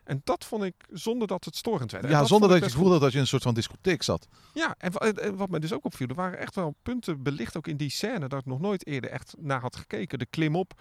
En 0.05 0.21
dat 0.25 0.45
vond 0.45 0.63
ik 0.63 0.75
zonder 0.93 1.29
dat 1.29 1.45
het 1.45 1.57
storend 1.57 1.93
werd. 1.93 2.05
En 2.05 2.11
Ja, 2.11 2.25
zonder 2.25 2.49
dat 2.49 2.59
je 2.59 2.65
het 2.65 2.75
had 2.75 3.01
dat 3.01 3.11
je 3.11 3.15
in 3.17 3.21
een 3.23 3.27
soort 3.27 3.43
van 3.43 3.55
discotheek 3.55 4.03
zat. 4.03 4.29
ja, 4.55 4.75
en, 4.79 4.93
wa- 4.93 4.99
en- 5.01 5.23
en 5.23 5.37
wat 5.37 5.49
mij 5.51 5.61
dus 5.61 5.73
ook 5.73 5.85
opviel, 5.85 6.09
er 6.09 6.15
waren 6.15 6.39
echt 6.39 6.55
wel 6.55 6.75
punten 6.83 7.23
belicht 7.23 7.57
ook 7.57 7.67
in 7.67 7.77
die 7.77 7.91
scène 7.91 8.29
dat 8.29 8.41
ik 8.41 8.47
nog 8.47 8.61
nooit 8.61 8.87
eerder 8.87 9.11
echt 9.11 9.35
naar 9.39 9.61
had 9.61 9.77
gekeken. 9.77 10.19
De 10.19 10.27
klimop 10.27 10.81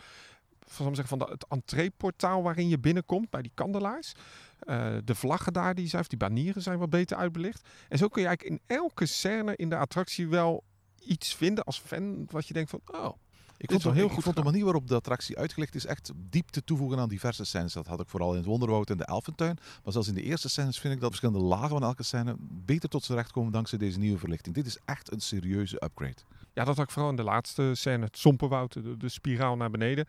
van, 0.68 0.88
ik 0.88 0.96
zeggen, 0.96 1.18
van 1.18 1.28
de, 1.28 1.34
het 1.34 1.46
entreeportaal 1.48 2.44
waarin 2.44 2.70
je 2.70 2.80
binnenkomt 2.80 3.30
bij 3.30 3.42
die 3.42 3.52
kandelaars. 3.54 4.14
Eh, 4.60 4.94
de 5.04 5.16
vlaggen 5.16 5.54
daar, 5.54 5.76
die, 5.76 5.88
zijn, 5.88 6.02
of 6.02 6.08
die 6.08 6.18
banieren 6.18 6.62
zijn 6.62 6.80
wat 6.80 6.90
beter 6.90 7.18
uitbelicht. 7.18 7.68
En 7.90 7.98
zo 7.98 8.08
kun 8.08 8.22
je 8.22 8.28
eigenlijk 8.28 8.60
in 8.60 8.76
elke 8.76 9.06
scène 9.06 9.56
in 9.56 9.70
de 9.70 9.78
attractie 9.78 10.28
wel 10.28 10.64
iets 11.06 11.36
vinden 11.36 11.64
als 11.64 11.80
fan 11.80 12.28
wat 12.30 12.48
je 12.48 12.54
denkt 12.54 12.70
van, 12.70 12.82
oh, 12.86 13.12
Ik 13.58 13.70
vond, 13.70 13.84
wel 13.84 13.94
heel 13.94 14.04
goed 14.04 14.14
goed 14.14 14.24
vond 14.24 14.36
de 14.36 14.44
manier 14.44 14.64
waarop 14.64 14.88
de 14.88 14.96
attractie 14.96 15.38
uitgelegd 15.38 15.76
is 15.76 15.86
echt 15.86 16.12
diepte 16.16 16.64
toevoegen 16.64 17.00
aan 17.00 17.10
diverse 17.10 17.46
scènes. 17.46 17.74
Dat 17.74 17.88
had 17.88 18.00
ik 18.00 18.10
vooral 18.10 18.32
in 18.32 18.38
het 18.38 18.46
Wonderwoud 18.46 18.90
en 18.90 18.98
de 18.98 19.06
Elfentuin. 19.06 19.58
Maar 19.84 19.94
zelfs 19.94 20.08
in 20.08 20.14
de 20.14 20.22
eerste 20.22 20.50
scènes 20.50 20.80
vind 20.80 20.94
ik 20.94 21.00
dat 21.00 21.10
verschillende 21.10 21.48
lagen 21.48 21.70
van 21.70 21.84
elke 21.84 22.04
scène 22.04 22.36
beter 22.40 22.90
tot 22.90 23.04
z'n 23.04 23.14
recht 23.14 23.32
komen 23.32 23.52
dankzij 23.52 23.78
deze 23.78 24.00
nieuwe 24.00 24.20
verlichting. 24.20 24.56
Dit 24.56 24.66
is 24.66 24.78
echt 24.86 25.12
een 25.12 25.22
serieuze 25.22 25.84
upgrade. 25.84 26.22
Ja, 26.54 26.64
dat 26.64 26.76
had 26.76 26.86
ik 26.86 26.92
vooral 26.92 27.10
in 27.10 27.16
de 27.16 27.24
laatste 27.24 27.72
scène, 27.74 28.06
het 28.06 28.18
Sompenwoud, 28.18 28.74
de, 28.74 28.98
de 28.98 29.10
spiraal 29.10 29.56
naar 29.56 29.70
beneden. 29.70 30.08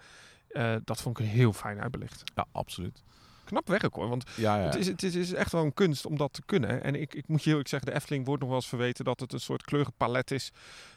Eh, 0.55 0.77
dat 0.85 1.01
vond 1.01 1.19
ik 1.19 1.27
heel 1.27 1.53
fijn 1.53 1.81
uitbelicht. 1.81 2.23
Ja, 2.35 2.47
absoluut. 2.53 3.03
Knap 3.45 3.69
werk 3.69 3.95
hoor, 3.95 4.09
want 4.09 4.25
Ja, 4.37 4.57
ja. 4.57 4.65
Het, 4.65 4.75
is, 4.75 4.87
het, 4.87 5.03
is, 5.03 5.15
het 5.15 5.23
is 5.23 5.33
echt 5.33 5.53
wel 5.53 5.65
een 5.65 5.75
kunst 5.75 6.07
om 6.07 6.17
dat 6.17 6.33
te 6.33 6.43
kunnen. 6.47 6.83
En 6.83 6.95
ik, 6.95 7.15
ik 7.15 7.29
moet 7.29 7.39
je 7.39 7.45
heel 7.45 7.53
eerlijk 7.53 7.69
zeggen, 7.69 7.91
de 7.91 7.95
Efteling 7.97 8.27
wordt 8.27 8.41
nog 8.41 8.51
wel 8.51 8.59
eens 8.59 8.69
verweten 8.69 9.05
dat 9.05 9.21
het 9.21 9.33
een 9.33 9.41
soort 9.41 9.65
kleurenpalet 9.65 10.31
is. 10.31 10.51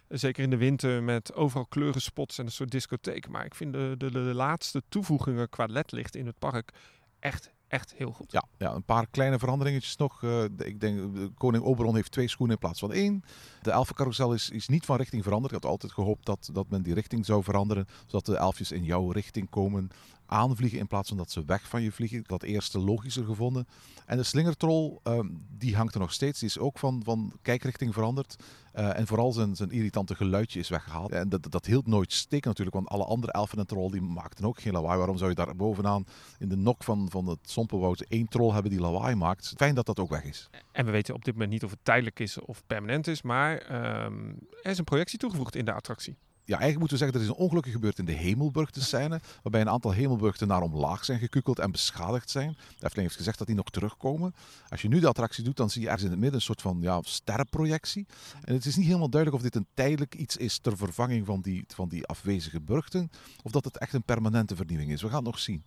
Zeker 0.08 0.43
in 0.43 0.50
de 0.50 0.58
winter 0.58 1.04
met 1.04 1.34
overal 1.34 1.65
kleurenspots 1.65 2.38
en 2.38 2.46
een 2.46 2.52
soort 2.52 2.72
discotheek. 2.72 3.28
Maar 3.28 3.46
ik 3.46 3.56
vind 3.56 3.74
de, 3.74 3.96
de, 3.98 4.12
de 4.12 4.20
laatste 4.20 4.84
toevoegingen 4.89 5.50
qua 5.50 5.65
ledlicht 5.65 6.15
in 6.15 6.26
het 6.26 6.39
park 6.39 6.72
echt, 7.20 7.52
echt 7.67 7.93
heel 7.93 8.12
goed. 8.12 8.32
Ja, 8.32 8.43
ja, 8.58 8.73
een 8.73 8.84
paar 8.84 9.08
kleine 9.08 9.39
veranderingetjes 9.39 9.95
nog. 9.95 10.23
Eh, 10.23 10.43
ik 10.43 10.80
denk, 10.80 11.15
de 11.15 11.32
koning 11.38 11.63
Oberon 11.63 11.95
heeft 11.95 12.12
twee 12.12 12.27
schoenen 12.27 12.56
in 12.56 12.62
plaats 12.62 12.80
van 12.80 12.93
één. 12.93 13.23
De 13.62 13.71
elfencarousel 13.71 14.34
is, 14.34 14.49
is 14.49 14.67
niet 14.67 14.86
van 14.86 14.97
richting 14.97 15.23
veranderd. 15.23 15.53
Ik 15.53 15.62
had 15.62 15.71
altijd 15.71 15.91
gehoopt 15.91 16.25
dat, 16.25 16.49
dat 16.53 16.69
men 16.69 16.82
die 16.82 16.93
richting 16.93 17.25
zou 17.25 17.43
veranderen. 17.43 17.88
Zodat 18.06 18.25
de 18.25 18.38
elfjes 18.38 18.71
in 18.71 18.84
jouw 18.84 19.12
richting 19.12 19.49
komen 19.49 19.89
aanvliegen 20.28 20.80
in 20.80 20.88
plaats 20.88 21.10
van 21.10 21.18
dat 21.18 21.32
ze 21.32 21.46
weg 21.46 21.68
van 21.68 21.82
je 21.82 21.92
vliegen. 21.92 22.24
Dat 22.28 22.44
eerste 22.44 22.80
logischer 22.80 23.26
gevonden. 23.26 23.68
En 24.06 24.18
de 24.18 24.24
slingertrol, 24.24 25.00
ehm, 25.04 25.28
die 25.58 25.76
hangt 25.76 25.94
er 25.94 26.00
nog 26.00 26.13
steeds. 26.13 26.40
Die 26.40 26.50
is 26.50 26.60
ook 26.60 26.80
van, 26.80 27.02
van 27.04 27.34
kijkrichting 27.42 27.94
veranderd. 27.94 28.36
Eh, 28.72 28.98
en 28.98 29.08
vooral 29.08 29.32
zijn, 29.32 29.56
zijn 29.56 29.72
irritante 29.72 30.16
geluidje 30.16 30.60
is 30.60 30.70
weggehaald. 30.70 31.12
En 31.12 31.30
dat, 31.30 31.52
dat 31.52 31.66
hield 31.66 31.88
nooit 31.88 32.13
steek 32.13 32.46
natuurlijk, 32.46 32.76
want 32.76 32.88
alle 32.88 33.06
andere 33.06 33.32
elfen 33.32 33.58
en 33.58 33.68
troll 33.68 33.92
die 33.92 34.02
maakten 34.02 34.46
ook 34.46 34.60
geen 34.60 34.74
lawaai. 34.74 34.98
Waarom 34.98 35.18
zou 35.18 35.30
je 35.30 35.36
daar 35.36 35.56
bovenaan 35.56 36.06
in 36.40 36.50
de 36.50 36.56
nok 36.56 36.84
van, 36.84 37.10
van 37.10 37.28
het 37.28 37.40
Sompenwoud 37.42 38.02
één 38.02 38.28
troll 38.28 38.54
hebben 38.54 38.72
die 38.72 38.80
lawaai 38.80 39.16
maakt? 39.16 39.54
Fijn 39.58 39.76
dat 39.76 39.86
dat 39.86 40.00
ook 40.00 40.10
weg 40.10 40.24
is. 40.24 40.50
En 40.72 40.86
we 40.86 40.92
weten 40.92 41.13
op 41.13 41.26
dit 41.26 41.34
moment 41.34 41.52
niet 41.52 41.63
of 41.63 41.72
het 41.72 41.80
tijdelijk 41.84 42.20
is 42.20 42.40
of 42.40 42.63
permanent 42.68 43.08
is. 43.08 43.22
Maar 43.22 43.58
ehm, 43.58 44.30
er 44.62 44.72
is 44.72 44.78
een 44.78 44.84
projectie 44.84 45.20
toegevoegd 45.20 45.56
in 45.56 45.66
de 45.66 45.74
attractie. 45.74 46.18
Ja, 46.48 46.60
eigenlijk 46.60 46.80
moeten 46.80 46.98
we 46.98 47.04
zeggen, 47.04 47.18
er 47.20 47.34
is 47.34 47.38
een 47.38 47.44
ongeluk 47.46 47.68
gebeurd 47.68 48.00
in 48.00 48.06
de 48.06 48.12
Hemelburgte 48.12 48.82
scène, 48.82 49.22
waarbij 49.42 49.62
een 49.62 49.70
aantal 49.70 49.92
Hemelburgten 49.92 50.48
naar 50.48 50.62
omlaag 50.62 51.06
zijn 51.06 51.20
gekukeld 51.20 51.60
en 51.60 51.72
beschadigd 51.72 52.30
zijn. 52.30 52.50
De 52.50 52.58
Efteling 52.74 53.08
heeft 53.08 53.16
gezegd 53.16 53.38
dat 53.38 53.48
die 53.48 53.56
nog 53.56 53.70
terugkomen. 53.70 54.36
Als 54.70 54.82
je 54.82 54.88
nu 54.88 55.00
de 55.00 55.08
attractie 55.08 55.44
doet, 55.44 55.58
dan 55.58 55.70
zie 55.70 55.82
je 55.82 55.88
ergens 55.88 56.04
in 56.04 56.10
het 56.12 56.20
midden 56.20 56.40
een 56.40 56.46
soort 56.46 56.62
van 56.62 56.78
ja, 56.82 57.00
sterrenprojectie. 57.04 58.06
En 58.44 58.54
het 58.54 58.66
is 58.66 58.76
niet 58.76 58.86
helemaal 58.86 59.10
duidelijk 59.10 59.44
of 59.44 59.50
dit 59.50 59.62
een 59.62 59.68
tijdelijk 59.74 60.16
iets 60.16 60.38
is 60.38 60.58
ter 60.58 60.78
vervanging 60.78 61.26
van 61.26 61.42
die, 61.42 61.64
van 61.68 61.90
die 61.90 62.06
afwezige 62.06 62.62
burgten, 62.62 63.12
of 63.44 63.52
dat 63.52 63.66
het 63.66 63.78
echt 63.78 63.94
een 63.94 64.04
permanente 64.04 64.56
vernieuwing 64.56 64.92
is. 64.92 65.02
We 65.02 65.08
gaan 65.08 65.18
het 65.18 65.26
nog 65.26 65.40
zien. 65.40 65.64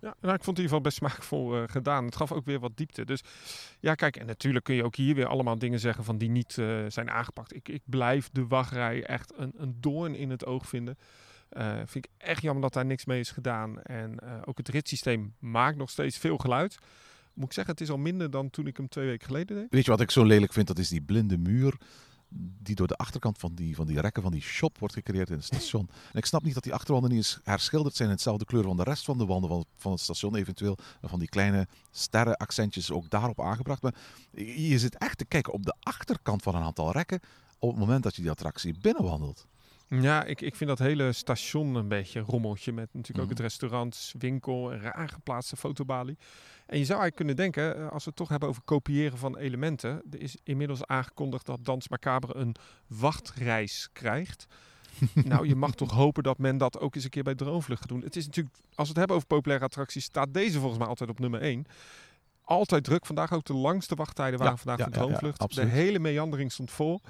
Ja, 0.00 0.14
nou, 0.20 0.34
ik 0.34 0.44
vond 0.44 0.56
het 0.56 0.58
in 0.58 0.62
ieder 0.62 0.64
geval 0.64 0.80
best 0.80 0.96
smaakvol 0.96 1.56
eh, 1.56 1.62
gedaan. 1.66 2.04
Het 2.04 2.16
gaf 2.16 2.32
ook 2.32 2.44
weer 2.44 2.60
wat 2.60 2.76
diepte. 2.76 3.04
Dus 3.04 3.20
ja, 3.80 3.94
kijk, 3.94 4.16
en 4.16 4.26
natuurlijk 4.26 4.64
kun 4.64 4.74
je 4.74 4.84
ook 4.84 4.96
hier 4.96 5.14
weer 5.14 5.26
allemaal 5.26 5.58
dingen 5.58 5.80
zeggen 5.80 6.04
van 6.04 6.18
die 6.18 6.30
niet 6.30 6.58
eh, 6.58 6.84
zijn 6.88 7.10
aangepakt. 7.10 7.54
Ik, 7.54 7.68
ik 7.68 7.82
blijf 7.84 8.28
de 8.32 8.46
wachtrij 8.46 9.04
echt 9.04 9.32
een, 9.36 9.52
een 9.56 9.76
doorn 9.80 10.14
in 10.14 10.30
het 10.30 10.46
oog 10.46 10.68
vinden. 10.68 10.98
Eh, 11.48 11.76
vind 11.76 12.04
ik 12.04 12.10
echt 12.16 12.42
jammer 12.42 12.62
dat 12.62 12.72
daar 12.72 12.86
niks 12.86 13.04
mee 13.04 13.20
is 13.20 13.30
gedaan. 13.30 13.82
En 13.82 14.20
ook 14.44 14.58
het 14.58 14.68
ritssysteem 14.68 15.34
maakt 15.38 15.76
nog 15.76 15.90
steeds 15.90 16.18
veel 16.18 16.36
geluid. 16.36 16.78
Moet 17.34 17.46
ik 17.46 17.52
zeggen, 17.52 17.72
het 17.72 17.82
is 17.82 17.90
al 17.90 17.98
minder 17.98 18.30
dan 18.30 18.50
toen 18.50 18.66
ik 18.66 18.76
hem 18.76 18.88
twee 18.88 19.06
weken 19.06 19.26
geleden 19.26 19.56
deed. 19.56 19.66
Weet 19.70 19.84
je 19.84 19.90
wat 19.90 20.00
ik 20.00 20.10
zo 20.10 20.24
lelijk 20.24 20.52
vind? 20.52 20.66
Dat 20.66 20.78
is 20.78 20.88
die 20.88 21.02
blinde 21.02 21.38
muur 21.38 21.74
die 22.62 22.74
door 22.74 22.86
de 22.86 22.96
achterkant 22.96 23.38
van 23.38 23.54
die, 23.54 23.74
van 23.74 23.86
die 23.86 24.00
rekken 24.00 24.22
van 24.22 24.32
die 24.32 24.40
shop 24.40 24.78
wordt 24.78 24.94
gecreëerd 24.94 25.28
in 25.28 25.36
het 25.36 25.44
station. 25.44 25.88
En 26.12 26.18
ik 26.18 26.26
snap 26.26 26.42
niet 26.42 26.54
dat 26.54 26.62
die 26.62 26.74
achterwanden 26.74 27.10
niet 27.10 27.18
eens 27.18 27.40
herschilderd 27.44 27.96
zijn 27.96 28.08
in 28.08 28.14
hetzelfde 28.14 28.44
kleur 28.44 28.62
van 28.62 28.76
de 28.76 28.82
rest 28.82 29.04
van 29.04 29.18
de 29.18 29.26
wanden 29.26 29.50
van 29.50 29.64
van 29.76 29.92
het 29.92 30.00
station 30.00 30.34
eventueel. 30.34 30.78
En 31.00 31.08
van 31.08 31.18
die 31.18 31.28
kleine 31.28 31.68
sterrenaccentjes 31.90 32.90
ook 32.90 33.10
daarop 33.10 33.40
aangebracht. 33.40 33.82
Maar 33.82 33.94
je 34.32 34.78
zit 34.78 34.98
echt 34.98 35.18
te 35.18 35.24
kijken 35.24 35.52
op 35.52 35.64
de 35.64 35.74
achterkant 35.80 36.42
van 36.42 36.54
een 36.54 36.62
aantal 36.62 36.92
rekken 36.92 37.20
op 37.58 37.70
het 37.70 37.78
moment 37.78 38.02
dat 38.02 38.16
je 38.16 38.22
die 38.22 38.30
attractie 38.30 38.78
binnenwandelt. 38.80 39.46
Ja, 39.88 40.24
ik, 40.24 40.40
ik 40.40 40.54
vind 40.56 40.70
dat 40.70 40.78
hele 40.78 41.12
station 41.12 41.74
een 41.74 41.88
beetje 41.88 42.20
rommeltje. 42.20 42.72
Met 42.72 42.88
natuurlijk 42.92 43.18
ook 43.18 43.24
Mhm. 43.24 43.42
het 43.42 43.52
restaurant, 43.52 44.12
winkel, 44.18 44.72
een 44.72 44.80
raar 44.80 45.08
geplaatste 45.08 45.56
fotobalie. 45.56 46.16
En 46.66 46.78
je 46.78 46.84
zou 46.84 47.00
eigenlijk 47.00 47.14
kunnen 47.16 47.36
denken, 47.36 47.76
eh, 47.76 47.92
als 47.92 48.02
we 48.04 48.08
het 48.08 48.18
toch 48.18 48.28
hebben 48.28 48.48
over 48.48 48.62
kopiëren 48.62 49.18
van 49.18 49.36
elementen. 49.36 50.02
Er 50.10 50.20
is 50.20 50.36
inmiddels 50.42 50.86
aangekondigd 50.86 51.46
dat 51.46 51.64
Dans 51.64 51.88
Macabre 51.88 52.36
een 52.36 52.54
wachtreis 52.86 53.88
krijgt. 53.92 54.46
nou, 55.24 55.46
je 55.48 55.54
mag 55.56 55.74
toch 55.74 55.90
hopen 55.92 56.22
dat 56.22 56.38
men 56.38 56.58
dat 56.58 56.80
ook 56.80 56.94
eens 56.94 57.04
een 57.04 57.10
keer 57.10 57.22
bij 57.22 57.34
Droomvlucht 57.34 57.80
gaat 57.80 57.88
doen. 57.90 58.02
Het 58.02 58.16
is 58.16 58.26
natuurlijk, 58.26 58.56
als 58.56 58.74
we 58.76 58.88
het 58.88 58.96
hebben 58.96 59.16
over 59.16 59.28
populaire 59.28 59.64
attracties, 59.64 60.04
staat 60.04 60.34
deze 60.34 60.58
volgens 60.58 60.78
mij 60.78 60.88
altijd 60.88 61.10
op 61.10 61.18
nummer 61.18 61.40
1. 61.42 61.66
Altijd 62.42 62.84
druk. 62.84 63.06
Vandaag 63.06 63.32
ook 63.32 63.44
de 63.44 63.54
langste 63.54 63.94
wachttijden 63.94 64.38
waren 64.38 64.52
Ja, 64.54 64.58
vandaag 64.58 64.78
ja, 64.78 65.00
voor 65.00 65.10
ja, 65.10 65.18
de 65.20 65.32
absoluut. 65.36 65.70
hele 65.70 65.98
meandering 65.98 66.52
stond 66.52 66.70
vol. 66.70 67.00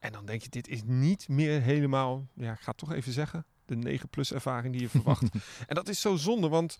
En 0.00 0.12
dan 0.12 0.26
denk 0.26 0.42
je, 0.42 0.48
dit 0.48 0.68
is 0.68 0.82
niet 0.84 1.28
meer 1.28 1.60
helemaal, 1.60 2.26
ja, 2.34 2.52
ik 2.52 2.60
ga 2.60 2.70
het 2.70 2.76
toch 2.76 2.92
even 2.92 3.12
zeggen, 3.12 3.44
de 3.64 3.76
9 3.76 4.08
plus 4.08 4.32
ervaring 4.32 4.72
die 4.72 4.82
je 4.82 4.88
verwacht. 4.88 5.22
en 5.68 5.74
dat 5.74 5.88
is 5.88 6.00
zo 6.00 6.16
zonde, 6.16 6.48
want 6.48 6.78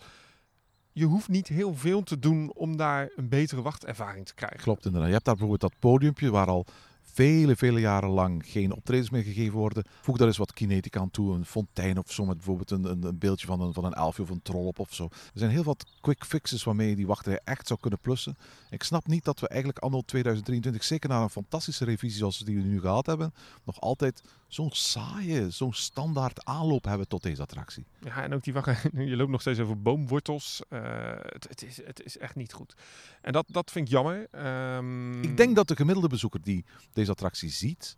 je 0.92 1.04
hoeft 1.04 1.28
niet 1.28 1.48
heel 1.48 1.74
veel 1.74 2.02
te 2.02 2.18
doen 2.18 2.52
om 2.52 2.76
daar 2.76 3.10
een 3.16 3.28
betere 3.28 3.62
wachtervaring 3.62 4.26
te 4.26 4.34
krijgen. 4.34 4.60
Klopt 4.60 4.84
inderdaad. 4.84 5.08
Je 5.08 5.14
hebt 5.14 5.24
daar 5.24 5.36
bijvoorbeeld 5.36 5.72
dat 5.72 5.80
podiumpje 5.80 6.30
waar 6.30 6.46
al 6.46 6.66
vele, 7.02 7.56
vele 7.56 7.80
jaren 7.80 8.08
lang 8.08 8.42
geen 8.46 8.72
optredens 8.72 9.10
meer 9.10 9.22
gegeven 9.22 9.58
worden. 9.58 9.84
Voeg 10.00 10.16
daar 10.16 10.26
eens 10.26 10.36
wat 10.36 10.52
kinetica 10.52 11.00
aan 11.00 11.10
toe. 11.10 11.34
Een 11.34 11.44
fontein 11.44 11.98
of 11.98 12.12
zo 12.12 12.24
met 12.24 12.36
bijvoorbeeld 12.36 12.70
een, 12.70 12.84
een, 12.84 13.02
een 13.02 13.18
beeldje 13.18 13.46
van 13.46 13.60
een, 13.60 13.72
van 13.72 13.84
een 13.84 13.92
elfje 13.94 14.22
of 14.22 14.30
een 14.30 14.42
troll 14.42 14.66
op 14.66 14.78
of 14.78 14.94
zo. 14.94 15.04
Er 15.04 15.38
zijn 15.38 15.50
heel 15.50 15.62
wat 15.64 15.86
quick 16.00 16.24
fixes 16.24 16.64
waarmee 16.64 16.88
je 16.88 16.96
die 16.96 17.06
wachtrij 17.06 17.40
echt 17.44 17.66
zou 17.66 17.80
kunnen 17.80 17.98
plussen. 18.02 18.36
Ik 18.70 18.82
snap 18.82 19.06
niet 19.06 19.24
dat 19.24 19.40
we 19.40 19.48
eigenlijk 19.48 19.78
anno 19.78 20.00
2023, 20.00 20.84
zeker 20.84 21.08
na 21.08 21.22
een 21.22 21.30
fantastische 21.30 21.84
revisie 21.84 22.18
zoals 22.18 22.38
die 22.38 22.56
we 22.56 22.62
nu 22.62 22.80
gehad 22.80 23.06
hebben, 23.06 23.34
nog 23.64 23.80
altijd 23.80 24.22
zo'n 24.46 24.70
saaie, 24.72 25.50
zo'n 25.50 25.72
standaard 25.72 26.44
aanloop 26.44 26.84
hebben 26.84 27.08
tot 27.08 27.22
deze 27.22 27.42
attractie. 27.42 27.84
Ja, 27.98 28.22
en 28.22 28.34
ook 28.34 28.44
die 28.44 28.52
wacht, 28.52 28.82
je 28.92 29.16
loopt 29.16 29.30
nog 29.30 29.40
steeds 29.40 29.58
over 29.60 29.82
boomwortels. 29.82 30.62
Eh, 30.68 30.80
het, 31.22 31.48
het, 31.48 31.62
is, 31.62 31.84
het 31.84 32.02
is 32.04 32.18
echt 32.18 32.34
niet 32.34 32.52
goed. 32.52 32.74
En 33.20 33.32
dat, 33.32 33.44
dat 33.48 33.70
vind 33.70 33.86
ik 33.86 33.92
jammer. 33.92 34.28
Ehm, 34.30 35.22
Ik 35.22 35.36
denk 35.36 35.56
dat 35.56 35.68
de 35.68 35.76
gemiddelde 35.76 36.08
bezoeker 36.08 36.40
die 36.42 36.64
deze 36.92 37.10
attractie 37.10 37.50
ziet, 37.50 37.96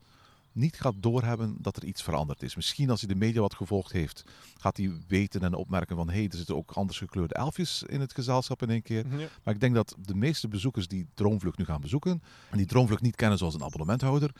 niet 0.53 0.81
gaat 0.81 0.95
doorhebben 0.97 1.57
dat 1.59 1.77
er 1.77 1.85
iets 1.85 2.03
veranderd 2.03 2.43
is. 2.43 2.57
Misschien 2.57 2.91
als 2.91 3.01
hij 3.01 3.09
de 3.09 3.19
media 3.19 3.41
wat 3.41 3.55
gevolgd 3.55 3.93
heeft, 3.93 4.25
gaat 4.59 4.77
hij 4.77 4.93
weten 5.09 5.41
en 5.41 5.55
opmerken 5.55 5.97
van 5.97 6.09
hé, 6.09 6.15
hey, 6.15 6.29
er 6.29 6.37
zitten 6.37 6.57
ook 6.57 6.71
anders 6.71 6.99
gekleurde 6.99 7.35
elfjes 7.35 7.83
in 7.83 8.01
het 8.01 8.15
gezelschap 8.15 8.63
in 8.63 8.71
één 8.71 8.83
keer. 8.83 9.07
Ja. 9.17 9.29
Maar 9.43 9.55
ik 9.55 9.61
denk 9.61 9.75
dat 9.75 9.95
de 9.99 10.15
meeste 10.15 10.49
bezoekers 10.49 10.89
die 10.89 11.07
Droomvlucht 11.15 11.59
nu 11.59 11.65
gaan 11.65 11.81
bezoeken, 11.81 12.23
en 12.51 12.57
die 12.57 12.67
Droomvlucht 12.67 13.03
niet 13.03 13.17
kennen 13.17 13.39
zoals 13.39 13.55
een 13.55 13.65
abonnementhouder, 13.65 14.31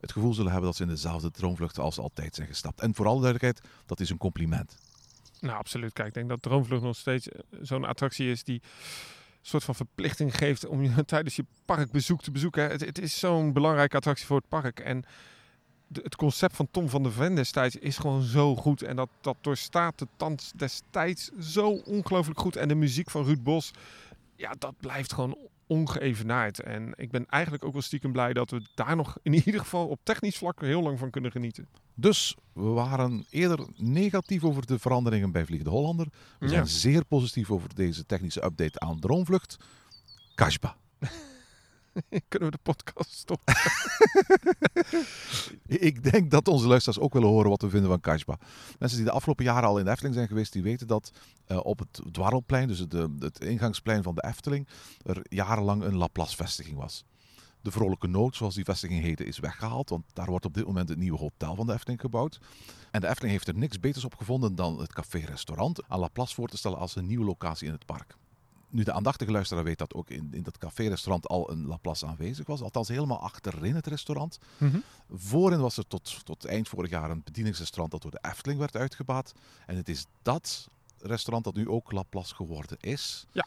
het 0.00 0.12
gevoel 0.12 0.34
zullen 0.34 0.50
hebben 0.50 0.68
dat 0.68 0.76
ze 0.76 0.82
in 0.82 0.88
dezelfde 0.88 1.30
Droomvlucht 1.30 1.78
als 1.78 1.98
altijd 1.98 2.34
zijn 2.34 2.48
gestapt. 2.48 2.80
En 2.80 2.94
voor 2.94 3.06
alle 3.06 3.20
duidelijkheid, 3.20 3.68
dat 3.86 4.00
is 4.00 4.10
een 4.10 4.18
compliment. 4.18 4.76
Nou, 5.40 5.58
absoluut. 5.58 5.92
Kijk, 5.92 6.08
ik 6.08 6.14
denk 6.14 6.28
dat 6.28 6.42
Droomvlucht 6.42 6.82
nog 6.82 6.96
steeds 6.96 7.28
eh, 7.28 7.40
zo'n 7.60 7.84
attractie 7.84 8.30
is 8.30 8.44
die 8.44 8.62
soort 9.48 9.64
van 9.64 9.74
verplichting 9.74 10.36
geeft 10.36 10.66
om 10.66 10.82
je 10.82 11.04
tijdens 11.04 11.36
je 11.36 11.44
parkbezoek 11.64 12.22
te 12.22 12.30
bezoeken. 12.30 12.70
Het, 12.70 12.80
het 12.80 12.98
is 12.98 13.18
zo'n 13.18 13.52
belangrijke 13.52 13.96
attractie 13.96 14.26
voor 14.26 14.36
het 14.36 14.48
park. 14.48 14.80
En 14.80 15.04
het 15.92 16.16
concept 16.16 16.56
van 16.56 16.68
Tom 16.70 16.88
van 16.88 17.02
der 17.02 17.12
Ven 17.12 17.34
destijds 17.34 17.76
is 17.76 17.98
gewoon 17.98 18.22
zo 18.22 18.56
goed. 18.56 18.82
En 18.82 18.96
dat, 18.96 19.08
dat 19.20 19.36
doorstaat 19.40 19.98
de 19.98 20.06
tand 20.16 20.52
destijds 20.56 21.30
zo 21.40 21.68
ongelooflijk 21.70 22.40
goed. 22.40 22.56
En 22.56 22.68
de 22.68 22.74
muziek 22.74 23.10
van 23.10 23.24
Ruud 23.24 23.42
Bos, 23.42 23.70
ja, 24.36 24.54
dat 24.58 24.74
blijft 24.80 25.12
gewoon 25.12 25.38
ongeëvenaard. 25.66 26.60
En 26.60 26.92
ik 26.96 27.10
ben 27.10 27.26
eigenlijk 27.26 27.64
ook 27.64 27.72
wel 27.72 27.82
stiekem 27.82 28.12
blij 28.12 28.32
dat 28.32 28.50
we 28.50 28.62
daar 28.74 28.96
nog 28.96 29.18
in 29.22 29.34
ieder 29.34 29.60
geval 29.60 29.86
op 29.86 30.00
technisch 30.02 30.36
vlak 30.36 30.60
heel 30.60 30.82
lang 30.82 30.98
van 30.98 31.10
kunnen 31.10 31.30
genieten. 31.30 31.68
Dus 31.98 32.36
we 32.52 32.62
waren 32.62 33.26
eerder 33.30 33.66
negatief 33.76 34.44
over 34.44 34.66
de 34.66 34.78
veranderingen 34.78 35.30
bij 35.32 35.44
Vliegende 35.46 35.72
Hollander. 35.72 36.06
We 36.38 36.48
zijn 36.48 36.60
Ja. 36.60 36.66
zeer 36.68 37.04
positief 37.04 37.50
over 37.50 37.74
deze 37.74 38.06
technische 38.06 38.44
update 38.44 38.80
aan 38.80 39.00
Droomvlucht. 39.00 39.56
Kashba. 40.34 40.76
Kunnen 42.28 42.50
we 42.50 42.56
de 42.56 42.62
podcast 42.62 43.12
stoppen? 43.12 43.54
Ik 45.66 46.12
denk 46.12 46.30
dat 46.30 46.48
onze 46.48 46.66
luisteraars 46.66 46.98
ook 47.04 47.12
willen 47.12 47.28
horen 47.28 47.50
wat 47.50 47.62
we 47.62 47.68
vinden 47.70 47.90
van 47.90 48.00
Kashba. 48.00 48.38
Mensen 48.78 48.98
die 48.98 49.06
de 49.06 49.12
afgelopen 49.12 49.44
jaren 49.44 49.68
al 49.68 49.78
in 49.78 49.84
de 49.84 49.90
Efteling 49.90 50.14
zijn 50.14 50.28
geweest, 50.28 50.52
die 50.52 50.62
weten 50.62 50.86
dat 50.86 51.10
eh, 51.46 51.58
op 51.62 51.78
het 51.78 52.00
Dwarrelplein, 52.12 52.68
dus 52.68 52.78
het, 52.78 52.94
eh, 52.94 53.04
het 53.18 53.40
ingangsplein 53.44 54.02
van 54.02 54.14
de 54.14 54.24
Efteling, 54.24 54.68
er 55.04 55.20
jarenlang 55.28 55.82
een 55.82 55.96
Laplace-vestiging 55.96 56.76
was. 56.76 57.04
De 57.66 57.72
Vrolijke 57.72 58.06
Noot, 58.06 58.36
zoals 58.36 58.54
die 58.54 58.64
vestiging 58.64 59.02
heette, 59.02 59.24
is 59.24 59.38
weggehaald, 59.38 59.88
want 59.88 60.04
daar 60.12 60.26
wordt 60.26 60.44
op 60.44 60.54
dit 60.54 60.66
moment 60.66 60.88
het 60.88 60.98
nieuwe 60.98 61.18
hotel 61.18 61.54
van 61.54 61.66
de 61.66 61.72
Efteling 61.72 62.00
gebouwd. 62.00 62.40
En 62.90 63.00
de 63.00 63.06
Efteling 63.06 63.32
heeft 63.32 63.48
er 63.48 63.56
niks 63.56 63.80
beters 63.80 64.04
op 64.04 64.14
gevonden 64.14 64.54
dan 64.54 64.78
het 64.78 64.92
café-restaurant 64.92 65.88
aan 65.88 65.98
Laplace 65.98 66.34
voor 66.34 66.48
te 66.48 66.56
stellen 66.56 66.78
als 66.78 66.96
een 66.96 67.06
nieuwe 67.06 67.24
locatie 67.24 67.66
in 67.66 67.72
het 67.72 67.86
park. 67.86 68.16
Nu, 68.68 68.82
de 68.82 68.92
aandachtige 68.92 69.30
luisteraar 69.30 69.64
weet 69.64 69.78
dat 69.78 69.94
ook 69.94 70.10
in, 70.10 70.28
in 70.32 70.42
dat 70.42 70.58
café-restaurant 70.58 71.28
al 71.28 71.50
een 71.50 71.66
Laplace 71.66 72.06
aanwezig 72.06 72.46
was. 72.46 72.62
Althans, 72.62 72.88
helemaal 72.88 73.20
achterin 73.20 73.74
het 73.74 73.86
restaurant. 73.86 74.38
Mhm. 74.58 74.78
Voorin 75.10 75.60
was 75.60 75.76
er 75.76 75.86
tot, 75.86 76.24
tot 76.24 76.44
eind 76.44 76.68
vorig 76.68 76.90
jaar 76.90 77.10
een 77.10 77.22
bedieningsrestaurant 77.24 77.90
dat 77.90 78.02
door 78.02 78.10
de 78.10 78.28
Efteling 78.30 78.58
werd 78.58 78.76
uitgebaat. 78.76 79.32
En 79.66 79.76
het 79.76 79.88
is 79.88 80.06
dat 80.22 80.68
restaurant 80.98 81.44
dat 81.44 81.54
nu 81.54 81.68
ook 81.68 81.92
Laplace 81.92 82.34
geworden 82.34 82.76
is. 82.80 83.26
Ja. 83.32 83.46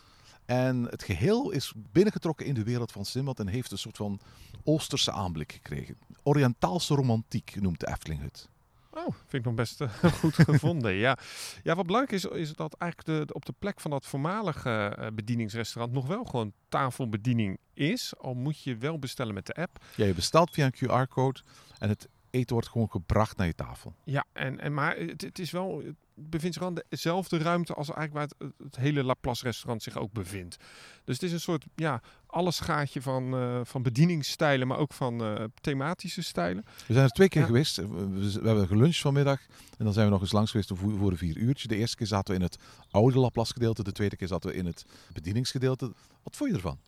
En 0.50 0.84
het 0.84 1.04
geheel 1.04 1.52
is 1.52 1.74
binnengetrokken 1.92 2.46
in 2.46 2.54
de 2.54 2.64
wereld 2.64 2.92
van 2.92 3.06
Simbad 3.06 3.40
en 3.40 3.48
heeft 3.48 3.72
een 3.72 3.78
soort 3.78 3.98
van 3.98 4.20
Oosterse 4.64 5.12
aanblik 5.12 5.52
gekregen. 5.52 5.98
Oriëntaalse 6.24 6.96
romantiek 6.96 7.62
noemt 7.62 7.80
de 7.80 7.88
Efteling 7.88 8.22
het. 8.22 8.50
Oh, 8.92 9.04
vind 9.04 9.34
ik 9.34 9.44
nog 9.44 9.54
best 9.54 9.82
eh, 9.82 9.94
goed 10.22 10.36
gevonden. 10.36 10.94
Ja. 10.94 11.18
ja, 11.64 11.76
wat 11.76 11.86
belangrijk 11.86 12.24
is, 12.24 12.26
is 12.26 12.54
dat 12.54 12.74
eigenlijk 12.74 13.28
de, 13.28 13.34
op 13.34 13.46
de 13.46 13.54
plek 13.60 13.80
van 13.80 13.92
dat 13.92 14.06
voormalige 14.06 14.70
eh, 14.70 15.08
bedieningsrestaurant 15.14 15.94
nog 15.94 16.08
wel 16.08 16.24
gewoon 16.24 16.54
tafelbediening 16.70 17.58
is. 17.74 18.14
Al 18.18 18.34
moet 18.34 18.64
je 18.64 18.78
wel 18.78 19.00
bestellen 19.00 19.34
met 19.34 19.46
de 19.46 19.54
app. 19.54 19.84
Ja, 19.96 20.06
je 20.06 20.14
bestelt 20.14 20.50
via 20.52 20.66
een 20.66 21.06
QR-code 21.06 21.42
en 21.78 21.90
het 21.90 22.08
eten 22.30 22.54
wordt 22.54 22.70
gewoon 22.70 22.90
gebracht 22.90 23.38
naar 23.38 23.48
je 23.48 23.56
tafel. 23.56 23.94
Ja, 24.04 24.26
en, 24.34 24.60
en, 24.60 24.74
maar 24.74 24.98
het, 24.98 25.22
het 25.22 25.40
is 25.40 25.52
wel, 25.52 25.84
bevindt 26.20 26.56
zich 26.58 26.68
in 26.68 26.84
dezelfde 26.90 27.38
ruimte 27.38 27.74
als 27.74 27.90
eigenlijk 27.92 28.30
waar 28.40 28.50
het, 28.50 28.54
het 28.64 28.76
hele 28.76 29.04
Laplace 29.04 29.44
restaurant 29.44 29.84
zich 29.84 29.98
ook 29.98 30.12
bevindt. 30.12 30.58
Dus 31.04 31.16
het 31.16 31.24
is 31.24 31.32
een 31.32 31.40
soort, 31.40 31.66
ja, 31.76 32.02
alles 32.26 32.60
gaatje 32.60 33.02
van, 33.02 33.34
eh, 33.34 33.60
van 33.64 33.82
bedieningsstijlen, 33.84 34.68
maar 34.68 34.78
ook 34.78 34.94
van 34.94 35.24
eh, 35.24 35.44
thematische 35.62 36.22
stijlen. 36.24 36.66
We 36.88 36.94
zijn 36.94 37.06
er 37.06 37.12
twee 37.12 37.30
keer 37.30 37.42
Ja. 37.42 37.48
geweest. 37.48 37.76
We, 37.76 37.86
we- 37.88 38.48
hebben 38.48 38.68
geluncht 38.68 38.98
vanmiddag. 39.00 39.40
En 39.78 39.84
dan 39.86 39.94
zijn 39.94 40.06
we 40.06 40.12
nog 40.12 40.22
eens 40.22 40.32
langs 40.32 40.52
geweest 40.52 40.72
voor, 40.76 40.98
voor 40.98 41.12
een 41.12 41.18
vier 41.18 41.38
uurtje. 41.38 41.68
De 41.68 41.76
eerste 41.76 41.96
keer 41.98 42.08
zaten 42.08 42.34
we 42.34 42.40
in 42.40 42.46
het 42.46 42.58
oude 42.92 43.20
Laplace 43.20 43.54
gedeelte. 43.54 43.84
De 43.84 43.92
tweede 43.92 44.16
keer 44.16 44.28
zaten 44.28 44.50
we 44.50 44.56
in 44.56 44.66
het 44.66 44.86
bedieningsgedeelte. 45.14 45.92
Wat 46.24 46.36
vond 46.36 46.50
je 46.50 46.56
ervan? 46.56 46.80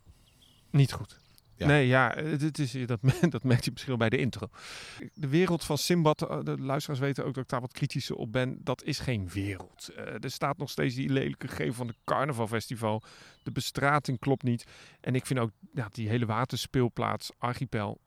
Niet 0.69 0.91
goed. 0.93 1.19
Nee, 1.67 1.87
ja, 1.87 2.13
het, 2.15 2.41
het 2.41 2.59
is, 2.59 2.75
dat, 2.85 2.99
dat 3.29 3.43
merkt 3.43 3.65
je 3.65 3.71
misschien 3.71 3.97
bij 3.97 4.09
de 4.09 4.17
intro. 4.17 4.49
De 5.13 5.27
wereld 5.27 5.63
van 5.63 5.77
Simbad, 5.77 6.21
eh, 6.21 6.39
de 6.43 6.57
luisteraars 6.59 6.99
weten 6.99 7.25
ook 7.25 7.33
dat 7.33 7.43
ik 7.43 7.49
daar 7.49 7.61
wat 7.61 7.73
kritischer 7.73 8.15
op 8.15 8.31
ben. 8.31 8.57
Dat 8.63 8.83
is 8.83 8.99
geen 8.99 9.29
wereld. 9.29 9.89
Eh, 9.95 10.23
er 10.23 10.31
staat 10.31 10.57
nog 10.57 10.69
steeds 10.69 10.95
die 10.95 11.09
lelijke 11.09 11.47
gevel 11.47 11.73
van 11.73 11.87
de 11.87 11.95
carnavalfestival. 12.05 13.03
De 13.43 13.51
bestrating 13.51 14.19
klopt 14.19 14.43
niet. 14.43 14.65
En 15.01 15.15
ik 15.15 15.25
vind 15.25 15.39
ook 15.39 15.51
ja, 15.73 15.87
die 15.91 16.09
hele 16.09 16.25
waterspeelplaats, 16.25 17.31
Archipel, 17.37 17.99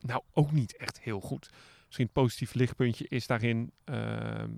nou 0.00 0.22
ook 0.32 0.52
niet 0.52 0.76
echt 0.76 1.00
heel 1.00 1.20
goed. 1.20 1.50
Misschien 1.92 2.22
positief 2.22 2.54
lichtpuntje 2.54 3.06
is 3.08 3.26
daarin 3.26 3.72
ehm, 3.84 4.50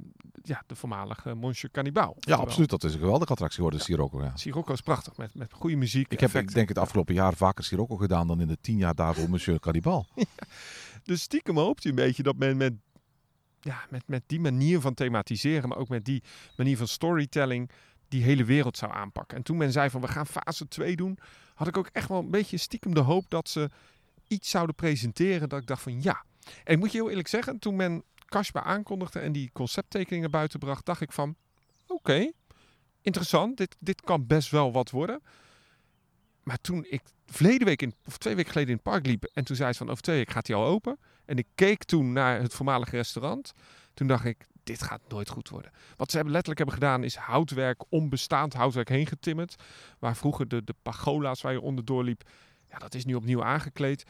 ja, 0.43 0.63
de 0.67 0.75
voormalige 0.75 1.35
Monsieur 1.35 1.73
Cannibal. 1.73 2.17
Ja, 2.21 2.37
absoluut. 2.37 2.71
Dat 2.71 2.85
is 2.85 2.93
een 2.93 2.99
geweldige 2.99 3.33
attractie 3.33 3.57
geworden, 3.57 3.81
Sirocco. 3.81 4.23
Ja. 4.23 4.37
Sirocco 4.37 4.73
is 4.73 4.81
prachtig, 4.81 5.17
met, 5.17 5.35
met 5.35 5.53
goede 5.53 5.77
muziek. 5.77 6.13
Ik 6.13 6.21
heb, 6.21 6.35
ik 6.35 6.53
denk, 6.53 6.69
het 6.69 6.79
afgelopen 6.79 7.15
jaar 7.15 7.35
vaker 7.35 7.65
Sirocco 7.65 7.97
gedaan 7.97 8.27
dan 8.27 8.41
in 8.41 8.49
de 8.49 8.59
tien 8.61 8.77
jaar 8.77 8.95
daarvoor 8.95 9.31
Monsieur 9.31 9.61
Cannibal. 9.61 10.07
Dus 11.03 11.23
stiekem 11.23 11.57
hoopt 11.57 11.85
u 11.85 11.89
een 11.89 11.95
beetje 11.95 12.23
dat 12.23 12.37
men 12.37 12.57
met, 12.57 12.73
ja, 13.61 13.85
met, 13.91 14.03
met 14.07 14.23
die 14.27 14.41
manier 14.41 14.81
van 14.81 14.95
thematiseren, 14.95 15.69
maar 15.69 15.79
ook 15.79 15.89
met 15.89 16.05
die 16.05 16.23
manier 16.57 16.77
van 16.77 16.89
storytelling, 16.89 17.71
die 18.09 18.23
hele 18.23 18.45
wereld 18.45 18.77
zou 18.77 18.93
aanpakken. 18.93 19.37
En 19.37 19.43
toen 19.43 19.57
men 19.57 19.73
zei 19.73 19.91
van 19.91 20.01
we 20.01 20.09
gaan 20.09 20.27
fase 20.27 20.69
2 20.69 20.97
doen, 20.97 21.19
had 21.55 21.67
ik 21.69 21.77
ook 21.77 21.89
echt 21.93 22.09
wel 22.09 22.19
een 22.19 22.31
beetje 22.31 22.57
stiekem 22.57 22.95
de 22.95 23.01
hoop 23.01 23.25
dat 23.29 23.49
ze 23.49 23.71
iets 24.27 24.51
zouden 24.51 24.75
presenteren 24.75 25.49
dat 25.49 25.61
ik 25.61 25.67
dacht 25.67 25.83
van 25.83 26.03
ja. 26.03 26.25
En 26.65 26.75
ik 26.75 26.79
moet 26.79 26.93
je 26.93 26.99
heel 26.99 27.09
eerlijk 27.09 27.29
zeggen, 27.29 27.59
toen 27.59 27.77
men 27.77 28.05
Kashba 28.25 28.63
aankondigde 28.63 29.19
en 29.21 29.33
die 29.33 29.51
concepttekening 29.53 30.21
naar 30.21 30.31
buiten 30.31 30.59
bracht, 30.59 30.87
dacht 30.87 31.01
ik 31.01 31.13
van 31.13 31.37
oké, 31.87 32.31
interessant, 33.01 33.57
dit, 33.57 33.77
dit 33.79 34.01
kan 34.01 34.27
best 34.27 34.51
wel 34.51 34.73
wat 34.73 34.91
worden. 34.91 35.23
Maar 36.43 36.59
toen 36.61 36.87
ik 36.89 37.03
verleden 37.27 37.67
week, 37.67 37.83
in, 37.83 37.95
of 38.07 38.19
twee 38.19 38.35
weken 38.35 38.53
geleden 38.53 38.71
in 38.71 38.81
het 38.83 38.93
park 38.93 39.07
liep 39.07 39.25
en 39.25 39.45
toen 39.45 39.57
zei 39.57 39.73
ze 39.73 39.79
van 39.79 39.91
over 39.91 40.03
twee 40.03 40.17
weken 40.17 40.33
gaat 40.33 40.47
hij 40.47 40.57
al 40.57 40.65
open. 40.65 40.99
En 41.25 41.39
ik 41.39 41.47
keek 41.55 41.85
toen 41.85 42.13
naar 42.13 42.41
het 42.41 42.55
voormalige 42.55 42.97
restaurant. 42.97 43.53
Toen 43.95 44.07
dacht 44.07 44.25
ik, 44.25 44.47
dit 44.63 44.83
gaat 44.83 45.01
nooit 45.09 45.29
goed 45.29 45.49
worden. 45.49 45.71
Wat 45.97 46.11
ze 46.11 46.17
letterlijk 46.17 46.59
hebben 46.59 46.75
gedaan 46.75 47.05
is 47.05 47.17
houtwerk, 47.17 47.83
onbestaand 47.89 48.55
houtwerk 48.55 48.89
heen 48.89 49.07
getimmerd. 49.07 49.55
Waar 49.99 50.17
vroeger 50.17 50.49
de, 50.49 50.65
de 50.65 50.75
pagola's 50.83 51.41
waar 51.41 51.53
je 51.53 51.61
onderdoor 51.61 52.05
liep, 52.05 52.29
ja, 52.71 52.79
dat 52.79 52.95
is 52.95 53.05
nu 53.05 53.15
opnieuw 53.15 53.45
aangekleed. 53.45 54.05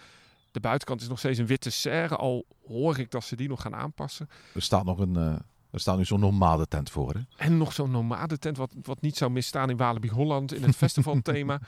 De 0.55 0.61
buitenkant 0.61 1.01
is 1.01 1.09
nog 1.09 1.19
steeds 1.19 1.38
een 1.38 1.47
witte 1.47 1.71
serre, 1.71 2.17
al 2.17 2.47
hoor 2.67 2.99
ik 2.99 3.11
dat 3.11 3.25
ze 3.25 3.37
die 3.37 3.49
nog 3.49 3.62
gaan 3.62 3.75
aanpassen. 3.75 4.29
Er 4.55 4.62
staat 4.62 4.85
nog 4.85 4.99
een... 4.99 5.17
eh, 5.17 5.35
er 5.71 5.81
staat 5.81 5.97
nu 5.97 6.05
zo'n 6.05 6.21
nomadentent 6.21 6.90
voor. 6.90 7.14
Hè? 7.14 7.21
En 7.37 7.57
nog 7.57 7.73
zo'n 7.73 7.90
nomadentent, 7.90 8.57
wat, 8.57 8.75
wat 8.83 9.01
niet 9.01 9.17
zou 9.17 9.31
misstaan 9.31 9.71
in 9.71 9.77
Walibi 9.77 10.09
Holland, 10.09 10.55
in 10.55 10.62
het 10.62 10.77
festivalthema. 10.85 11.61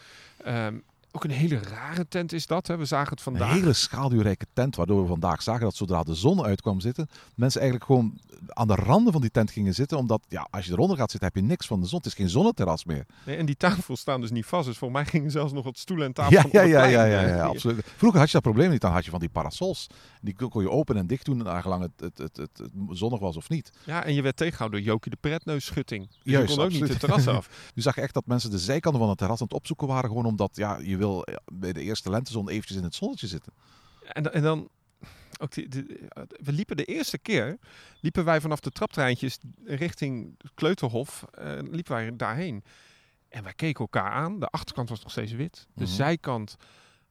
Ehm 0.45 0.79
ook 1.17 1.25
een 1.25 1.31
hele 1.31 1.59
rare 1.59 2.09
tent 2.09 2.33
is 2.33 2.47
dat. 2.47 2.67
Hè. 2.67 2.77
We 2.77 2.85
zagen 2.85 3.11
het 3.11 3.23
vandaag. 3.23 3.51
Een 3.51 3.59
hele 3.59 3.73
schaduwrijke 3.73 4.47
tent, 4.53 4.77
waardoor 4.77 5.03
we 5.03 5.09
vandaag 5.09 5.43
zagen 5.43 5.63
dat 5.63 5.75
zodra 5.75 6.03
de 6.03 6.15
zon 6.15 6.43
uitkwam 6.43 6.81
zitten, 6.81 7.09
mensen 7.35 7.61
eigenlijk 7.61 7.91
gewoon 7.91 8.21
aan 8.49 8.69
de 8.69 8.75
randen 8.75 9.13
van 9.13 9.21
die 9.21 9.31
tent 9.31 9.51
gingen 9.51 9.75
zitten. 9.75 9.99
Omdat, 9.99 10.23
ja, 10.29 10.49
als 10.51 10.65
je 10.67 10.73
eronder 10.73 10.97
gaat 10.97 11.11
zitten, 11.11 11.29
heb 11.29 11.43
je 11.43 11.49
niks 11.49 11.67
van 11.67 11.81
de 11.81 11.87
zon. 11.87 11.99
Het 11.99 12.07
is 12.07 12.15
geen 12.15 12.29
zonneterras 12.29 12.85
meer. 12.85 13.07
Nee, 13.25 13.37
en 13.37 13.47
die 13.47 13.57
tafels 13.57 14.01
staan 14.01 14.21
dus 14.21 14.31
niet 14.31 14.47
vast. 14.47 14.67
Dus 14.67 14.79
voor 14.79 14.91
mij 14.91 15.05
gingen 15.05 15.31
zelfs 15.31 15.53
nog 15.53 15.65
wat 15.65 15.79
stoelen 15.79 16.07
en 16.07 16.13
tafels 16.13 16.51
Ja, 16.53 16.63
ja, 16.63 16.85
ja, 16.85 17.05
ja, 17.05 17.27
ja, 17.27 17.45
absoluut. 17.45 17.87
Vroeger 17.97 18.19
had 18.19 18.29
je 18.29 18.35
dat 18.35 18.43
probleem 18.43 18.71
niet. 18.71 18.81
Dan 18.81 18.93
had 18.93 19.05
je 19.05 19.11
van 19.11 19.21
die 19.21 19.29
parasols. 19.29 19.87
Die 20.21 20.35
kon 20.35 20.63
je 20.63 20.71
open 20.71 20.97
en 20.97 21.07
dicht 21.07 21.25
doen, 21.25 21.37
naar 21.37 21.63
gelang 21.63 21.83
het, 21.83 21.93
het, 21.97 22.19
het, 22.19 22.37
het, 22.37 22.59
het 22.59 22.71
zonnig 22.91 23.21
was 23.21 23.37
of 23.37 23.49
niet. 23.49 23.71
Ja, 23.85 24.05
en 24.05 24.15
je 24.15 24.23
werd 24.23 24.37
tegengehouden 24.37 24.81
door 24.81 24.89
Jokie 24.89 25.11
de 25.11 25.17
Pretneusschutting. 25.21 26.09
Dus 26.09 26.19
Juist, 26.23 26.49
je 26.49 26.57
kon 26.57 26.65
ook 26.65 26.71
niet 26.71 26.89
het 26.89 27.01
terras 27.01 27.27
af. 27.27 27.49
Nu 27.75 27.83
zag 27.83 27.95
je 27.95 28.01
echt 28.01 28.15
dat 28.15 28.27
mensen 28.27 28.51
de 28.51 28.59
zijkanten 28.59 29.01
van 29.01 29.09
het 29.09 29.19
terras 29.19 29.41
aan 29.41 29.47
het 29.47 29.57
opzoeken 29.57 29.87
waren. 29.87 30.09
Gewoon 30.09 30.25
omdat 30.25 30.57
ja, 30.57 30.79
je 30.83 30.97
wil 30.97 31.06
bij 31.53 31.73
de 31.73 31.83
eerste 31.83 32.11
lentezon 32.11 32.49
eventjes 32.49 32.77
in 32.77 32.83
het 32.85 32.95
zonnetje 32.95 33.27
zitten. 33.27 33.53
En, 34.13 34.23
dan- 34.23 34.33
en 34.33 34.43
dan... 34.43 34.69
Ook 35.39 35.53
die, 35.53 35.69
die- 35.69 35.87
we 36.29 36.53
liepen 36.53 36.77
de 36.77 36.85
eerste 36.85 37.19
keer, 37.19 37.59
liepen 38.01 38.25
wij 38.25 38.41
vanaf 38.41 38.61
de 38.61 38.71
traptreintjes 38.71 39.39
richting 39.65 40.37
Kleuterhof, 40.55 41.25
eh, 41.35 41.59
liepen 41.63 41.93
wij 41.93 42.17
daarheen. 42.17 42.65
En 43.29 43.43
wij 43.43 43.53
keken 43.53 43.81
elkaar 43.81 44.11
aan. 44.11 44.41
De 44.41 44.47
achterkant 44.47 44.89
was 44.89 45.03
nog 45.03 45.11
steeds 45.11 45.33
wit. 45.33 45.67
De 45.75 45.85
Mhm. 45.85 45.93
zijkant 45.93 46.57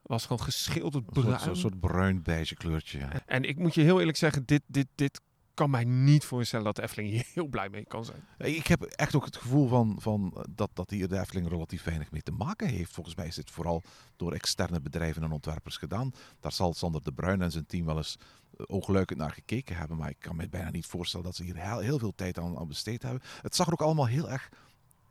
was 0.02 0.24
gewoon 0.26 0.42
geschilderd 0.42 1.06
Een 1.08 1.14
bruin. 1.14 1.28
soort, 1.30 1.42
zo'n 1.44 1.56
soort 1.56 1.80
bruin 1.80 2.22
beige 2.24 2.56
kleurtje. 2.56 3.00
Ja. 3.00 3.12
En 3.26 3.44
ik 3.44 3.58
moet 3.58 3.74
je 3.74 3.82
heel 3.82 4.00
eerlijk 4.00 4.18
zeggen, 4.18 4.46
dit, 4.46 4.62
dit, 4.68 4.88
dit 4.96 5.22
kan 5.56 5.70
mij 5.70 5.84
niet 5.84 6.26
voorstellen 6.26 6.66
dat 6.66 6.76
de 6.76 6.82
Efteling 6.82 7.10
hier 7.10 7.28
heel 7.34 7.48
blij 7.48 7.70
mee 7.70 7.86
kan 7.86 8.06
zijn. 8.06 8.24
Ik 8.38 8.68
heb 8.68 8.82
echt 8.84 9.16
ook 9.16 9.26
het 9.26 9.36
gevoel 9.36 9.68
van, 9.68 9.96
van 10.00 10.34
eh, 10.36 10.44
dat, 10.50 10.70
dat 10.74 10.90
hier 10.90 11.08
de 11.08 11.20
Efteling 11.20 11.50
relatief 11.50 11.84
weinig 11.84 12.12
mee 12.12 12.22
te 12.22 12.32
maken 12.32 12.68
heeft. 12.68 12.94
Volgens 12.94 13.16
mij 13.16 13.28
is 13.28 13.36
dit 13.36 13.52
vooral 13.52 13.82
door 14.16 14.34
externe 14.34 14.82
bedrijven 14.82 15.24
en 15.24 15.32
ontwerpers 15.32 15.78
gedaan. 15.78 16.14
Daar 16.40 16.52
zal 16.52 16.74
Sander 16.74 17.04
de 17.04 17.12
Bruin 17.12 17.42
en 17.42 17.52
zijn 17.52 17.66
team 17.66 17.86
wel 17.86 17.98
eens 17.98 18.18
eh, 18.58 18.66
oogluikend 18.68 19.20
naar 19.20 19.32
gekeken 19.32 19.76
hebben. 19.76 19.98
Maar 19.98 20.10
ik 20.10 20.20
kan 20.20 20.36
me 20.36 20.50
bijna 20.50 20.70
niet 20.70 20.86
voorstellen 20.86 21.26
dat 21.26 21.36
ze 21.36 21.44
hier 21.44 21.56
heel, 21.56 21.80
heel 21.80 22.00
veel 22.00 22.16
tijd 22.16 22.40
aan, 22.40 22.58
aan 22.58 22.68
besteed 22.68 23.02
hebben. 23.02 23.22
Het 23.42 23.56
zag 23.56 23.68
er 23.68 23.74
ook 23.74 23.82
allemaal 23.82 24.08
heel 24.08 24.30
erg 24.30 24.50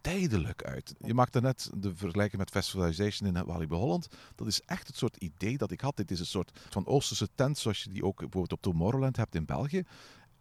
tijdelijk 0.05 0.63
uit. 0.63 0.95
Je 0.99 1.15
maakte 1.15 1.41
net 1.41 1.71
de 1.77 1.97
vergelijking 1.97 2.39
met 2.39 2.51
Festivalization 2.51 3.37
in 3.37 3.45
Walibi 3.45 3.75
Holland. 3.75 4.09
Dat 4.35 4.47
is 4.47 4.61
echt 4.61 4.87
het 4.87 4.97
soort 4.97 5.17
idee 5.17 5.59
dat 5.59 5.71
ik 5.71 5.81
had. 5.81 5.97
Dit 5.97 6.11
is 6.11 6.21
een 6.21 6.27
soort 6.27 6.61
van 6.71 6.87
Oosterse 6.87 7.29
tent 7.35 7.59
zoals 7.59 7.83
je 7.83 7.91
die 7.91 8.05
ook 8.05 8.17
bijvoorbeeld 8.17 8.53
op 8.53 8.63
Tomorrowland 8.63 9.17
hebt 9.17 9.35
in 9.35 9.45
België. 9.45 9.85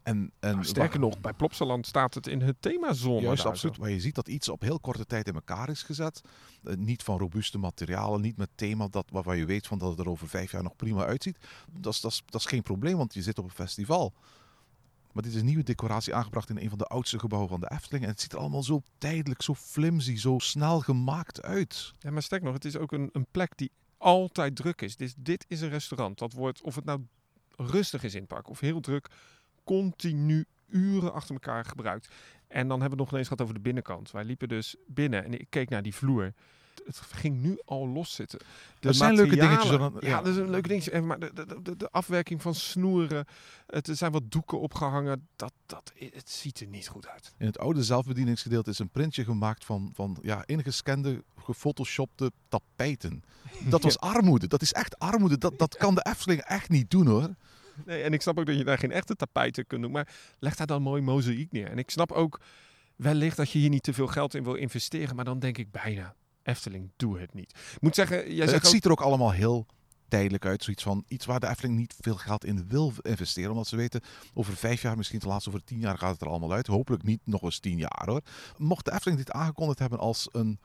En, 0.03 0.31
en 0.39 0.51
Nou, 0.51 0.65
sterker 0.65 0.99
nog, 0.99 1.19
bij 1.19 1.33
Plopsaland 1.33 1.87
staat 1.87 2.13
het 2.13 2.27
in 2.27 2.41
het 2.41 2.55
themazone. 2.59 3.21
Juist, 3.21 3.45
absoluut. 3.45 3.75
zo. 3.75 3.81
Maar 3.81 3.91
je 3.91 3.99
ziet 3.99 4.15
dat 4.15 4.27
iets 4.27 4.49
op 4.49 4.61
heel 4.61 4.79
korte 4.79 5.05
tijd 5.05 5.27
in 5.27 5.33
elkaar 5.33 5.69
is 5.69 5.83
gezet. 5.83 6.21
Eh, 6.63 6.75
niet 6.75 7.03
van 7.03 7.17
robuuste 7.17 7.57
materialen, 7.57 8.21
niet 8.21 8.37
met 8.37 8.49
thema 8.55 8.87
dat, 8.87 9.05
waarvan 9.11 9.37
je 9.37 9.45
weet 9.45 9.67
van 9.67 9.77
dat 9.77 9.89
het 9.89 9.99
er 9.99 10.09
over 10.09 10.27
vijf 10.27 10.51
jaar 10.51 10.63
nog 10.63 10.75
prima 10.75 11.05
uitziet. 11.05 11.37
Dat 11.71 11.93
is, 11.93 12.01
dat, 12.01 12.11
is, 12.11 12.21
dat 12.25 12.41
is 12.41 12.47
geen 12.47 12.61
probleem, 12.61 12.97
want 12.97 13.13
je 13.13 13.21
zit 13.21 13.37
op 13.37 13.45
een 13.45 13.51
festival. 13.51 14.13
Maar 15.11 15.23
dit 15.23 15.33
is 15.33 15.39
een 15.39 15.45
nieuwe 15.45 15.63
decoratie 15.63 16.15
aangebracht 16.15 16.49
in 16.49 16.57
een 16.57 16.69
van 16.69 16.77
de 16.77 16.85
oudste 16.85 17.19
gebouwen 17.19 17.49
van 17.49 17.59
de 17.59 17.71
Efteling. 17.71 18.03
En 18.03 18.09
het 18.09 18.21
ziet 18.21 18.31
er 18.31 18.39
allemaal 18.39 18.63
zo 18.63 18.81
tijdelijk, 18.97 19.41
zo 19.41 19.53
flimsy, 19.53 20.15
zo 20.15 20.39
snel 20.39 20.79
gemaakt 20.79 21.41
uit. 21.41 21.93
Ja, 21.99 22.11
maar 22.11 22.21
sterk 22.21 22.43
nog, 22.43 22.53
het 22.53 22.65
is 22.65 22.77
ook 22.77 22.91
een, 22.91 23.09
een 23.11 23.25
plek 23.31 23.57
die 23.57 23.71
altijd 23.97 24.55
druk 24.55 24.81
is. 24.81 24.95
Dit, 24.95 25.15
dit 25.17 25.45
is 25.47 25.61
een 25.61 25.69
restaurant. 25.69 26.17
Dat 26.17 26.33
wordt, 26.33 26.61
of 26.61 26.75
het 26.75 26.85
nou 26.85 27.01
rustig 27.55 28.03
is 28.03 28.13
in 28.13 28.19
het 28.19 28.29
park 28.29 28.49
of 28.49 28.59
heel 28.59 28.79
druk, 28.79 29.09
continu 29.63 30.45
uren 30.69 31.13
achter 31.13 31.33
elkaar 31.33 31.65
gebruikt. 31.65 32.07
En 32.47 32.67
dan 32.67 32.79
hebben 32.79 32.89
we 32.89 32.89
het 32.89 32.97
nog 32.97 33.09
ineens 33.11 33.27
gehad 33.27 33.41
over 33.41 33.53
de 33.53 33.59
binnenkant. 33.61 34.11
Wij 34.11 34.23
liepen 34.23 34.47
dus 34.47 34.75
binnen 34.87 35.23
en 35.23 35.39
ik 35.39 35.47
keek 35.49 35.69
naar 35.69 35.81
die 35.81 35.95
vloer. 35.95 36.33
Het 36.85 36.97
ging 36.99 37.41
nu 37.41 37.59
al 37.65 37.87
loszitten. 37.87 38.39
Er 38.79 38.93
zijn 38.93 39.15
leuke 39.15 39.35
dingetjes. 39.35 39.77
dan- 39.77 39.97
Ja, 39.99 40.17
dat 40.17 40.27
is 40.27 40.35
een 40.35 40.49
leuke 40.49 40.67
dingetje. 40.67 41.01
Maar 41.01 41.19
de, 41.19 41.31
de, 41.33 41.59
de, 41.61 41.77
de 41.77 41.89
afwerking 41.89 42.41
van 42.41 42.55
snoeren. 42.55 43.25
Het, 43.67 43.87
er 43.87 43.95
zijn 43.95 44.11
wat 44.11 44.31
doeken 44.31 44.59
opgehangen. 44.59 45.27
Dat, 45.35 45.53
dat, 45.65 45.91
het 46.13 46.29
ziet 46.29 46.59
er 46.59 46.67
niet 46.67 46.87
goed 46.87 47.07
uit. 47.07 47.33
In 47.37 47.45
het 47.45 47.57
oude 47.59 47.83
zelfbedieningsgedeelte 47.83 48.69
is 48.69 48.79
een 48.79 48.89
printje 48.89 49.23
gemaakt 49.23 49.65
van, 49.65 49.91
van 49.93 50.17
ja, 50.21 50.43
ingescande, 50.45 51.23
gefotoshopte 51.37 52.31
tapijten. 52.47 53.23
Dat 53.69 53.83
was 53.83 53.99
armoede. 54.13 54.47
Dat 54.47 54.61
is 54.61 54.73
echt 54.73 54.99
armoede. 54.99 55.37
Dat, 55.37 55.57
dat 55.59 55.77
kan 55.77 55.95
de 55.95 56.05
Efteling 56.09 56.41
echt 56.41 56.69
niet 56.69 56.89
doen 56.91 57.07
hoor. 57.07 57.35
Nee, 57.85 58.03
en 58.03 58.13
ik 58.13 58.21
snap 58.21 58.39
ook 58.39 58.45
dat 58.45 58.57
je 58.57 58.63
daar 58.63 58.77
geen 58.77 58.91
echte 58.91 59.15
tapijten 59.15 59.67
kunt 59.67 59.81
doen. 59.81 59.91
Maar 59.91 60.07
leg 60.39 60.55
daar 60.55 60.67
dan 60.67 60.81
mooi 60.81 61.01
mozaïek 61.01 61.51
neer. 61.51 61.69
En 61.69 61.77
ik 61.77 61.89
snap 61.89 62.11
ook 62.11 62.39
wellicht 62.95 63.37
dat 63.37 63.51
je 63.51 63.59
hier 63.59 63.69
niet 63.69 63.83
te 63.83 63.93
veel 63.93 64.07
geld 64.07 64.33
in 64.33 64.43
wil 64.43 64.53
investeren. 64.53 65.15
Maar 65.15 65.25
dan 65.25 65.39
denk 65.39 65.57
ik 65.57 65.71
bijna, 65.71 66.15
Efteling, 66.43 66.91
doe 66.95 67.19
het 67.19 67.33
niet. 67.33 67.51
Ik 67.75 67.81
moet 67.81 67.95
zeggen, 67.95 68.33
jij 68.33 68.41
het 68.41 68.49
zegt 68.49 68.65
ook, 68.65 68.71
ziet 68.71 68.85
er 68.85 68.91
ook 68.91 69.01
allemaal 69.01 69.31
heel 69.31 69.65
tijdelijk 70.07 70.45
uit. 70.45 70.63
Zoiets 70.63 70.83
van 70.83 71.03
iets 71.07 71.25
waar 71.25 71.39
de 71.39 71.47
Efteling 71.47 71.75
niet 71.77 71.95
veel 71.99 72.15
geld 72.15 72.45
in 72.45 72.67
wil 72.67 72.93
investeren. 73.01 73.51
Omdat 73.51 73.67
ze 73.67 73.75
weten, 73.75 74.01
over 74.33 74.55
vijf 74.55 74.81
jaar, 74.81 74.97
misschien 74.97 75.19
ten 75.19 75.29
laatste 75.29 75.49
over 75.49 75.63
tien 75.63 75.79
jaar 75.79 75.97
gaat 75.97 76.11
het 76.11 76.21
er 76.21 76.29
allemaal 76.29 76.53
uit. 76.53 76.67
Hopelijk 76.67 77.03
niet 77.03 77.21
nog 77.23 77.41
eens 77.41 77.59
tien 77.59 77.77
jaar 77.77 78.05
hoor. 78.05 78.21
Mocht 78.57 78.85
de 78.85 78.93
Efteling 78.93 79.17
dit 79.17 79.31
aangekondigd 79.31 79.79
hebben 79.79 79.99
als 79.99 80.29
een 80.31 80.59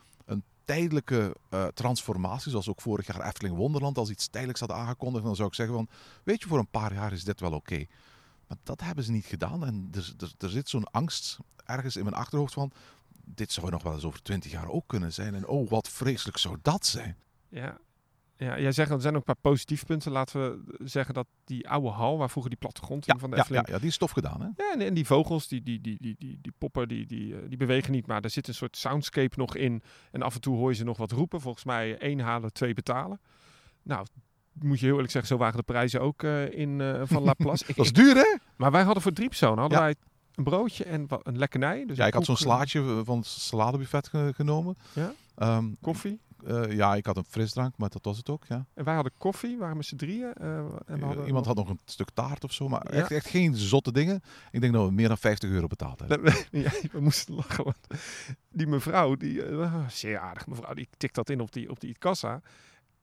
tijdelijke 0.68 1.36
eh, 1.48 1.66
transformatie, 1.66 2.50
zoals 2.50 2.68
ook 2.68 2.80
vorig 2.80 3.06
jaar 3.06 3.26
Efteling 3.26 3.56
Wonderland, 3.56 3.98
als 3.98 4.10
iets 4.10 4.28
tijdelijks 4.28 4.60
had 4.60 4.70
aangekondigd, 4.70 5.24
dan 5.24 5.36
zou 5.36 5.48
ik 5.48 5.54
zeggen 5.54 5.74
van, 5.74 5.88
weet 6.24 6.42
je, 6.42 6.48
voor 6.48 6.58
een 6.58 6.70
paar 6.70 6.92
jaar 6.92 7.12
is 7.12 7.24
dit 7.24 7.40
wel 7.40 7.52
oké. 7.52 7.84
Maar 8.46 8.58
dat 8.62 8.80
hebben 8.80 9.04
ze 9.04 9.12
niet 9.12 9.24
gedaan. 9.24 9.64
En 9.66 9.88
er, 9.92 10.14
er, 10.18 10.32
er 10.38 10.50
zit 10.50 10.68
zo'n 10.68 10.90
angst 10.90 11.38
ergens 11.64 11.96
in 11.96 12.04
mijn 12.04 12.16
achterhoofd 12.16 12.52
van, 12.54 12.70
dit 13.24 13.52
zou 13.52 13.70
nog 13.70 13.82
wel 13.82 13.94
eens 13.94 14.04
over 14.04 14.22
twintig 14.22 14.50
jaar 14.50 14.68
ook 14.68 14.84
kunnen 14.86 15.12
zijn. 15.12 15.34
En 15.34 15.46
oh, 15.46 15.70
wat 15.70 15.88
vreselijk 15.88 16.38
zou 16.38 16.58
dat 16.62 16.86
zijn. 16.86 17.16
ja, 17.48 17.78
ja, 18.38 18.58
jij 18.60 18.72
zegt 18.72 18.90
er 18.90 19.00
zijn 19.00 19.14
ook 19.14 19.18
een 19.28 19.34
paar 19.34 19.50
positieve 19.52 19.84
punten. 19.84 20.12
Laten 20.12 20.40
we 20.40 20.74
zeggen 20.84 21.14
dat 21.14 21.26
die 21.44 21.68
oude 21.68 21.88
hal, 21.88 22.18
waar 22.18 22.30
vroeger 22.30 22.50
die 22.50 22.60
plattegrond 22.60 23.04
Ja, 23.06 23.10
hing 23.12 23.20
van 23.20 23.30
de 23.30 23.36
ja, 23.36 23.42
Efteling. 23.42 23.66
ja, 23.66 23.72
ja, 23.74 23.78
die 23.78 23.88
is 23.88 23.94
stof 23.94 24.10
gedaan 24.10 24.40
hè. 24.40 24.46
Ja, 24.56 24.72
en, 24.72 24.80
en 24.80 24.94
die 24.94 25.06
vogels, 25.06 25.48
die, 25.48 25.62
die, 25.62 25.80
die, 25.80 25.96
die, 26.00 26.14
die, 26.18 26.38
die 26.42 26.52
poppen, 26.58 26.88
die, 26.88 27.06
die, 27.06 27.34
eh, 27.34 27.40
die 27.48 27.56
bewegen 27.56 27.92
niet. 27.92 28.06
Maar 28.06 28.22
er 28.22 28.30
zit 28.30 28.48
een 28.48 28.54
soort 28.54 28.76
soundscape 28.76 29.34
nog 29.38 29.56
in. 29.56 29.82
En 30.12 30.22
af 30.22 30.34
en 30.34 30.40
toe 30.40 30.56
hoor 30.56 30.70
je 30.70 30.76
ze 30.76 30.84
nog 30.84 30.96
wat 30.96 31.12
roepen. 31.12 31.40
Volgens 31.40 31.64
mij 31.64 31.98
één 31.98 32.18
halen, 32.20 32.52
twee 32.52 32.74
betalen. 32.74 33.20
Nou, 33.82 34.06
moet 34.52 34.78
je 34.78 34.84
heel 34.84 34.94
eerlijk 34.94 35.12
zeggen, 35.12 35.30
zo 35.30 35.36
waren 35.42 35.56
de 35.56 35.62
prijzen 35.62 36.00
ook 36.00 36.22
eh, 36.22 36.52
in 36.58 36.80
eh, 36.80 37.02
van 37.04 37.22
Laplace. 37.22 37.64
Dat 37.76 37.84
is 37.84 37.92
duur 37.92 38.14
hè? 38.14 38.36
maar 38.56 38.70
wij 38.70 38.82
hadden 38.82 39.02
voor 39.02 39.12
drie 39.12 39.28
personen 39.28 39.58
hadden 39.58 39.78
Ja. 39.78 39.84
wij 39.84 39.94
een 40.34 40.44
broodje 40.44 40.84
en 40.84 41.06
wat, 41.08 41.20
een 41.26 41.38
lekkernij. 41.38 41.86
Dus 41.86 41.96
Ja, 41.96 42.06
ik 42.06 42.14
had 42.14 42.24
zo'n 42.24 42.36
slaatje 42.36 43.02
van 43.04 43.16
het 43.18 43.26
saladebuffet 43.26 44.08
ge- 44.08 44.32
genomen. 44.34 44.76
Ja? 44.92 45.12
Ehm, 45.36 45.64
Koffie. 45.80 46.20
Eh, 46.46 46.72
ja, 46.72 46.94
ik 46.94 47.06
had 47.06 47.16
een 47.16 47.24
frisdrank, 47.24 47.76
maar 47.76 47.88
dat 47.88 48.04
was 48.04 48.16
het 48.16 48.28
ook. 48.30 48.44
Ja. 48.48 48.66
En 48.74 48.84
wij 48.84 48.94
hadden 48.94 49.12
koffie, 49.18 49.58
waren 49.58 49.76
met 49.76 49.86
z'n 49.86 49.96
drieën. 49.96 50.32
eh, 50.34 50.56
en 50.86 50.98
we 50.98 51.04
hadden 51.04 51.26
Iemand 51.26 51.46
had 51.46 51.56
nog 51.56 51.68
een 51.68 51.80
stuk 51.84 52.10
taart 52.14 52.44
of 52.44 52.52
zo, 52.52 52.68
maar 52.68 52.86
Ja. 52.92 52.98
echt, 52.98 53.10
echt 53.10 53.26
geen 53.28 53.56
zotte 53.56 53.92
dingen. 53.92 54.20
Ik 54.50 54.60
denk 54.60 54.72
dat 54.72 54.86
we 54.86 54.92
meer 54.92 55.08
dan 55.08 55.18
50 55.18 55.50
euro 55.50 55.66
betaald 55.66 55.98
hebben. 55.98 56.32
ja, 56.50 56.70
we 56.92 57.00
moesten 57.00 57.34
lachen. 57.34 57.64
Want 57.64 57.86
die 58.50 58.66
mevrouw, 58.66 59.14
die, 59.16 59.42
eh, 59.44 59.88
zeer 59.88 60.18
aardig 60.18 60.46
mevrouw, 60.46 60.74
die 60.74 60.88
tikt 60.96 61.14
dat 61.14 61.30
in 61.30 61.40
op 61.40 61.52
die, 61.52 61.70
op 61.70 61.80
die 61.80 61.96
kassa. 61.98 62.40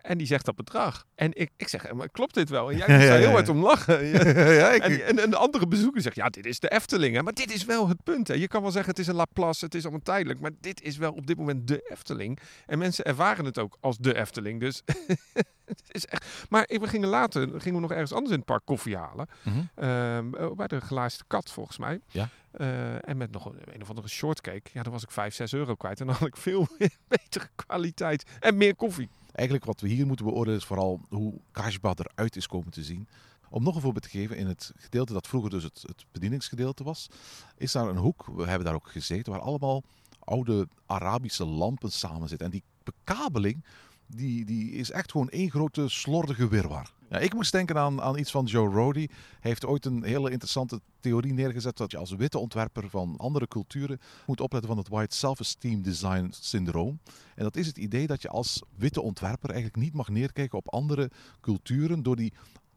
En 0.06 0.18
die 0.18 0.28
zegt 0.28 0.46
dat 0.46 0.56
bedrag. 0.56 1.06
En 1.16 1.32
ik, 1.34 1.52
ik 1.58 1.68
zeg, 1.68 1.94
maar 1.94 2.10
klopt 2.10 2.34
dit 2.34 2.50
wel? 2.50 2.72
En 2.72 2.78
jij 2.78 2.88
moest 2.96 3.02
Ja, 3.02 3.10
daar 3.10 3.20
heel 3.20 3.30
hard 3.30 3.50
om 3.50 3.64
lachen. 3.64 4.06
Ja. 4.56 4.72
ik, 4.72 4.84
en, 4.84 5.20
en 5.20 5.30
de 5.30 5.36
andere 5.36 5.68
bezoeker 5.68 6.02
zegt, 6.02 6.16
ja, 6.16 6.30
dit 6.30 6.46
is 6.46 6.60
de 6.60 6.72
Efteling. 6.72 7.16
Hè? 7.16 7.24
Maar 7.24 7.34
dit 7.34 7.54
is 7.54 7.66
wel 7.66 7.88
het 7.88 8.04
punt. 8.04 8.28
Hè? 8.28 8.34
Je 8.34 8.48
kan 8.48 8.62
wel 8.62 8.72
zeggen, 8.72 8.90
het 8.92 9.00
is 9.00 9.08
een 9.08 9.16
Laplace, 9.16 9.66
het 9.66 9.76
is 9.76 9.82
allemaal 9.82 10.02
tijdelijk. 10.04 10.40
Maar 10.40 10.52
dit 10.60 10.82
is 10.82 10.98
wel 10.98 11.12
op 11.12 11.28
dit 11.28 11.38
moment 11.38 11.68
de 11.68 11.90
Efteling. 11.92 12.40
En 12.66 12.78
mensen 12.78 13.06
ervaren 13.06 13.46
het 13.46 13.60
ook 13.60 13.78
als 13.80 13.98
de 13.98 14.16
Efteling. 14.16 14.60
Dus 14.60 14.82
het 15.66 15.82
is 15.88 16.06
echt... 16.06 16.26
Maar 16.50 16.66
we 16.68 16.88
gingen 16.88 17.10
later, 17.10 17.48
gingen 17.48 17.76
we 17.76 17.82
nog 17.82 17.92
ergens 17.92 18.14
anders 18.14 18.32
in 18.32 18.38
het 18.38 18.46
park 18.46 18.66
koffie 18.66 18.98
halen. 18.98 19.28
Mhm. 19.44 19.58
Ehm, 19.76 20.34
eh, 20.34 20.52
bij 20.52 20.68
de 20.68 20.82
glaasde 20.82 21.24
kat, 21.28 21.52
volgens 21.52 21.78
mij. 21.78 22.00
Ja. 22.08 22.30
Eh, 22.52 23.10
en 23.10 23.18
met 23.18 23.32
nog 23.32 23.46
een, 23.46 23.60
een 23.74 23.82
of 23.82 23.90
andere 23.90 24.08
shortcake. 24.08 24.70
Ja, 24.74 24.84
dan 24.84 24.92
was 24.92 25.04
ik 25.04 25.12
5, 25.12 25.34
6 25.36 25.54
euro 25.54 25.76
kwijt. 25.76 26.00
En 26.00 26.06
dan 26.06 26.16
had 26.16 26.28
ik 26.28 26.38
veel 26.38 26.68
betere 27.08 27.48
kwaliteit 27.56 28.26
en 28.40 28.58
meer 28.58 28.76
koffie. 28.76 29.10
Eigenlijk 29.36 29.66
wat 29.66 29.82
we 29.82 29.88
hier 29.88 30.08
moeten 30.08 30.26
beoordelen 30.26 30.60
is 30.60 30.66
vooral 30.66 31.02
hoe 31.10 31.34
Kajba 31.52 31.94
eruit 31.96 32.36
is 32.36 32.48
komen 32.48 32.72
te 32.72 32.84
zien. 32.84 33.08
Om 33.50 33.64
nog 33.64 33.76
een 33.76 33.82
voorbeeld 33.82 34.04
te 34.04 34.10
geven, 34.10 34.38
in 34.38 34.48
het 34.48 34.72
gedeelte 34.76 35.14
dat 35.14 35.28
vroeger 35.28 35.50
dus 35.50 35.64
het, 35.64 35.84
het 35.88 36.06
bedieningsgedeelte 36.12 36.84
was, 36.84 37.10
is 37.58 37.72
daar 37.72 37.88
een 37.88 37.98
hoek, 37.98 38.26
we 38.26 38.46
hebben 38.46 38.66
daar 38.66 38.76
ook 38.76 38.90
gezeten, 38.90 39.32
waar 39.32 39.42
allemaal 39.42 39.84
oude 40.20 40.68
Arabische 40.86 41.46
lampen 41.46 41.92
samen 41.92 42.30
zitten. 42.30 42.48
En 42.48 42.54
die 42.54 42.64
bekabeling, 42.84 43.64
die, 44.08 44.46
die 44.46 44.72
is 44.72 44.92
echt 44.92 45.12
gewoon 45.12 45.30
één 45.30 45.50
grote 45.50 45.90
slordige 45.90 46.48
wirwar. 46.48 46.94
Ja, 47.10 47.18
ik 47.18 47.34
moest 47.34 47.52
denken 47.52 47.78
aan, 47.78 48.02
aan 48.02 48.18
iets 48.18 48.32
van 48.32 48.46
Joe 48.46 48.70
Rody. 48.70 49.08
Hij 49.40 49.52
heeft 49.52 49.66
ooit 49.66 49.86
een 49.86 50.04
hele 50.04 50.32
interessante 50.32 50.82
theorie 51.00 51.34
neergezet 51.34 51.78
dat 51.78 51.92
je 51.92 51.98
als 51.98 52.12
witte 52.12 52.38
ontwerper 52.38 52.90
van 52.90 53.16
andere 53.18 53.48
culturen 53.48 54.00
moet 54.26 54.42
opletten 54.42 54.70
van 54.70 54.80
het 54.80 54.90
White 54.90 55.16
Self-Esteem 55.16 55.82
Design 55.82 56.28
Syndroom. 56.32 57.00
En 57.36 57.44
dat 57.44 57.56
is 57.56 57.68
het 57.68 57.78
idee 57.78 58.08
dat 58.08 58.22
je 58.22 58.30
als 58.30 58.62
witte 58.76 59.02
ontwerper 59.02 59.50
eigenlijk 59.50 59.84
niet 59.84 59.94
mag 59.94 60.10
neerkijken 60.10 60.58
op 60.58 60.74
andere 60.74 61.12
culturen 61.42 62.04
door 62.04 62.16
die 62.16 62.34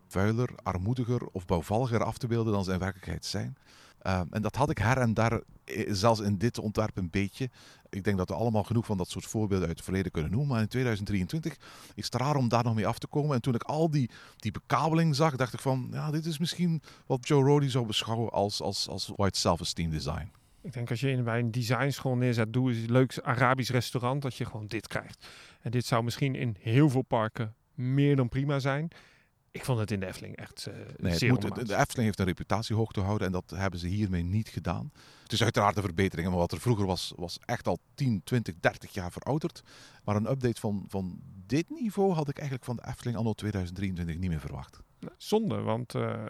vuiler, 0.06 0.50
armoediger 0.62 1.26
of 1.32 1.46
bouwvalliger 1.46 2.04
af 2.04 2.18
te 2.18 2.26
beelden 2.26 2.52
dan 2.52 2.64
ze 2.64 2.72
in 2.72 2.78
werkelijkheid 2.78 3.24
zijn. 3.24 3.56
Uh, 4.02 4.20
en 4.30 4.42
dat 4.42 4.56
had 4.56 4.70
ik 4.70 4.78
her 4.78 4.98
en 4.98 5.14
daar, 5.14 5.40
eh, 5.64 5.88
zelfs 5.88 6.20
in 6.20 6.38
dit 6.38 6.58
ontwerp 6.58 6.96
een 6.96 7.10
beetje. 7.10 7.50
Ik 7.90 8.04
denk 8.04 8.18
dat 8.18 8.28
we 8.28 8.34
allemaal 8.34 8.62
genoeg 8.62 8.86
van 8.86 8.96
dat 8.96 9.10
soort 9.10 9.26
voorbeelden 9.26 9.68
uit 9.68 9.76
het 9.76 9.84
verleden 9.84 10.12
kunnen 10.12 10.30
noemen. 10.30 10.48
Maar 10.48 10.60
in 10.60 10.68
2023 10.68 11.56
is 11.94 12.04
het 12.04 12.14
raar 12.14 12.36
om 12.36 12.48
daar 12.48 12.64
nog 12.64 12.74
mee 12.74 12.86
af 12.86 12.98
te 12.98 13.06
komen. 13.06 13.34
En 13.34 13.40
toen 13.40 13.54
ik 13.54 13.62
al 13.62 13.90
die, 13.90 14.10
die 14.36 14.52
bekabeling 14.52 15.14
zag, 15.14 15.36
dacht 15.36 15.52
ik 15.52 15.60
van... 15.60 15.88
Ja, 15.90 16.10
dit 16.10 16.26
is 16.26 16.38
misschien 16.38 16.82
wat 17.06 17.28
Joe 17.28 17.44
Rody 17.44 17.68
zou 17.68 17.86
beschouwen 17.86 18.30
als, 18.30 18.62
als, 18.62 18.88
als 18.88 19.12
white 19.16 19.38
self-esteem 19.38 19.90
design. 19.90 20.30
Ik 20.60 20.72
denk 20.72 20.90
als 20.90 21.00
je 21.00 21.22
bij 21.22 21.38
een 21.38 21.50
designschool 21.50 22.16
neerzet, 22.16 22.52
doe 22.52 22.70
eens 22.70 22.78
een 22.78 22.92
leuk 22.92 23.18
Arabisch 23.22 23.70
restaurant, 23.70 24.22
dat 24.22 24.34
je 24.34 24.44
gewoon 24.44 24.66
dit 24.66 24.86
krijgt. 24.86 25.26
En 25.60 25.70
dit 25.70 25.86
zou 25.86 26.04
misschien 26.04 26.34
in 26.34 26.56
heel 26.58 26.90
veel 26.90 27.02
parken 27.02 27.54
meer 27.74 28.16
dan 28.16 28.28
prima 28.28 28.58
zijn. 28.58 28.90
Ik 29.58 29.64
vond 29.64 29.78
het 29.78 29.90
in 29.90 30.00
de 30.00 30.06
Efteling 30.06 30.36
echt 30.36 30.66
uh, 30.68 30.74
nee, 30.96 31.16
zeer 31.16 31.32
moet, 31.32 31.42
De 31.42 31.76
Efteling 31.76 32.06
heeft 32.06 32.18
een 32.18 32.26
reputatie 32.26 32.76
hoog 32.76 32.92
te 32.92 33.00
houden 33.00 33.26
en 33.26 33.32
dat 33.32 33.50
hebben 33.54 33.80
ze 33.80 33.86
hiermee 33.86 34.22
niet 34.22 34.48
gedaan. 34.48 34.92
Het 35.22 35.32
is 35.32 35.42
uiteraard 35.42 35.76
een 35.76 35.82
verbetering, 35.82 36.28
maar 36.28 36.38
wat 36.38 36.52
er 36.52 36.60
vroeger 36.60 36.86
was, 36.86 37.12
was 37.16 37.38
echt 37.44 37.66
al 37.66 37.78
10, 37.94 38.20
20, 38.24 38.54
30 38.60 38.92
jaar 38.92 39.12
verouderd. 39.12 39.62
Maar 40.04 40.16
een 40.16 40.30
update 40.30 40.60
van, 40.60 40.84
van 40.88 41.20
dit 41.46 41.70
niveau 41.70 42.12
had 42.12 42.28
ik 42.28 42.36
eigenlijk 42.36 42.66
van 42.66 42.76
de 42.76 42.86
Efteling 42.86 43.16
anno 43.16 43.32
2023 43.32 44.18
niet 44.18 44.30
meer 44.30 44.40
verwacht. 44.40 44.80
Zonde, 45.16 45.60
want 45.60 45.94
uh, 45.94 46.24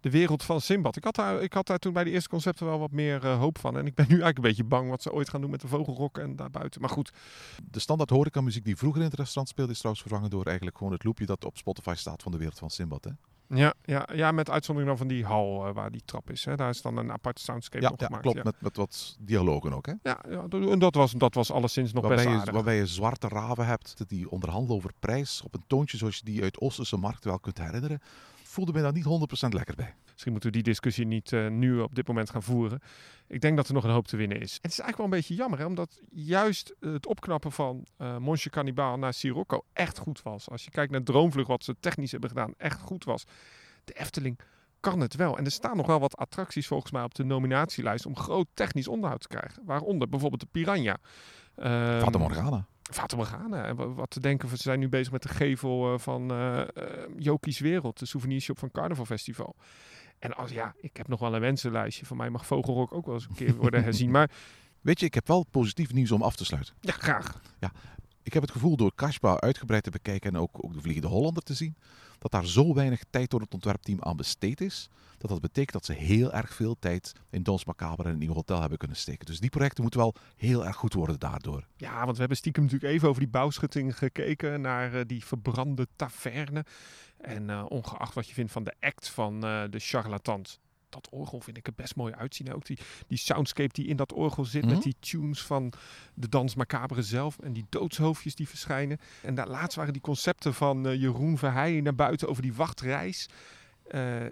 de 0.00 0.10
wereld 0.10 0.42
van 0.42 0.60
Simbad. 0.60 0.96
Ik 0.96 1.04
had, 1.04 1.14
daar, 1.14 1.42
ik 1.42 1.52
had 1.52 1.66
daar 1.66 1.78
toen 1.78 1.92
bij 1.92 2.04
de 2.04 2.10
eerste 2.10 2.28
concepten 2.28 2.66
wel 2.66 2.78
wat 2.78 2.90
meer 2.90 3.24
uh, 3.24 3.38
hoop 3.38 3.58
van. 3.58 3.78
En 3.78 3.86
ik 3.86 3.94
ben 3.94 4.04
nu 4.04 4.10
eigenlijk 4.10 4.36
een 4.36 4.42
beetje 4.42 4.64
bang 4.64 4.90
wat 4.90 5.02
ze 5.02 5.12
ooit 5.12 5.28
gaan 5.28 5.40
doen 5.40 5.50
met 5.50 5.60
de 5.60 5.68
vogelrok 5.68 6.18
en 6.18 6.36
daarbuiten. 6.36 6.80
Maar 6.80 6.90
goed. 6.90 7.12
De 7.70 7.80
standaard 7.80 8.10
horecamuziek 8.10 8.64
die 8.64 8.76
vroeger 8.76 9.00
in 9.00 9.06
het 9.06 9.16
restaurant 9.16 9.48
speelde 9.48 9.72
is 9.72 9.78
trouwens 9.78 10.06
vervangen 10.06 10.30
door 10.30 10.44
eigenlijk 10.44 10.76
gewoon 10.78 10.92
het 10.92 11.04
loopje 11.04 11.26
dat 11.26 11.44
op 11.44 11.56
Spotify 11.56 11.94
staat 11.96 12.22
van 12.22 12.32
de 12.32 12.38
wereld 12.38 12.58
van 12.58 12.70
Simbad. 12.70 13.04
Hè? 13.04 13.10
Ja, 13.54 13.74
ja, 13.84 14.08
ja, 14.14 14.32
met 14.32 14.50
uitzondering 14.50 14.96
dan 14.96 15.06
van 15.06 15.16
die 15.16 15.24
hal 15.24 15.68
uh, 15.68 15.74
waar 15.74 15.90
die 15.90 16.02
trap 16.04 16.30
is. 16.30 16.44
Hè. 16.44 16.56
Daar 16.56 16.70
is 16.70 16.82
dan 16.82 16.96
een 16.96 17.12
aparte 17.12 17.42
soundscape 17.42 17.84
ja, 17.84 17.90
op 17.90 18.00
ja, 18.00 18.06
gemaakt. 18.06 18.22
Klopt, 18.22 18.38
ja. 18.38 18.44
Met, 18.44 18.60
met 18.60 18.76
wat 18.76 19.16
dialogen 19.20 19.72
ook. 19.72 19.86
Hè? 19.86 19.92
Ja, 20.02 20.18
ja, 20.28 20.44
en 20.50 20.78
dat 20.78 20.94
was, 20.94 21.12
dat 21.12 21.34
was 21.34 21.50
alleszins 21.50 21.92
nog 21.92 22.02
waarbij 22.02 22.24
best 22.24 22.34
je, 22.34 22.40
aardig. 22.40 22.54
Waarbij 22.54 22.76
je 22.76 22.86
zwarte 22.86 23.28
raven 23.28 23.66
hebt 23.66 23.94
die 24.06 24.30
onderhandelen 24.30 24.76
over 24.76 24.92
prijs 24.98 25.42
op 25.44 25.54
een 25.54 25.64
toontje 25.66 25.96
zoals 25.96 26.16
je 26.16 26.24
die 26.24 26.42
uit 26.42 26.60
Oosterse 26.60 26.96
markt 26.96 27.24
wel 27.24 27.38
kunt 27.38 27.58
herinneren. 27.58 28.00
Voelde 28.48 28.72
mij 28.72 28.82
daar 28.82 28.92
niet 28.92 29.04
100% 29.04 29.48
lekker 29.48 29.74
bij. 29.74 29.94
Misschien 30.10 30.32
moeten 30.32 30.50
we 30.50 30.56
die 30.56 30.72
discussie 30.72 31.06
niet 31.06 31.32
uh, 31.32 31.48
nu 31.48 31.80
op 31.80 31.94
dit 31.94 32.06
moment 32.06 32.30
gaan 32.30 32.42
voeren. 32.42 32.80
Ik 33.26 33.40
denk 33.40 33.56
dat 33.56 33.68
er 33.68 33.74
nog 33.74 33.84
een 33.84 33.90
hoop 33.90 34.06
te 34.06 34.16
winnen 34.16 34.40
is. 34.40 34.58
Het 34.62 34.70
is 34.70 34.80
eigenlijk 34.80 34.96
wel 34.96 35.06
een 35.06 35.12
beetje 35.12 35.34
jammer, 35.34 35.58
hè, 35.58 35.64
omdat 35.64 36.00
juist 36.08 36.74
het 36.80 37.06
opknappen 37.06 37.52
van 37.52 37.86
uh, 37.98 38.16
Monsje 38.16 38.50
Cannibal 38.50 38.98
naar 38.98 39.14
Sirocco 39.14 39.64
echt 39.72 39.98
goed 39.98 40.22
was. 40.22 40.48
Als 40.50 40.64
je 40.64 40.70
kijkt 40.70 40.92
naar 40.92 41.02
Droomvlug, 41.02 41.46
wat 41.46 41.64
ze 41.64 41.76
technisch 41.80 42.10
hebben 42.10 42.30
gedaan, 42.30 42.54
echt 42.56 42.80
goed 42.80 43.04
was. 43.04 43.24
De 43.84 43.92
Efteling 43.92 44.40
kan 44.80 45.00
het 45.00 45.14
wel. 45.14 45.38
En 45.38 45.44
er 45.44 45.50
staan 45.50 45.76
nog 45.76 45.86
wel 45.86 46.00
wat 46.00 46.16
attracties 46.16 46.66
volgens 46.66 46.92
mij 46.92 47.02
op 47.02 47.14
de 47.14 47.24
nominatielijst 47.24 48.06
om 48.06 48.16
groot 48.16 48.46
technisch 48.54 48.88
onderhoud 48.88 49.20
te 49.20 49.28
krijgen. 49.28 49.62
Waaronder 49.64 50.08
bijvoorbeeld 50.08 50.40
de 50.40 50.48
Piranha. 50.50 50.96
Um, 51.56 52.00
Fata 52.00 52.18
Morgana. 52.18 52.66
Fata 52.90 53.16
Morgana. 53.16 53.64
En 53.64 53.94
wat 53.94 54.10
te 54.10 54.20
denken, 54.20 54.48
ze 54.48 54.56
zijn 54.56 54.78
nu 54.78 54.88
bezig 54.88 55.12
met 55.12 55.22
de 55.22 55.28
gevel 55.28 55.92
uh, 55.92 55.98
van 55.98 56.32
uh, 56.32 56.62
Jokies 57.18 57.58
Wereld, 57.58 57.98
de 57.98 58.06
souvenirshop 58.06 58.58
van 58.58 58.70
Carnaval 58.70 59.04
Festival. 59.04 59.56
En 60.18 60.36
als 60.36 60.50
ja, 60.50 60.74
ik 60.80 60.96
heb 60.96 61.08
nog 61.08 61.20
wel 61.20 61.34
een 61.34 61.40
wensenlijstje. 61.40 62.06
Van 62.06 62.16
mij 62.16 62.30
mag 62.30 62.46
Vogelrok 62.46 62.92
ook 62.92 63.06
wel 63.06 63.14
eens 63.14 63.26
een 63.28 63.34
keer 63.34 63.54
worden 63.54 63.82
herzien. 63.88 64.10
Maar 64.10 64.30
weet 64.80 65.00
je, 65.00 65.06
ik 65.06 65.14
heb 65.14 65.26
wel 65.26 65.44
positief 65.50 65.92
nieuws 65.92 66.10
om 66.10 66.22
af 66.22 66.36
te 66.36 66.44
sluiten. 66.44 66.74
Ja, 66.80 66.92
graag. 66.92 67.40
Ja, 67.58 67.72
Ik 68.28 68.34
heb 68.34 68.42
het 68.42 68.52
gevoel 68.52 68.76
door 68.76 68.94
Kashba 68.94 69.40
uitgebreid 69.40 69.82
te 69.82 69.90
bekijken 69.90 70.34
en 70.34 70.40
ook, 70.40 70.64
ook 70.64 70.72
de 70.72 70.80
Vliegende 70.80 71.08
Hollander 71.08 71.42
te 71.42 71.54
zien, 71.54 71.76
dat 72.18 72.30
daar 72.30 72.46
zo 72.46 72.74
weinig 72.74 73.02
tijd 73.10 73.30
door 73.30 73.40
het 73.40 73.54
ontwerpteam 73.54 74.02
aan 74.02 74.16
besteed 74.16 74.60
is, 74.60 74.88
dat 75.18 75.30
dat 75.30 75.40
betekent 75.40 75.72
dat 75.72 75.84
ze 75.84 75.92
heel 75.92 76.32
erg 76.32 76.54
veel 76.54 76.76
tijd 76.78 77.12
in 77.30 77.42
Dons 77.42 77.64
Macabre 77.64 78.04
en 78.04 78.10
een 78.10 78.18
nieuw 78.18 78.32
hotel 78.32 78.60
hebben 78.60 78.78
kunnen 78.78 78.96
steken. 78.96 79.26
Dus 79.26 79.40
die 79.40 79.50
projecten 79.50 79.82
moeten 79.82 80.00
wel 80.00 80.14
heel 80.36 80.66
erg 80.66 80.76
goed 80.76 80.94
worden 80.94 81.18
daardoor. 81.18 81.66
Ja, 81.76 81.98
want 81.98 82.12
we 82.12 82.18
hebben 82.18 82.36
stiekem 82.36 82.62
natuurlijk 82.62 82.92
even 82.92 83.08
over 83.08 83.20
die 83.20 83.30
bouwschutting 83.30 83.98
gekeken, 83.98 84.60
naar 84.60 84.94
eh, 84.94 85.00
die 85.06 85.24
verbrande 85.24 85.86
taverne. 85.96 86.64
En 87.16 87.50
eh, 87.50 87.64
ongeacht 87.68 88.14
wat 88.14 88.28
je 88.28 88.34
vindt 88.34 88.52
van 88.52 88.64
de 88.64 88.74
act 88.80 89.08
van 89.08 89.44
eh, 89.44 89.62
de 89.70 89.78
charlatans, 89.78 90.60
dat 90.88 91.08
orgel 91.10 91.40
vind 91.40 91.56
ik 91.56 91.66
er 91.66 91.72
best 91.76 91.96
mooi 91.96 92.12
uitzien. 92.14 92.54
Ook 92.54 92.66
die, 92.66 92.78
die 93.06 93.18
soundscape 93.18 93.72
die 93.72 93.86
in 93.86 93.96
dat 93.96 94.12
orgel 94.12 94.44
zit, 94.44 94.64
Mhm. 94.64 94.74
met 94.74 94.82
die 94.82 94.96
tunes 95.00 95.42
van 95.42 95.72
de 96.14 96.28
Dans 96.28 96.54
Macabre 96.54 97.02
zelf 97.02 97.38
en 97.38 97.52
die 97.52 97.66
doodshoofdjes 97.68 98.34
die 98.34 98.48
verschijnen. 98.48 98.98
En 99.22 99.34
daar 99.34 99.48
laatst 99.48 99.76
waren 99.76 99.92
die 99.92 100.02
concepten 100.02 100.54
van 100.54 100.86
eh, 100.86 101.00
Jeroen 101.00 101.38
Verheijen 101.38 101.82
naar 101.82 101.94
buiten 101.94 102.28
over 102.28 102.42
die 102.42 102.54
wachtreis. 102.54 103.28
Eh, 103.88 104.24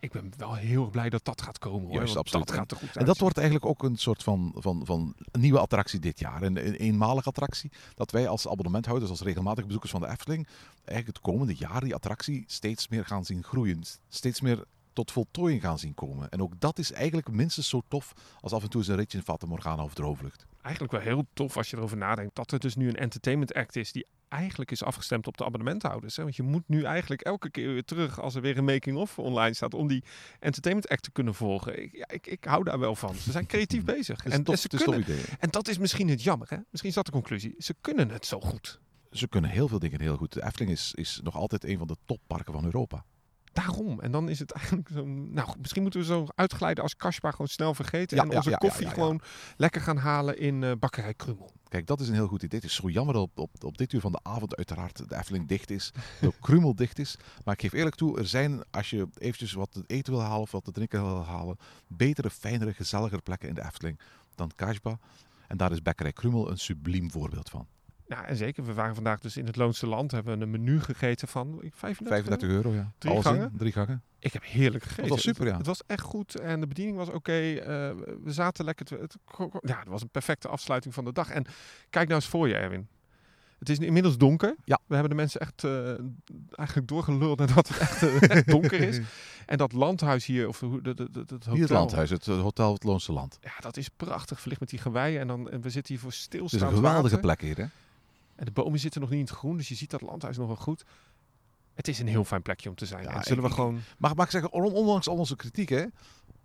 ik 0.00 0.12
ben 0.12 0.32
wel 0.36 0.54
heel 0.54 0.82
erg 0.82 0.90
blij 0.90 1.10
dat 1.10 1.24
dat 1.24 1.42
gaat 1.42 1.58
komen. 1.58 1.86
Hoor, 1.86 1.96
Juist, 1.96 2.16
absoluut. 2.16 2.46
Dat 2.46 2.56
gaat 2.56 2.70
er 2.70 2.76
goed 2.76 2.96
En 2.96 3.04
dat 3.04 3.18
wordt 3.18 3.36
eigenlijk 3.36 3.66
ook 3.66 3.82
een 3.82 3.96
soort 3.96 4.22
van, 4.22 4.54
van, 4.56 4.86
van 4.86 5.14
nieuwe 5.32 5.58
attractie 5.58 6.00
dit 6.00 6.18
jaar. 6.18 6.42
Een, 6.42 6.66
een 6.66 6.74
eenmalige 6.74 7.28
attractie. 7.28 7.70
Dat 7.94 8.10
wij 8.10 8.28
als 8.28 8.48
abonnementhouders, 8.48 9.10
als 9.10 9.20
regelmatige 9.20 9.66
bezoekers 9.66 9.92
van 9.92 10.00
de 10.00 10.08
Efteling, 10.08 10.46
eigenlijk 10.84 11.06
het 11.06 11.20
komende 11.20 11.54
jaar 11.54 11.80
die 11.80 11.94
attractie 11.94 12.44
steeds 12.46 12.88
meer 12.88 13.04
gaan 13.04 13.24
zien 13.24 13.42
groeien. 13.42 13.82
Steeds 14.08 14.40
meer 14.40 14.64
tot 14.92 15.12
voltooiing 15.12 15.60
gaan 15.62 15.78
zien 15.78 15.94
komen. 15.94 16.28
En 16.28 16.42
ook 16.42 16.60
dat 16.60 16.78
is 16.78 16.92
eigenlijk 16.92 17.30
minstens 17.30 17.68
zo 17.68 17.82
tof 17.88 18.12
als 18.40 18.52
af 18.52 18.62
en 18.62 18.70
toe 18.70 18.80
eens 18.80 18.90
een 18.90 18.96
ritje 18.96 19.18
in 19.18 19.24
Fata 19.24 19.46
Morgana 19.46 19.82
of 19.82 19.94
eigenlijk 20.62 20.92
wel 20.92 21.00
heel 21.00 21.26
tof 21.32 21.56
als 21.56 21.70
je 21.70 21.76
erover 21.76 21.96
nadenkt 21.96 22.34
dat 22.34 22.52
er 22.52 22.58
dus 22.58 22.76
nu 22.76 22.88
een 22.88 22.96
entertainment 22.96 23.54
act 23.54 23.76
is 23.76 23.92
die 23.92 24.06
eigenlijk 24.28 24.70
is 24.70 24.82
afgestemd 24.82 25.26
op 25.26 25.36
de 25.36 25.44
abonnementhouders. 25.44 26.16
Hè? 26.16 26.22
Want 26.22 26.36
je 26.36 26.42
moet 26.42 26.62
nu 26.66 26.82
eigenlijk 26.84 27.20
elke 27.20 27.50
keer 27.50 27.72
weer 27.72 27.84
terug 27.84 28.20
als 28.20 28.34
er 28.34 28.40
weer 28.40 28.58
een 28.58 28.64
making-of 28.64 29.18
online 29.18 29.54
staat 29.54 29.74
om 29.74 29.88
die 29.88 30.04
entertainment 30.40 30.88
act 30.88 31.02
te 31.02 31.10
kunnen 31.10 31.34
volgen. 31.34 31.82
Ik, 31.82 31.96
ja, 31.96 32.08
ik, 32.08 32.26
ik 32.26 32.44
hou 32.44 32.64
daar 32.64 32.78
wel 32.78 32.94
van. 32.94 33.14
Ze 33.14 33.32
zijn 33.32 33.46
creatief 33.46 33.84
bezig. 33.96 34.22
Het 34.22 34.32
En, 34.32 34.42
tof, 34.42 34.54
en 34.54 34.60
ze 34.60 34.68
het 34.70 34.82
kunnen, 34.82 35.00
idee. 35.00 35.24
en 35.38 35.50
dat 35.50 35.68
is 35.68 35.78
misschien 35.78 36.08
het 36.08 36.22
jammer. 36.22 36.50
Hè? 36.50 36.56
Misschien 36.70 36.90
is 36.90 36.96
dat 36.96 37.06
de 37.06 37.12
conclusie. 37.12 37.54
Ze 37.58 37.74
kunnen 37.80 38.10
het 38.10 38.26
zo 38.26 38.40
goed. 38.40 38.80
Ze 39.10 39.28
kunnen 39.28 39.50
heel 39.50 39.68
veel 39.68 39.78
dingen 39.78 40.00
heel 40.00 40.16
goed. 40.16 40.32
De 40.32 40.44
Efteling 40.44 40.72
is, 40.72 40.92
is 40.94 41.20
nog 41.22 41.36
altijd 41.36 41.64
een 41.64 41.78
van 41.78 41.86
de 41.86 41.96
topparken 42.04 42.52
van 42.52 42.64
Europa. 42.64 43.04
Daarom. 43.52 44.00
En 44.00 44.10
dan 44.10 44.28
is 44.28 44.38
het 44.38 44.50
eigenlijk 44.50 44.88
zo. 44.88 45.04
Nou, 45.06 45.48
misschien 45.58 45.82
moeten 45.82 46.00
we 46.00 46.06
zo 46.06 46.26
uitglijden 46.34 46.82
als 46.82 46.96
Kaspa 46.96 47.30
gewoon 47.30 47.48
snel 47.48 47.74
vergeten. 47.74 48.16
Ja, 48.16 48.22
en 48.22 48.36
onze 48.36 48.50
ja, 48.50 48.56
ja, 48.60 48.68
koffie 48.68 48.86
gewoon 48.86 49.20
lekker 49.56 49.80
gaan 49.80 49.96
halen 49.96 50.38
in 50.38 50.64
eh 50.64 50.72
Bakkerij 50.78 51.14
Krummel. 51.14 51.52
Kijk, 51.68 51.86
dat 51.86 52.00
is 52.00 52.08
een 52.08 52.14
heel 52.14 52.26
goed 52.26 52.42
idee. 52.42 52.60
Het 52.60 52.68
is 52.68 52.74
zo 52.74 52.88
jammer 52.88 53.14
dat 53.14 53.22
op, 53.22 53.38
op, 53.38 53.64
op 53.64 53.78
dit 53.78 53.92
uur 53.92 54.00
van 54.00 54.12
de 54.12 54.20
avond 54.22 54.56
uiteraard 54.56 55.08
de 55.08 55.16
Efteling 55.16 55.48
dicht 55.48 55.70
is. 55.70 55.92
De 56.20 56.32
Krumel 56.40 56.74
dicht 56.74 56.98
is. 56.98 57.16
Maar 57.44 57.54
ik 57.54 57.60
geef 57.60 57.72
eerlijk 57.72 57.96
toe, 57.96 58.18
er 58.18 58.26
zijn, 58.26 58.62
als 58.70 58.90
je 58.90 59.08
eventjes 59.18 59.52
wat 59.52 59.72
te 59.72 59.84
eten 59.86 60.12
wil 60.12 60.22
halen 60.22 60.40
of 60.40 60.50
wat 60.50 60.64
te 60.64 60.72
drinken 60.72 61.02
wil 61.02 61.24
halen, 61.24 61.56
betere, 61.86 62.30
fijnere, 62.30 62.72
gezelligere 62.72 63.20
plekken 63.20 63.48
in 63.48 63.54
de 63.54 63.64
Efteling 63.64 64.00
dan 64.34 64.50
Kajba. 64.54 64.98
En 65.48 65.56
daar 65.56 65.72
is 65.72 65.82
Bekkerij 65.82 66.12
Krumel 66.12 66.50
een 66.50 66.58
subliem 66.58 67.10
voorbeeld 67.10 67.50
van. 67.50 67.66
Nou, 68.14 68.24
en 68.26 68.36
zeker. 68.36 68.64
We 68.64 68.72
waren 68.74 68.94
vandaag 68.94 69.20
dus 69.20 69.36
in 69.36 69.46
het 69.46 69.56
Loonse 69.56 69.86
Land. 69.86 70.10
Hebben 70.10 70.38
we 70.38 70.44
een 70.44 70.50
menu 70.50 70.80
gegeten 70.80 71.28
van 71.28 71.58
35, 71.60 72.06
35 72.08 72.48
euro, 72.48 72.72
ja. 72.72 72.92
Drie 72.98 73.12
Alles 73.12 73.24
in, 73.26 73.30
gangen? 73.32 73.52
drie 73.56 73.72
gangen. 73.72 74.02
Ik 74.18 74.32
heb 74.32 74.42
heerlijk 74.44 74.84
gegeten. 74.84 75.08
was 75.10 75.22
super, 75.22 75.40
Het- 75.42 75.50
ja. 75.50 75.56
Het 75.56 75.66
was 75.66 75.82
echt 75.86 76.00
goed 76.02 76.38
en 76.40 76.60
de 76.60 76.66
bediening 76.66 76.96
was 76.96 77.08
oké. 77.08 77.32
Eh, 77.32 77.66
we 78.24 78.32
zaten 78.32 78.64
lekker. 78.64 78.86
te- 78.86 78.98
het, 79.00 79.16
ja, 79.60 79.78
het 79.78 79.88
was 79.88 80.02
een 80.02 80.08
perfecte 80.08 80.48
afsluiting 80.48 80.94
van 80.94 81.04
de 81.04 81.12
dag. 81.12 81.30
En 81.30 81.44
kijk 81.90 82.08
nou 82.08 82.20
eens 82.20 82.30
voor 82.30 82.48
je, 82.48 82.54
Erwin. 82.54 82.88
Het 83.58 83.68
is 83.70 83.78
nu 83.78 83.86
inmiddels 83.86 84.18
donker. 84.18 84.54
Ja. 84.64 84.78
We 84.86 84.94
hebben 84.94 85.10
de 85.10 85.16
mensen 85.16 85.40
echt 85.40 85.64
eh, 85.64 85.88
eigenlijk 86.50 86.88
doorgeluld 86.88 87.38
nadat 87.38 87.68
het 87.68 87.78
echt, 87.78 88.02
eh, 88.02 88.30
echt 88.30 88.46
donker 88.56 88.80
is. 88.80 89.00
En 89.46 89.58
dat 89.58 89.72
landhuis 89.72 90.26
hier, 90.26 90.48
of 90.48 90.60
hoe- 90.60 90.82
dat, 90.82 90.96
dat, 90.96 91.12
dat, 91.14 91.28
dat 91.28 91.30
hotel. 91.30 91.52
Hier 91.52 91.62
het 91.62 91.70
landhuis, 91.72 92.10
het 92.10 92.26
hotel 92.26 92.72
Het 92.72 92.84
Loonse 92.84 93.12
Land. 93.12 93.38
Ja, 93.40 93.52
dat 93.60 93.76
is 93.76 93.88
prachtig 93.88 94.40
verlicht 94.40 94.60
met 94.60 94.70
die 94.70 94.78
geweien. 94.78 95.20
En, 95.20 95.26
dan, 95.26 95.50
en 95.50 95.60
we 95.60 95.70
zitten 95.70 95.92
hier 95.94 96.02
voor 96.02 96.10
Het 96.12 96.34
is 96.34 96.52
een 96.52 96.58
geweldige 96.68 97.02
water. 97.02 97.18
plek 97.20 97.40
hier, 97.40 97.56
hè? 97.56 97.64
En 98.42 98.48
de 98.48 98.62
bomen 98.62 98.78
zitten 98.78 99.00
nog 99.00 99.10
niet 99.10 99.18
in 99.18 99.24
het 99.24 99.34
groen, 99.34 99.56
dus 99.56 99.68
je 99.68 99.74
ziet 99.74 99.90
dat 99.90 100.00
landhuis 100.00 100.36
nog 100.36 100.46
wel 100.46 100.56
goed. 100.56 100.84
Het 101.74 101.88
is 101.88 101.98
een 101.98 102.06
heel 102.08 102.24
fijn 102.24 102.42
plekje 102.42 102.68
om 102.68 102.74
te 102.74 102.86
zijn. 102.86 103.02
Ja, 103.02 103.14
en 103.14 103.22
zullen 103.22 103.42
we 103.42 103.48
ik- 103.48 103.54
gewoon... 103.54 103.80
Maar 103.98 104.14
mag 104.14 104.24
ik 104.24 104.30
zeggen, 104.30 104.52
on- 104.52 104.72
ondanks 104.72 105.08
al 105.08 105.16
onze 105.16 105.36
kritiek, 105.36 105.68
hè, 105.68 105.84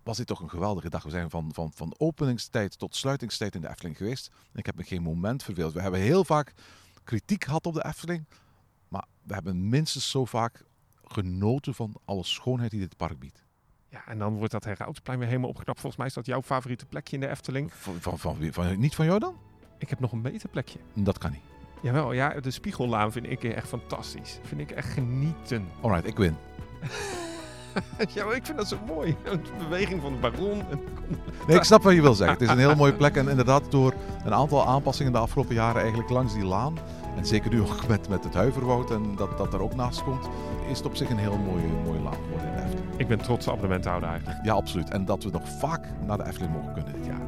was 0.02 0.16
dit 0.16 0.26
toch 0.26 0.40
een 0.40 0.50
geweldige 0.50 0.88
dag. 0.90 1.02
We 1.02 1.10
zijn 1.10 1.30
van, 1.30 1.50
van, 1.54 1.72
van 1.74 1.94
openingstijd 1.96 2.78
tot 2.78 2.96
sluitingstijd 2.96 3.54
in 3.54 3.60
de 3.60 3.68
Efteling 3.68 3.96
geweest. 3.96 4.30
En 4.52 4.58
ik 4.58 4.66
heb 4.66 4.76
me 4.76 4.82
geen 4.84 5.02
moment 5.02 5.42
verveeld. 5.42 5.72
We 5.72 5.80
hebben 5.80 6.00
heel 6.00 6.24
vaak 6.24 6.52
kritiek 7.04 7.44
gehad 7.44 7.66
op 7.66 7.74
de 7.74 7.84
Efteling. 7.84 8.24
Maar 8.88 9.04
we 9.22 9.34
hebben 9.34 9.68
minstens 9.68 10.10
zo 10.10 10.24
vaak 10.24 10.64
genoten 11.04 11.74
van 11.74 11.94
alle 12.04 12.24
schoonheid 12.24 12.70
die 12.70 12.80
dit 12.80 12.96
park 12.96 13.18
biedt. 13.18 13.44
Ja, 13.88 14.06
en 14.06 14.18
dan 14.18 14.34
wordt 14.36 14.52
dat 14.52 14.64
Herautenplein 14.64 15.18
weer 15.18 15.28
helemaal 15.28 15.48
opgeknapt. 15.50 15.80
Volgens 15.80 16.00
mij 16.00 16.08
is 16.10 16.14
dat 16.16 16.26
jouw 16.26 16.42
favoriete 16.42 16.86
plekje 16.86 17.14
in 17.14 17.20
de 17.20 17.28
Efteling. 17.28 17.72
Van, 17.72 18.00
van, 18.18 18.18
van- 18.52 18.78
niet 18.78 18.94
van 18.94 19.06
jou 19.06 19.18
dan? 19.18 19.36
Ik 19.78 19.88
heb 19.90 20.00
nog 20.00 20.12
een 20.12 20.22
beter 20.22 20.48
plekje. 20.48 20.78
Dat 20.94 21.18
kan 21.18 21.30
niet. 21.30 21.40
Jawel, 21.80 22.12
ja, 22.12 22.34
de 22.40 22.50
Spiegellaan 22.50 23.12
vind 23.12 23.30
ik 23.30 23.44
echt 23.44 23.68
fantastisch. 23.68 24.40
Vind 24.42 24.60
ik 24.60 24.70
echt 24.70 24.88
genieten. 24.88 25.68
Alright, 25.80 26.06
ik 26.06 26.16
win. 26.16 26.36
ja, 28.14 28.24
ik 28.32 28.46
vind 28.46 28.58
dat 28.58 28.68
zo 28.68 28.78
mooi. 28.86 29.16
De 29.24 29.38
beweging 29.58 30.00
van 30.02 30.12
de 30.12 30.18
baron. 30.18 30.62
Nee, 31.46 31.56
ik 31.56 31.62
snap 31.62 31.82
wat 31.82 31.94
je 31.94 32.02
wil 32.02 32.14
zeggen. 32.14 32.36
Het 32.36 32.46
is 32.46 32.50
een 32.50 32.58
heel 32.58 32.74
mooie 32.84 32.92
plek. 32.94 33.16
En 33.16 33.28
inderdaad, 33.28 33.70
door 33.70 33.94
een 34.24 34.34
aantal 34.34 34.66
aanpassingen 34.66 35.12
de 35.12 35.18
afgelopen 35.18 35.54
jaren 35.54 35.80
eigenlijk 35.80 36.10
langs 36.10 36.34
die 36.34 36.44
laan. 36.44 36.78
En 37.16 37.26
zeker 37.26 37.50
nu 37.50 37.60
ook 37.60 37.86
met, 37.88 38.08
met 38.08 38.24
het 38.24 38.34
huiverwoud 38.34 38.90
en 38.90 39.16
dat 39.16 39.38
dat 39.38 39.54
er 39.54 39.62
ook 39.62 39.74
naast 39.74 40.02
komt. 40.02 40.28
Is 40.70 40.76
het 40.78 40.86
op 40.86 40.96
zich 40.96 41.10
een 41.10 41.18
heel 41.18 41.38
mooie, 41.38 41.66
mooie 41.84 42.00
laan 42.00 42.14
geworden 42.14 42.48
in 42.48 42.54
de 42.54 42.62
Efteling. 42.62 42.86
Ik 42.96 43.08
ben 43.08 43.18
trots 43.18 43.48
abonnementhouder 43.48 44.08
eigenlijk. 44.08 44.44
Ja, 44.44 44.52
absoluut. 44.52 44.90
En 44.90 45.04
dat 45.04 45.24
we 45.24 45.30
nog 45.30 45.48
vaak 45.58 45.86
naar 46.06 46.16
de 46.16 46.26
Efteling 46.26 46.52
mogen 46.52 46.72
kunnen 46.72 46.92
dit 46.92 47.06
jaar. 47.06 47.27